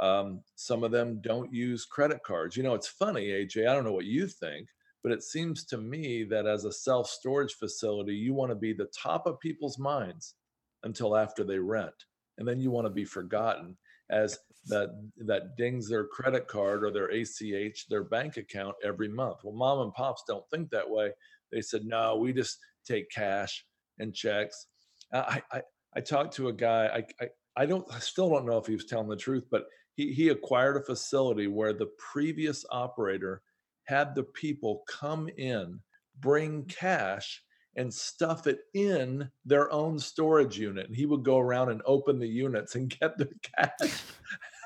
Um, 0.00 0.42
some 0.56 0.84
of 0.84 0.90
them 0.90 1.20
don't 1.22 1.52
use 1.52 1.86
credit 1.86 2.22
cards. 2.24 2.56
You 2.56 2.62
know, 2.62 2.74
it's 2.74 2.88
funny, 2.88 3.28
AJ. 3.28 3.68
I 3.68 3.74
don't 3.74 3.84
know 3.84 3.92
what 3.92 4.04
you 4.04 4.26
think, 4.26 4.68
but 5.02 5.12
it 5.12 5.22
seems 5.22 5.64
to 5.66 5.78
me 5.78 6.24
that 6.24 6.46
as 6.46 6.64
a 6.64 6.72
self 6.72 7.08
storage 7.08 7.54
facility, 7.54 8.14
you 8.14 8.34
want 8.34 8.50
to 8.50 8.56
be 8.56 8.72
the 8.72 8.90
top 8.96 9.26
of 9.26 9.40
people's 9.40 9.78
minds 9.78 10.34
until 10.82 11.16
after 11.16 11.44
they 11.44 11.58
rent. 11.58 11.94
And 12.38 12.46
then 12.46 12.60
you 12.60 12.70
want 12.70 12.86
to 12.86 12.90
be 12.90 13.04
forgotten 13.04 13.76
as 14.10 14.38
that 14.66 14.90
that 15.26 15.56
dings 15.56 15.88
their 15.88 16.04
credit 16.06 16.48
card 16.48 16.84
or 16.84 16.90
their 16.90 17.08
ACH, 17.08 17.86
their 17.88 18.04
bank 18.04 18.36
account 18.36 18.74
every 18.84 19.08
month. 19.08 19.38
Well, 19.44 19.54
mom 19.54 19.80
and 19.80 19.92
pops 19.94 20.24
don't 20.26 20.48
think 20.50 20.70
that 20.70 20.88
way. 20.88 21.12
They 21.52 21.60
said, 21.60 21.84
no, 21.84 22.16
we 22.16 22.32
just 22.32 22.58
take 22.86 23.10
cash 23.10 23.64
and 23.98 24.14
checks. 24.14 24.66
I 25.12 25.42
I, 25.52 25.62
I 25.94 26.00
talked 26.00 26.34
to 26.34 26.48
a 26.48 26.52
guy. 26.52 26.86
I, 26.86 27.24
I 27.24 27.28
I 27.56 27.66
don't 27.66 27.86
I 27.92 27.98
still 28.00 28.28
don't 28.28 28.46
know 28.46 28.58
if 28.58 28.66
he 28.66 28.74
was 28.74 28.86
telling 28.86 29.08
the 29.08 29.16
truth, 29.16 29.44
but 29.50 29.64
he 29.94 30.12
he 30.12 30.28
acquired 30.28 30.76
a 30.76 30.84
facility 30.84 31.46
where 31.46 31.72
the 31.72 31.90
previous 32.12 32.64
operator 32.70 33.42
had 33.84 34.14
the 34.14 34.24
people 34.24 34.82
come 34.88 35.28
in, 35.36 35.80
bring 36.20 36.64
cash 36.64 37.42
and 37.76 37.92
stuff 37.92 38.46
it 38.46 38.60
in 38.74 39.30
their 39.44 39.70
own 39.70 39.98
storage 39.98 40.58
unit. 40.58 40.86
And 40.86 40.96
he 40.96 41.06
would 41.06 41.22
go 41.22 41.38
around 41.38 41.70
and 41.70 41.82
open 41.84 42.18
the 42.18 42.28
units 42.28 42.74
and 42.74 42.88
get 43.00 43.16
the 43.18 43.28
cash 43.56 44.02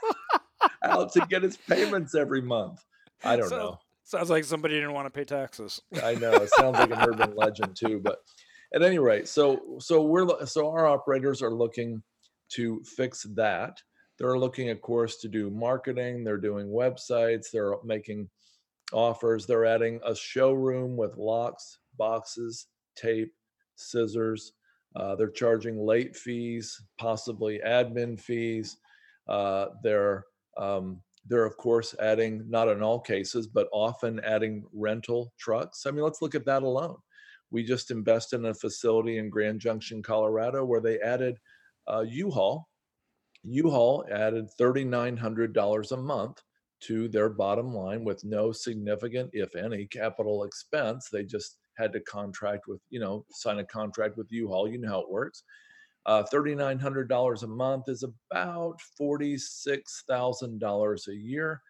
out 0.85 1.13
to 1.13 1.27
get 1.29 1.43
his 1.43 1.57
payments 1.57 2.15
every 2.15 2.41
month. 2.41 2.83
I 3.25 3.37
don't 3.37 3.49
so, 3.49 3.57
know. 3.57 3.79
Sounds 4.05 4.31
like 4.31 4.45
somebody 4.45 4.75
didn't 4.75 4.93
want 4.93 5.07
to 5.07 5.11
pay 5.11 5.25
taxes. 5.25 5.81
I 6.03 6.15
know. 6.15 6.33
It 6.33 6.51
sounds 6.51 6.79
like 6.79 6.91
an 6.91 6.99
urban 6.99 7.35
legend 7.37 7.77
too. 7.77 8.01
But 8.03 8.19
at 8.75 8.83
any 8.83 8.99
rate, 8.99 9.29
so 9.29 9.79
so 9.79 10.03
we're 10.03 10.47
so 10.47 10.69
our 10.69 10.87
operators 10.87 11.43
are 11.43 11.55
looking 11.55 12.03
to 12.55 12.83
fix 12.85 13.25
that. 13.35 13.81
They're 14.19 14.39
looking, 14.39 14.69
of 14.71 14.81
course, 14.81 15.19
to 15.19 15.29
do 15.29 15.49
marketing. 15.51 16.25
They're 16.25 16.39
doing 16.39 16.67
websites. 16.67 17.47
They're 17.53 17.75
making 17.85 18.29
offers. 18.93 19.47
They're 19.47 19.65
adding 19.65 20.01
a 20.05 20.15
showroom 20.15 20.97
with 20.97 21.17
locks, 21.17 21.79
boxes, 21.97 22.67
tape, 22.97 23.33
scissors. 23.77 24.53
Uh, 24.97 25.15
they're 25.15 25.31
charging 25.31 25.79
late 25.79 26.17
fees, 26.17 26.81
possibly 26.99 27.61
admin 27.65 28.19
fees. 28.21 28.77
Uh, 29.29 29.67
they're 29.83 30.25
um, 30.57 31.01
they're 31.27 31.45
of 31.45 31.57
course 31.57 31.95
adding 32.01 32.45
not 32.49 32.69
in 32.69 32.83
all 32.83 32.99
cases, 32.99 33.47
but 33.47 33.69
often 33.73 34.21
adding 34.21 34.65
rental 34.73 35.33
trucks. 35.39 35.87
I 35.87 35.91
mean, 35.91 36.03
let's 36.03 36.23
look 36.23 36.35
at 36.35 36.47
that 36.47 36.63
alone. 36.63 36.97
We 37.51 37.63
just 37.65 37.91
invested 37.91 38.41
in 38.41 38.47
a 38.47 38.55
facility 38.55 39.19
in 39.19 39.29
Grand 39.29 39.61
Junction, 39.61 40.03
Colorado, 40.03 40.65
where 40.65 40.81
they 40.81 40.99
added 41.01 41.39
uh, 41.91 42.05
U-Haul. 42.09 42.69
U-Haul 43.43 44.05
added 44.11 44.47
$3,900 44.61 45.93
a 45.93 45.97
month 45.97 46.43
to 46.83 47.09
their 47.09 47.29
bottom 47.29 47.75
line 47.75 48.05
with 48.05 48.25
no 48.25 48.53
significant, 48.53 49.31
if 49.33 49.55
any, 49.57 49.87
capital 49.87 50.45
expense. 50.45 51.09
They 51.11 51.25
just 51.25 51.59
had 51.81 51.93
to 51.95 52.01
contract 52.01 52.69
with, 52.69 52.81
you 52.91 53.01
know, 53.01 53.25
sign 53.31 53.59
a 53.59 53.65
contract 53.65 54.17
with 54.17 54.31
U-Haul. 54.31 54.69
You 54.69 54.79
know 54.79 54.89
how 54.89 55.01
it 55.01 55.11
works. 55.11 55.43
Uh, 56.07 56.23
$3,900 56.33 57.43
a 57.43 57.47
month 57.47 57.89
is 57.89 58.05
about 58.05 58.81
$46,000 59.01 61.09
a 61.09 61.15
year. 61.15 61.61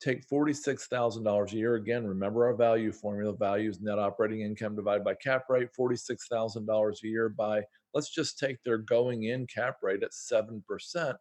Take 0.00 0.28
$46,000 0.28 1.52
a 1.52 1.56
year. 1.56 1.74
Again, 1.76 2.06
remember 2.06 2.44
our 2.46 2.54
value 2.54 2.92
formula. 2.92 3.34
Value 3.36 3.70
is 3.70 3.80
net 3.80 3.98
operating 3.98 4.42
income 4.42 4.76
divided 4.76 5.04
by 5.04 5.14
cap 5.14 5.44
rate. 5.48 5.70
$46,000 5.78 6.92
a 6.92 7.06
year 7.06 7.30
by, 7.30 7.62
let's 7.94 8.10
just 8.10 8.38
take 8.38 8.62
their 8.62 8.76
going 8.78 9.24
in 9.24 9.46
cap 9.46 9.76
rate 9.82 10.02
at 10.02 10.12
7%. 10.12 11.14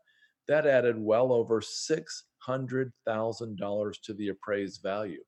That 0.48 0.68
added 0.68 1.00
well 1.00 1.32
over 1.32 1.62
$600,000 1.62 4.02
to 4.04 4.14
the 4.14 4.28
appraised 4.30 4.84
value. 4.84 5.24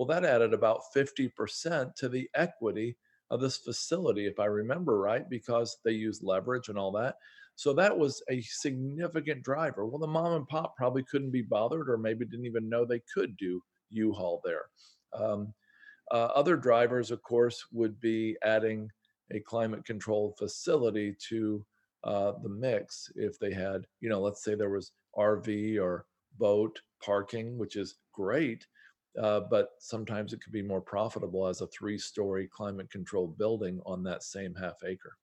Well, 0.00 0.06
that 0.06 0.24
added 0.24 0.54
about 0.54 0.80
50% 0.96 1.94
to 1.96 2.08
the 2.08 2.26
equity 2.34 2.96
of 3.30 3.42
this 3.42 3.58
facility, 3.58 4.26
if 4.26 4.40
I 4.40 4.46
remember 4.46 4.98
right, 4.98 5.28
because 5.28 5.76
they 5.84 5.90
use 5.90 6.22
leverage 6.22 6.70
and 6.70 6.78
all 6.78 6.90
that. 6.92 7.16
So 7.54 7.74
that 7.74 7.98
was 7.98 8.22
a 8.30 8.40
significant 8.40 9.42
driver. 9.42 9.84
Well, 9.84 9.98
the 9.98 10.06
mom 10.06 10.32
and 10.32 10.48
pop 10.48 10.74
probably 10.74 11.02
couldn't 11.02 11.32
be 11.32 11.42
bothered, 11.42 11.90
or 11.90 11.98
maybe 11.98 12.24
didn't 12.24 12.46
even 12.46 12.66
know 12.66 12.86
they 12.86 13.02
could 13.12 13.36
do 13.36 13.62
U-Haul 13.90 14.40
there. 14.42 14.62
Um, 15.12 15.52
uh, 16.10 16.30
other 16.34 16.56
drivers, 16.56 17.10
of 17.10 17.22
course, 17.22 17.62
would 17.70 18.00
be 18.00 18.38
adding 18.42 18.88
a 19.32 19.40
climate 19.40 19.84
controlled 19.84 20.38
facility 20.38 21.14
to 21.28 21.62
uh, 22.04 22.32
the 22.42 22.48
mix 22.48 23.12
if 23.16 23.38
they 23.38 23.52
had, 23.52 23.84
you 24.00 24.08
know, 24.08 24.22
let's 24.22 24.42
say 24.42 24.54
there 24.54 24.70
was 24.70 24.92
RV 25.14 25.78
or 25.78 26.06
boat 26.38 26.80
parking, 27.04 27.58
which 27.58 27.76
is 27.76 27.96
great. 28.14 28.66
Uh, 29.18 29.40
but 29.50 29.70
sometimes 29.78 30.32
it 30.32 30.40
could 30.42 30.52
be 30.52 30.62
more 30.62 30.80
profitable 30.80 31.46
as 31.46 31.60
a 31.60 31.66
three-story 31.66 32.48
climate-controlled 32.48 33.36
building 33.36 33.80
on 33.84 34.02
that 34.04 34.22
same 34.22 34.54
half 34.54 34.76
acre. 34.84 35.16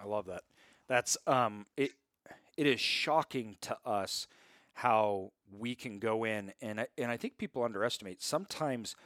I 0.00 0.06
love 0.06 0.26
that. 0.26 0.42
That's 0.88 1.16
um, 1.26 1.66
it. 1.76 1.92
It 2.56 2.66
is 2.66 2.80
shocking 2.80 3.56
to 3.62 3.76
us 3.84 4.28
how 4.74 5.32
we 5.50 5.74
can 5.74 5.98
go 5.98 6.24
in 6.24 6.52
and 6.60 6.86
and 6.98 7.10
I 7.10 7.16
think 7.16 7.38
people 7.38 7.62
underestimate 7.62 8.22
sometimes 8.22 8.96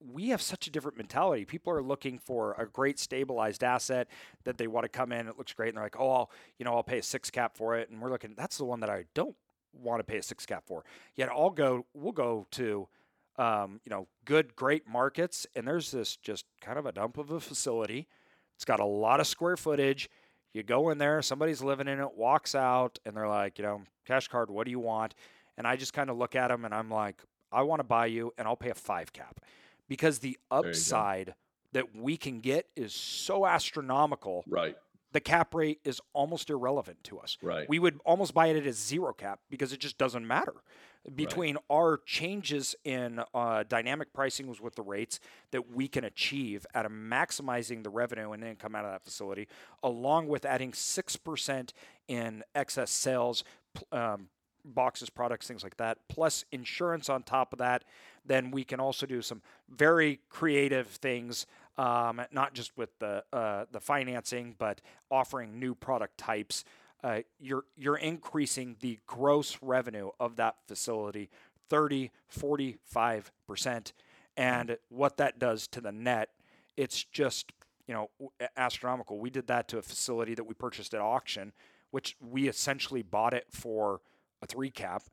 we 0.00 0.28
have 0.28 0.40
such 0.40 0.66
a 0.66 0.70
different 0.70 0.96
mentality. 0.96 1.44
People 1.44 1.72
are 1.72 1.82
looking 1.82 2.18
for 2.18 2.52
a 2.52 2.66
great 2.66 2.98
stabilized 2.98 3.64
asset 3.64 4.08
that 4.44 4.56
they 4.56 4.66
want 4.66 4.84
to 4.84 4.88
come 4.88 5.12
in. 5.12 5.26
It 5.26 5.36
looks 5.36 5.52
great, 5.52 5.68
and 5.68 5.76
they're 5.76 5.84
like, 5.84 5.98
"Oh, 5.98 6.10
I'll, 6.10 6.30
you 6.58 6.64
know, 6.64 6.74
I'll 6.74 6.84
pay 6.84 6.98
a 6.98 7.02
six 7.02 7.30
cap 7.30 7.56
for 7.56 7.76
it." 7.76 7.90
And 7.90 8.00
we're 8.00 8.10
looking. 8.10 8.34
That's 8.36 8.58
the 8.58 8.64
one 8.64 8.80
that 8.80 8.90
I 8.90 9.04
don't 9.14 9.36
want 9.72 10.00
to 10.00 10.04
pay 10.04 10.18
a 10.18 10.22
six 10.22 10.46
cap 10.46 10.64
for. 10.66 10.84
Yet 11.16 11.28
I'll 11.28 11.50
go, 11.50 11.86
we'll 11.94 12.12
go 12.12 12.46
to, 12.52 12.88
um, 13.36 13.80
you 13.84 13.90
know, 13.90 14.08
good, 14.24 14.56
great 14.56 14.88
markets, 14.88 15.46
and 15.54 15.66
there's 15.66 15.90
this 15.90 16.16
just 16.16 16.44
kind 16.60 16.78
of 16.78 16.86
a 16.86 16.92
dump 16.92 17.18
of 17.18 17.30
a 17.30 17.40
facility. 17.40 18.08
It's 18.56 18.64
got 18.64 18.80
a 18.80 18.84
lot 18.84 19.20
of 19.20 19.26
square 19.26 19.56
footage. 19.56 20.10
You 20.52 20.62
go 20.62 20.90
in 20.90 20.98
there, 20.98 21.22
somebody's 21.22 21.62
living 21.62 21.88
in 21.88 22.00
it, 22.00 22.16
walks 22.16 22.54
out, 22.54 22.98
and 23.04 23.16
they're 23.16 23.28
like, 23.28 23.58
you 23.58 23.64
know, 23.64 23.82
cash 24.06 24.28
card, 24.28 24.50
what 24.50 24.64
do 24.64 24.70
you 24.70 24.80
want? 24.80 25.14
And 25.56 25.66
I 25.66 25.76
just 25.76 25.92
kind 25.92 26.10
of 26.10 26.16
look 26.16 26.34
at 26.34 26.48
them 26.48 26.64
and 26.64 26.74
I'm 26.74 26.90
like, 26.90 27.22
I 27.52 27.62
want 27.62 27.80
to 27.80 27.84
buy 27.84 28.06
you, 28.06 28.32
and 28.36 28.46
I'll 28.48 28.56
pay 28.56 28.70
a 28.70 28.74
five 28.74 29.12
cap 29.12 29.40
because 29.88 30.18
the 30.18 30.38
upside 30.50 31.34
that 31.72 31.94
we 31.94 32.16
can 32.16 32.40
get 32.40 32.66
is 32.76 32.94
so 32.94 33.46
astronomical. 33.46 34.44
Right 34.48 34.76
the 35.12 35.20
cap 35.20 35.54
rate 35.54 35.80
is 35.84 36.00
almost 36.12 36.50
irrelevant 36.50 37.02
to 37.04 37.18
us. 37.18 37.38
Right. 37.42 37.68
We 37.68 37.78
would 37.78 38.00
almost 38.04 38.34
buy 38.34 38.48
it 38.48 38.56
at 38.56 38.66
a 38.66 38.72
zero 38.72 39.12
cap 39.12 39.40
because 39.50 39.72
it 39.72 39.80
just 39.80 39.98
doesn't 39.98 40.26
matter. 40.26 40.54
Between 41.14 41.54
right. 41.54 41.64
our 41.70 42.00
changes 42.04 42.74
in 42.84 43.22
uh, 43.32 43.62
dynamic 43.66 44.12
pricing 44.12 44.54
with 44.60 44.74
the 44.74 44.82
rates 44.82 45.20
that 45.52 45.70
we 45.70 45.88
can 45.88 46.04
achieve 46.04 46.66
at 46.74 46.84
a 46.84 46.90
maximizing 46.90 47.82
the 47.82 47.88
revenue 47.88 48.32
and 48.32 48.44
income 48.44 48.74
out 48.74 48.84
of 48.84 48.90
that 48.90 49.04
facility, 49.04 49.48
along 49.82 50.28
with 50.28 50.44
adding 50.44 50.74
six 50.74 51.16
percent 51.16 51.72
in 52.08 52.42
excess 52.54 52.90
sales, 52.90 53.42
um, 53.90 54.28
boxes, 54.64 55.08
products, 55.08 55.46
things 55.46 55.62
like 55.62 55.76
that, 55.78 55.98
plus 56.08 56.44
insurance 56.52 57.08
on 57.08 57.22
top 57.22 57.52
of 57.52 57.58
that, 57.58 57.84
then 58.26 58.50
we 58.50 58.64
can 58.64 58.80
also 58.80 59.06
do 59.06 59.22
some 59.22 59.40
very 59.70 60.20
creative 60.28 60.88
things 60.88 61.46
um, 61.78 62.20
not 62.32 62.54
just 62.54 62.76
with 62.76 62.90
the 62.98 63.24
uh, 63.32 63.64
the 63.72 63.80
financing, 63.80 64.54
but 64.58 64.80
offering 65.10 65.58
new 65.58 65.74
product 65.74 66.18
types. 66.18 66.64
Uh, 67.02 67.20
you're 67.38 67.64
you're 67.76 67.96
increasing 67.96 68.76
the 68.80 68.98
gross 69.06 69.58
revenue 69.62 70.10
of 70.18 70.36
that 70.36 70.56
facility 70.66 71.30
30 71.70 72.10
45 72.28 73.32
percent. 73.46 73.92
And 74.36 74.76
what 74.88 75.16
that 75.16 75.38
does 75.38 75.66
to 75.68 75.80
the 75.80 75.92
net 75.92 76.30
it's 76.76 77.02
just 77.04 77.52
you 77.86 77.94
know 77.94 78.10
astronomical. 78.56 79.18
We 79.18 79.30
did 79.30 79.46
that 79.46 79.68
to 79.68 79.78
a 79.78 79.82
facility 79.82 80.34
that 80.34 80.44
we 80.44 80.54
purchased 80.54 80.92
at 80.94 81.00
auction 81.00 81.52
which 81.90 82.16
we 82.20 82.48
essentially 82.48 83.02
bought 83.02 83.34
it 83.34 83.46
for 83.50 84.00
a 84.42 84.46
three 84.46 84.70
cap. 84.70 85.04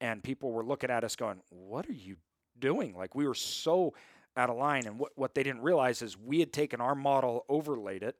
And 0.00 0.22
people 0.22 0.52
were 0.52 0.64
looking 0.64 0.90
at 0.90 1.04
us 1.04 1.16
going 1.16 1.40
what 1.50 1.88
are 1.88 1.94
you 1.94 2.16
doing? 2.58 2.94
Like 2.94 3.14
we 3.14 3.26
were 3.26 3.34
so 3.34 3.94
out 4.36 4.50
of 4.50 4.56
line. 4.56 4.86
And 4.86 4.98
what, 4.98 5.12
what 5.14 5.34
they 5.34 5.42
didn't 5.42 5.62
realize 5.62 6.02
is 6.02 6.16
we 6.16 6.40
had 6.40 6.52
taken 6.52 6.80
our 6.80 6.94
model, 6.94 7.44
overlaid 7.48 8.02
it. 8.02 8.16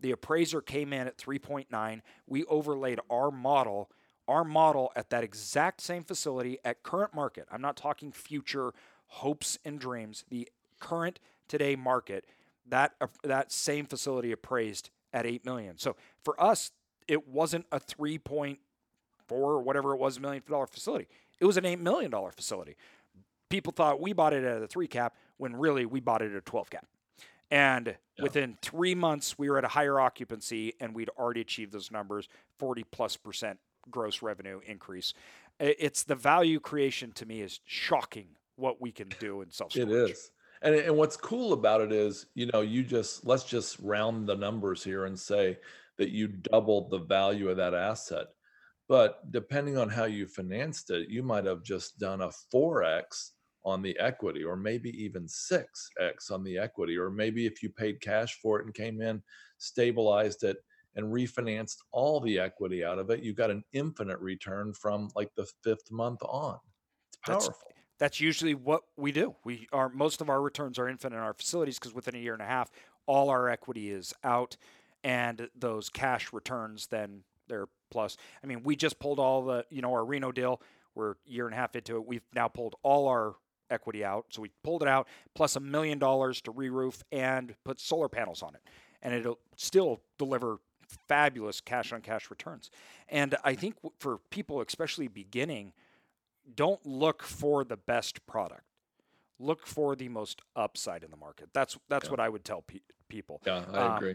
The 0.00 0.12
appraiser 0.12 0.60
came 0.60 0.92
in 0.92 1.06
at 1.06 1.18
3.9. 1.18 2.00
We 2.26 2.44
overlaid 2.44 3.00
our 3.10 3.30
model, 3.30 3.90
our 4.26 4.44
model 4.44 4.92
at 4.94 5.10
that 5.10 5.24
exact 5.24 5.80
same 5.80 6.04
facility 6.04 6.58
at 6.64 6.82
current 6.82 7.14
market. 7.14 7.46
I'm 7.50 7.60
not 7.60 7.76
talking 7.76 8.12
future 8.12 8.72
hopes 9.06 9.58
and 9.64 9.78
dreams. 9.78 10.24
The 10.30 10.48
current 10.80 11.18
today 11.48 11.74
market, 11.74 12.24
that 12.68 12.92
uh, 13.00 13.06
that 13.24 13.50
same 13.50 13.86
facility 13.86 14.30
appraised 14.30 14.90
at 15.12 15.26
8 15.26 15.44
million. 15.44 15.78
So 15.78 15.96
for 16.22 16.40
us, 16.40 16.70
it 17.08 17.26
wasn't 17.26 17.66
a 17.72 17.80
3.4 17.80 18.56
or 19.30 19.62
whatever 19.62 19.94
it 19.94 19.98
was 19.98 20.20
million 20.20 20.42
dollar 20.48 20.66
facility. 20.66 21.08
It 21.40 21.44
was 21.44 21.56
an 21.56 21.64
$8 21.64 21.78
million 21.78 22.12
facility. 22.34 22.76
People 23.48 23.72
thought 23.72 24.00
we 24.00 24.12
bought 24.12 24.32
it 24.32 24.44
at 24.44 24.62
a 24.62 24.66
three 24.66 24.88
cap 24.88 25.14
when 25.36 25.56
really 25.56 25.86
we 25.86 26.00
bought 26.00 26.22
it 26.22 26.32
at 26.32 26.36
a 26.36 26.42
12 26.42 26.70
cap. 26.70 26.86
And 27.50 27.86
yeah. 27.86 28.22
within 28.22 28.58
three 28.60 28.94
months, 28.94 29.38
we 29.38 29.48
were 29.48 29.58
at 29.58 29.64
a 29.64 29.68
higher 29.68 29.98
occupancy 29.98 30.74
and 30.80 30.94
we'd 30.94 31.08
already 31.18 31.40
achieved 31.40 31.72
those 31.72 31.90
numbers 31.90 32.28
40 32.58 32.84
plus 32.90 33.16
percent 33.16 33.58
gross 33.90 34.20
revenue 34.22 34.60
increase. 34.66 35.14
It's 35.58 36.04
the 36.04 36.14
value 36.14 36.60
creation 36.60 37.12
to 37.12 37.26
me 37.26 37.40
is 37.40 37.60
shocking 37.64 38.28
what 38.56 38.80
we 38.80 38.92
can 38.92 39.08
do 39.18 39.40
in 39.40 39.50
self 39.50 39.72
storage. 39.72 39.88
It 39.88 40.10
is. 40.10 40.30
And, 40.62 40.74
and 40.74 40.96
what's 40.96 41.16
cool 41.16 41.52
about 41.52 41.80
it 41.80 41.92
is, 41.92 42.26
you 42.34 42.46
know, 42.46 42.60
you 42.60 42.82
just 42.82 43.24
let's 43.26 43.44
just 43.44 43.78
round 43.80 44.28
the 44.28 44.34
numbers 44.34 44.82
here 44.84 45.06
and 45.06 45.18
say 45.18 45.58
that 45.96 46.10
you 46.10 46.28
doubled 46.28 46.90
the 46.90 46.98
value 46.98 47.48
of 47.48 47.56
that 47.56 47.74
asset. 47.74 48.26
But 48.88 49.30
depending 49.30 49.76
on 49.76 49.88
how 49.88 50.04
you 50.04 50.26
financed 50.26 50.90
it, 50.90 51.08
you 51.08 51.22
might 51.22 51.44
have 51.44 51.62
just 51.62 51.98
done 51.98 52.22
a 52.22 52.30
4x 52.52 53.32
on 53.64 53.82
the 53.82 53.98
equity, 53.98 54.44
or 54.44 54.56
maybe 54.56 54.90
even 55.02 55.26
6x 55.26 56.30
on 56.30 56.44
the 56.44 56.58
equity, 56.58 56.96
or 56.96 57.10
maybe 57.10 57.46
if 57.46 57.62
you 57.62 57.70
paid 57.70 58.00
cash 58.00 58.38
for 58.40 58.60
it 58.60 58.66
and 58.66 58.74
came 58.74 59.00
in, 59.00 59.22
stabilized 59.58 60.44
it, 60.44 60.56
and 60.96 61.06
refinanced 61.06 61.76
all 61.92 62.20
the 62.20 62.38
equity 62.38 62.84
out 62.84 62.98
of 62.98 63.10
it, 63.10 63.22
you 63.22 63.32
got 63.32 63.50
an 63.50 63.62
infinite 63.72 64.18
return 64.18 64.72
from 64.72 65.08
like 65.14 65.32
the 65.36 65.46
fifth 65.62 65.90
month 65.90 66.20
on. 66.22 66.58
It's 67.08 67.18
powerful. 67.24 67.48
That's, 67.50 67.64
that's 67.98 68.20
usually 68.20 68.54
what 68.54 68.82
we 68.96 69.12
do. 69.12 69.34
We 69.44 69.68
are 69.72 69.88
most 69.88 70.20
of 70.20 70.30
our 70.30 70.40
returns 70.40 70.78
are 70.78 70.88
infinite 70.88 71.16
in 71.16 71.22
our 71.22 71.34
facilities 71.34 71.78
because 71.78 71.94
within 71.94 72.14
a 72.14 72.18
year 72.18 72.32
and 72.32 72.42
a 72.42 72.46
half, 72.46 72.70
all 73.06 73.30
our 73.30 73.48
equity 73.48 73.90
is 73.90 74.12
out, 74.24 74.56
and 75.04 75.48
those 75.56 75.88
cash 75.88 76.32
returns 76.32 76.86
then 76.88 77.22
they're 77.48 77.68
plus. 77.90 78.16
I 78.42 78.46
mean, 78.46 78.62
we 78.62 78.76
just 78.76 78.98
pulled 78.98 79.18
all 79.18 79.44
the 79.44 79.64
you 79.70 79.82
know 79.82 79.92
our 79.92 80.04
Reno 80.04 80.32
deal. 80.32 80.60
We're 80.94 81.12
a 81.12 81.16
year 81.26 81.46
and 81.46 81.54
a 81.54 81.56
half 81.56 81.76
into 81.76 81.96
it. 81.96 82.06
We've 82.06 82.26
now 82.34 82.48
pulled 82.48 82.74
all 82.82 83.08
our 83.08 83.34
equity 83.70 84.04
out, 84.04 84.26
so 84.30 84.42
we 84.42 84.50
pulled 84.62 84.82
it 84.82 84.88
out 84.88 85.08
plus 85.34 85.56
a 85.56 85.60
million 85.60 85.98
dollars 85.98 86.40
to 86.42 86.50
re-roof 86.50 87.02
and 87.12 87.54
put 87.64 87.80
solar 87.80 88.08
panels 88.08 88.42
on 88.42 88.54
it, 88.54 88.62
and 89.02 89.14
it'll 89.14 89.38
still 89.56 90.00
deliver 90.18 90.58
fabulous 91.06 91.60
cash 91.60 91.92
on 91.92 92.00
cash 92.00 92.30
returns. 92.30 92.70
And 93.08 93.36
I 93.44 93.54
think 93.54 93.76
for 93.98 94.18
people, 94.30 94.60
especially 94.60 95.08
beginning 95.08 95.72
don't 96.54 96.84
look 96.86 97.22
for 97.22 97.64
the 97.64 97.76
best 97.76 98.24
product. 98.26 98.62
Look 99.38 99.66
for 99.66 99.94
the 99.94 100.08
most 100.08 100.42
upside 100.56 101.04
in 101.04 101.10
the 101.10 101.16
market. 101.16 101.50
That's 101.52 101.78
that's 101.88 102.06
yeah. 102.06 102.10
what 102.10 102.20
I 102.20 102.28
would 102.28 102.44
tell 102.44 102.62
pe- 102.62 102.80
people. 103.08 103.40
Yeah, 103.46 103.64
I 103.72 103.78
um, 103.78 103.96
agree. 103.96 104.14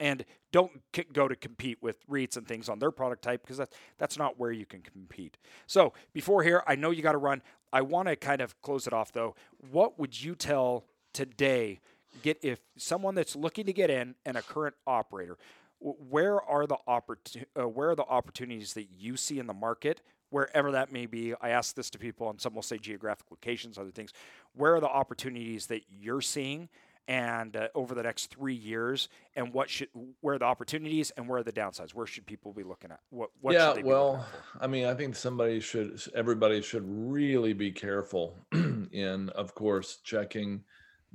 And 0.00 0.24
don't 0.52 0.82
c- 0.94 1.06
go 1.12 1.28
to 1.28 1.36
compete 1.36 1.78
with 1.80 2.06
REITs 2.08 2.36
and 2.36 2.46
things 2.46 2.68
on 2.68 2.78
their 2.78 2.90
product 2.90 3.22
type 3.22 3.42
because 3.42 3.56
that's 3.56 3.74
that's 3.96 4.18
not 4.18 4.38
where 4.38 4.52
you 4.52 4.66
can 4.66 4.82
compete. 4.82 5.38
So 5.66 5.94
before 6.12 6.42
here, 6.42 6.62
I 6.66 6.74
know 6.74 6.90
you 6.90 7.02
got 7.02 7.12
to 7.12 7.18
run. 7.18 7.40
I 7.74 7.80
want 7.80 8.06
to 8.06 8.14
kind 8.14 8.40
of 8.40 8.62
close 8.62 8.86
it 8.86 8.92
off 8.92 9.10
though. 9.10 9.34
What 9.72 9.98
would 9.98 10.22
you 10.22 10.36
tell 10.36 10.84
today? 11.12 11.80
Get 12.22 12.38
if 12.42 12.60
someone 12.76 13.16
that's 13.16 13.34
looking 13.34 13.66
to 13.66 13.72
get 13.72 13.90
in 13.90 14.14
and 14.24 14.36
a 14.36 14.42
current 14.42 14.76
operator, 14.86 15.36
where 15.80 16.40
are 16.40 16.68
the 16.68 16.78
oppor- 16.88 17.44
uh, 17.58 17.68
where 17.68 17.90
are 17.90 17.96
the 17.96 18.04
opportunities 18.04 18.74
that 18.74 18.86
you 18.96 19.16
see 19.16 19.40
in 19.40 19.48
the 19.48 19.52
market 19.52 20.00
wherever 20.30 20.70
that 20.70 20.92
may 20.92 21.06
be. 21.06 21.34
I 21.40 21.50
ask 21.50 21.74
this 21.74 21.90
to 21.90 21.98
people, 21.98 22.30
and 22.30 22.40
some 22.40 22.54
will 22.54 22.62
say 22.62 22.78
geographic 22.78 23.26
locations, 23.30 23.76
other 23.76 23.90
things. 23.90 24.12
Where 24.54 24.76
are 24.76 24.80
the 24.80 24.88
opportunities 24.88 25.66
that 25.66 25.82
you're 25.88 26.20
seeing? 26.20 26.68
And 27.06 27.54
uh, 27.54 27.68
over 27.74 27.94
the 27.94 28.02
next 28.02 28.30
three 28.30 28.54
years, 28.54 29.10
and 29.36 29.52
what 29.52 29.68
should 29.68 29.88
where 30.22 30.36
are 30.36 30.38
the 30.38 30.46
opportunities 30.46 31.12
and 31.16 31.28
where 31.28 31.40
are 31.40 31.42
the 31.42 31.52
downsides? 31.52 31.92
Where 31.92 32.06
should 32.06 32.24
people 32.24 32.52
be 32.54 32.62
looking 32.62 32.90
at? 32.90 33.00
What? 33.10 33.30
what 33.40 33.52
yeah, 33.52 33.74
well, 33.82 34.26
I 34.58 34.66
mean, 34.66 34.86
I 34.86 34.94
think 34.94 35.14
somebody 35.14 35.60
should, 35.60 36.00
everybody 36.14 36.62
should 36.62 36.84
really 36.86 37.52
be 37.52 37.70
careful 37.70 38.38
in, 38.52 39.28
of 39.30 39.54
course, 39.54 39.98
checking 40.02 40.64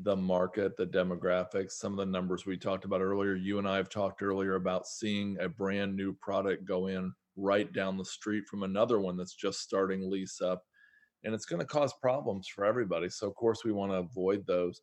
the 0.01 0.15
market, 0.15 0.77
the 0.77 0.85
demographics, 0.85 1.71
some 1.71 1.93
of 1.93 1.97
the 1.97 2.05
numbers 2.05 2.45
we 2.45 2.55
talked 2.55 2.85
about 2.85 3.01
earlier. 3.01 3.33
You 3.33 3.57
and 3.57 3.67
I 3.67 3.77
have 3.77 3.89
talked 3.89 4.21
earlier 4.21 4.55
about 4.55 4.85
seeing 4.85 5.37
a 5.39 5.49
brand 5.49 5.95
new 5.95 6.13
product 6.13 6.65
go 6.65 6.85
in 6.87 7.11
right 7.35 7.71
down 7.73 7.97
the 7.97 8.05
street 8.05 8.45
from 8.47 8.63
another 8.63 8.99
one 8.99 9.17
that's 9.17 9.33
just 9.33 9.61
starting 9.61 10.09
lease 10.09 10.41
up 10.41 10.63
and 11.23 11.33
it's 11.33 11.45
going 11.45 11.59
to 11.59 11.65
cause 11.65 11.93
problems 12.01 12.47
for 12.47 12.65
everybody 12.65 13.09
so 13.09 13.27
of 13.27 13.35
course 13.35 13.63
we 13.63 13.71
want 13.71 13.91
to 13.91 13.97
avoid 13.97 14.45
those 14.45 14.81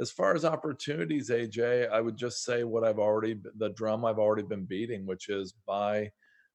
as 0.00 0.10
far 0.10 0.34
as 0.34 0.44
opportunities 0.44 1.30
aj 1.30 1.88
i 1.90 2.00
would 2.00 2.16
just 2.16 2.44
say 2.44 2.64
what 2.64 2.84
i've 2.84 2.98
already 2.98 3.40
the 3.56 3.70
drum 3.70 4.04
i've 4.04 4.18
already 4.18 4.42
been 4.42 4.64
beating 4.64 5.06
which 5.06 5.28
is 5.28 5.54
by 5.66 6.10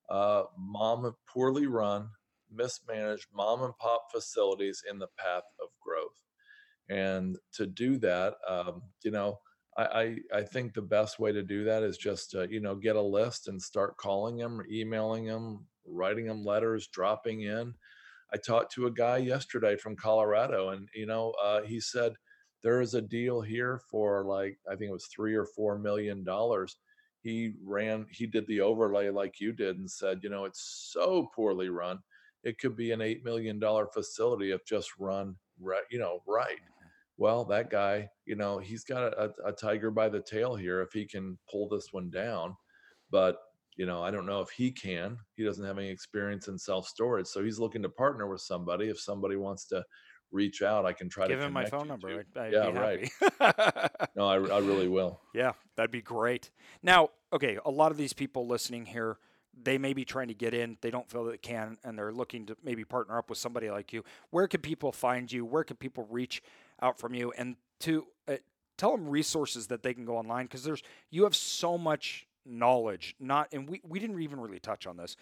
uh, 0.10 0.44
mom 0.58 1.14
poorly 1.28 1.68
run 1.68 2.08
mismanaged 2.52 3.28
mom 3.34 3.64
and 3.64 3.78
pop 3.78 4.06
facilities 4.12 4.84
in 4.90 5.00
the 5.00 5.08
path 5.18 5.44
of 5.62 5.70
growth 5.82 6.24
and 6.90 7.38
to 7.52 7.66
do 7.66 7.98
that 7.98 8.36
um, 8.48 8.82
you 9.04 9.12
know 9.12 9.40
I, 9.78 9.84
I, 9.84 10.18
I 10.40 10.42
think 10.44 10.74
the 10.74 10.82
best 10.82 11.20
way 11.20 11.32
to 11.32 11.44
do 11.44 11.64
that 11.66 11.84
is 11.84 11.98
just 11.98 12.36
uh, 12.36 12.48
you 12.48 12.60
know 12.60 12.76
get 12.76 12.96
a 12.96 13.02
list 13.02 13.48
and 13.48 13.62
start 13.62 13.98
calling 13.98 14.38
them, 14.38 14.62
emailing 14.72 15.26
them, 15.26 15.66
writing 15.86 16.28
them 16.28 16.44
letters, 16.46 16.88
dropping 16.88 17.42
in. 17.42 17.74
I 18.34 18.38
talked 18.38 18.74
to 18.74 18.88
a 18.88 18.92
guy 18.92 19.18
yesterday 19.18 19.76
from 19.76 19.96
Colorado, 19.96 20.70
and 20.70 20.88
you 20.94 21.06
know 21.06 21.34
uh, 21.44 21.62
he 21.62 21.80
said 21.80 22.14
there 22.64 22.82
is 22.82 22.94
a 22.94 23.02
deal 23.02 23.42
here 23.42 23.82
for 23.90 24.24
like 24.24 24.58
I 24.68 24.76
think 24.76 24.90
it 24.90 24.94
was 24.94 25.08
three 25.08 25.36
or 25.36 25.46
four 25.46 25.78
million 25.78 26.24
dollars. 26.24 26.78
He 27.22 27.54
ran, 27.64 28.06
he 28.10 28.26
did 28.26 28.46
the 28.48 28.62
overlay 28.62 29.10
like 29.10 29.40
you 29.40 29.54
did, 29.54 29.78
and 29.78 29.90
said, 29.90 30.20
you 30.24 30.30
know, 30.30 30.46
it's 30.46 30.90
so 30.92 31.30
poorly 31.34 31.70
run. 31.70 32.00
It 32.44 32.60
could 32.60 32.76
be 32.76 32.92
an 32.92 33.02
eight 33.02 33.24
million 33.24 33.60
dollar 33.60 33.88
facility 33.88 34.52
if 34.52 34.66
just 34.66 34.92
run 35.00 35.36
right, 35.60 35.84
you 35.90 36.00
know, 36.00 36.22
right 36.28 36.58
mm-hmm. 36.58 36.88
well, 37.18 37.46
that 37.46 37.70
guy, 37.70 38.10
you 38.26 38.36
know, 38.36 38.58
he's 38.58 38.84
got 38.84 39.14
a, 39.14 39.32
a, 39.46 39.52
tiger 39.54 39.92
by 39.92 40.10
the 40.10 40.20
tail 40.20 40.56
here 40.56 40.82
if 40.82 40.92
he 40.92 41.06
can 41.06 41.38
pull 41.50 41.70
this 41.70 41.94
one 41.94 42.10
down. 42.10 42.56
But, 43.12 43.38
you 43.78 43.86
know, 43.86 44.04
I 44.04 44.12
don't 44.12 44.26
know 44.26 44.42
if 44.42 44.50
he 44.50 44.72
can. 44.72 45.18
He 45.36 45.44
doesn't 45.44 45.66
have 45.66 45.78
any 45.78 45.90
experience 45.90 46.48
in 46.48 46.58
self 46.58 46.88
storage. 46.88 47.28
So 47.28 47.44
he's 47.44 47.60
looking 47.60 47.84
to 47.84 47.90
partner 47.90 48.28
with 48.28 48.42
somebody. 48.42 48.90
If 48.90 49.00
somebody 49.00 49.36
wants 49.36 49.66
to 49.68 49.84
reach 50.34 50.62
out, 50.62 50.86
I 50.86 50.94
can 50.94 51.08
try 51.08 51.28
Give 51.28 51.38
to 51.38 51.42
give 51.42 51.48
him 51.48 51.54
my 51.54 51.66
phone 51.66 51.88
number. 51.88 52.10
I'd, 52.10 52.38
I'd 52.38 52.52
yeah, 52.52 52.70
right. 52.70 53.10
no, 54.16 54.28
I, 54.28 54.36
I 54.36 54.60
really 54.60 54.88
will. 54.88 55.20
Yeah, 55.34 55.54
that'd 55.76 55.92
be 55.92 56.02
great. 56.02 56.52
Now, 56.84 57.10
okay, 57.32 57.58
a 57.66 57.72
lot 57.72 57.92
of 57.92 57.98
these 57.98 58.14
people 58.14 58.46
listening 58.46 58.86
here, 58.86 59.18
they 59.60 59.78
may 59.78 59.94
be 59.94 60.06
trying 60.06 60.28
to 60.28 60.34
get 60.34 60.54
in, 60.54 60.78
they 60.82 60.92
don't 60.92 61.10
feel 61.10 61.24
that 61.26 61.32
they 61.32 61.38
can, 61.38 61.78
and 61.84 61.98
they're 61.98 62.12
looking 62.12 62.46
to 62.48 62.58
maybe 62.64 62.84
partner 62.84 63.18
up 63.18 63.30
with 63.30 63.40
somebody 63.40 63.70
like 63.70 63.94
you. 63.94 64.04
Where 64.30 64.48
can 64.48 64.62
people 64.62 64.92
find 64.92 65.32
you? 65.32 65.46
Where 65.46 65.64
can 65.64 65.78
people 65.78 66.08
reach 66.10 66.44
out 66.82 67.00
from 67.00 67.14
you? 67.14 67.32
And 67.36 67.56
to 67.82 68.06
uh, 68.28 68.36
tell 68.78 68.92
them 68.92 69.08
resources 69.08 69.68
that 69.68 69.84
they 69.84 69.94
can 69.94 70.06
go 70.06 70.18
online 70.18 70.46
because 70.46 70.64
there's 70.64 70.82
you 71.10 71.24
have 71.24 71.36
so 71.36 71.78
much 71.78 72.28
knowledge. 72.46 73.16
Not 73.20 73.50
and 73.52 73.68
we 73.68 73.82
we 73.84 74.00
didn't 74.00 74.22
even 74.22 74.40
really 74.40 74.60
touch 74.60 74.88
on 74.88 74.98
this 74.98 75.16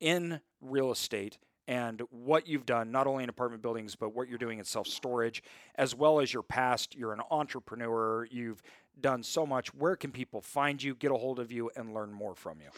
in 0.00 0.40
real 0.60 0.90
estate 0.90 1.38
and 1.68 2.02
what 2.10 2.46
you've 2.46 2.66
done, 2.66 2.90
not 2.90 3.06
only 3.06 3.22
in 3.24 3.30
apartment 3.30 3.62
buildings, 3.62 3.94
but 3.94 4.14
what 4.14 4.28
you're 4.28 4.38
doing 4.38 4.58
in 4.58 4.64
self 4.64 4.86
storage, 4.86 5.42
as 5.76 5.94
well 5.94 6.20
as 6.20 6.32
your 6.32 6.42
past. 6.42 6.94
You're 6.94 7.12
an 7.12 7.22
entrepreneur. 7.30 8.26
You've 8.30 8.62
done 9.00 9.22
so 9.22 9.46
much. 9.46 9.74
Where 9.74 9.96
can 9.96 10.10
people 10.12 10.40
find 10.40 10.82
you, 10.82 10.94
get 10.94 11.10
a 11.10 11.16
hold 11.16 11.38
of 11.38 11.52
you, 11.52 11.70
and 11.76 11.94
learn 11.94 12.12
more 12.12 12.34
from 12.34 12.60
you? 12.60 12.70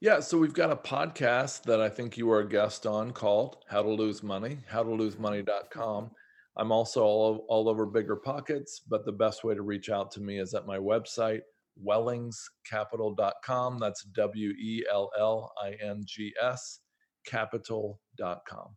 Yeah, 0.00 0.20
so 0.20 0.36
we've 0.36 0.52
got 0.52 0.72
a 0.72 0.76
podcast 0.76 1.62
that 1.62 1.80
I 1.80 1.88
think 1.88 2.18
you 2.18 2.26
were 2.26 2.40
a 2.40 2.48
guest 2.48 2.86
on 2.86 3.12
called 3.12 3.58
How 3.68 3.82
to 3.82 3.88
Lose 3.88 4.22
Money, 4.22 4.58
howtolosemoney.com. 4.70 6.10
I'm 6.56 6.72
also 6.72 7.02
all, 7.02 7.46
all 7.48 7.68
over 7.68 7.86
Bigger 7.86 8.16
Pockets, 8.16 8.82
but 8.88 9.06
the 9.06 9.12
best 9.12 9.44
way 9.44 9.54
to 9.54 9.62
reach 9.62 9.90
out 9.90 10.10
to 10.12 10.20
me 10.20 10.40
is 10.40 10.54
at 10.54 10.66
my 10.66 10.76
website, 10.76 11.40
wellingscapital.com. 11.86 13.78
That's 13.78 14.02
W 14.02 14.50
E 14.50 14.84
L 14.92 15.10
L 15.18 15.52
I 15.62 15.76
N 15.80 16.02
G 16.04 16.34
S 16.42 16.80
capital.com. 17.24 18.76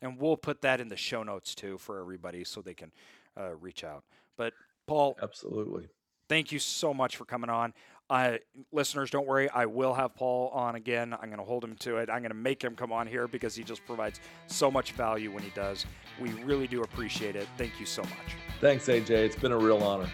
And 0.00 0.18
we'll 0.18 0.36
put 0.36 0.62
that 0.62 0.80
in 0.80 0.88
the 0.88 0.96
show 0.96 1.22
notes 1.22 1.54
too 1.54 1.78
for 1.78 2.00
everybody 2.00 2.44
so 2.44 2.60
they 2.60 2.74
can 2.74 2.92
uh, 3.38 3.54
reach 3.54 3.84
out. 3.84 4.04
But 4.36 4.52
Paul, 4.86 5.16
absolutely. 5.22 5.88
Thank 6.28 6.50
you 6.50 6.58
so 6.58 6.92
much 6.92 7.16
for 7.16 7.24
coming 7.24 7.50
on. 7.50 7.74
Uh, 8.10 8.36
listeners, 8.72 9.10
don't 9.10 9.26
worry. 9.26 9.48
I 9.48 9.66
will 9.66 9.94
have 9.94 10.14
Paul 10.14 10.48
on 10.50 10.74
again. 10.74 11.14
I'm 11.14 11.28
going 11.28 11.38
to 11.38 11.44
hold 11.44 11.64
him 11.64 11.76
to 11.76 11.96
it. 11.98 12.10
I'm 12.10 12.20
going 12.20 12.30
to 12.30 12.34
make 12.34 12.62
him 12.62 12.74
come 12.74 12.92
on 12.92 13.06
here 13.06 13.26
because 13.26 13.54
he 13.54 13.62
just 13.62 13.84
provides 13.86 14.20
so 14.48 14.70
much 14.70 14.92
value 14.92 15.30
when 15.30 15.42
he 15.42 15.50
does. 15.50 15.86
We 16.20 16.30
really 16.42 16.66
do 16.66 16.82
appreciate 16.82 17.36
it. 17.36 17.48
Thank 17.56 17.78
you 17.80 17.86
so 17.86 18.02
much. 18.02 18.36
Thanks, 18.60 18.86
AJ. 18.86 19.10
It's 19.10 19.36
been 19.36 19.52
a 19.52 19.58
real 19.58 19.82
honor. 19.82 20.08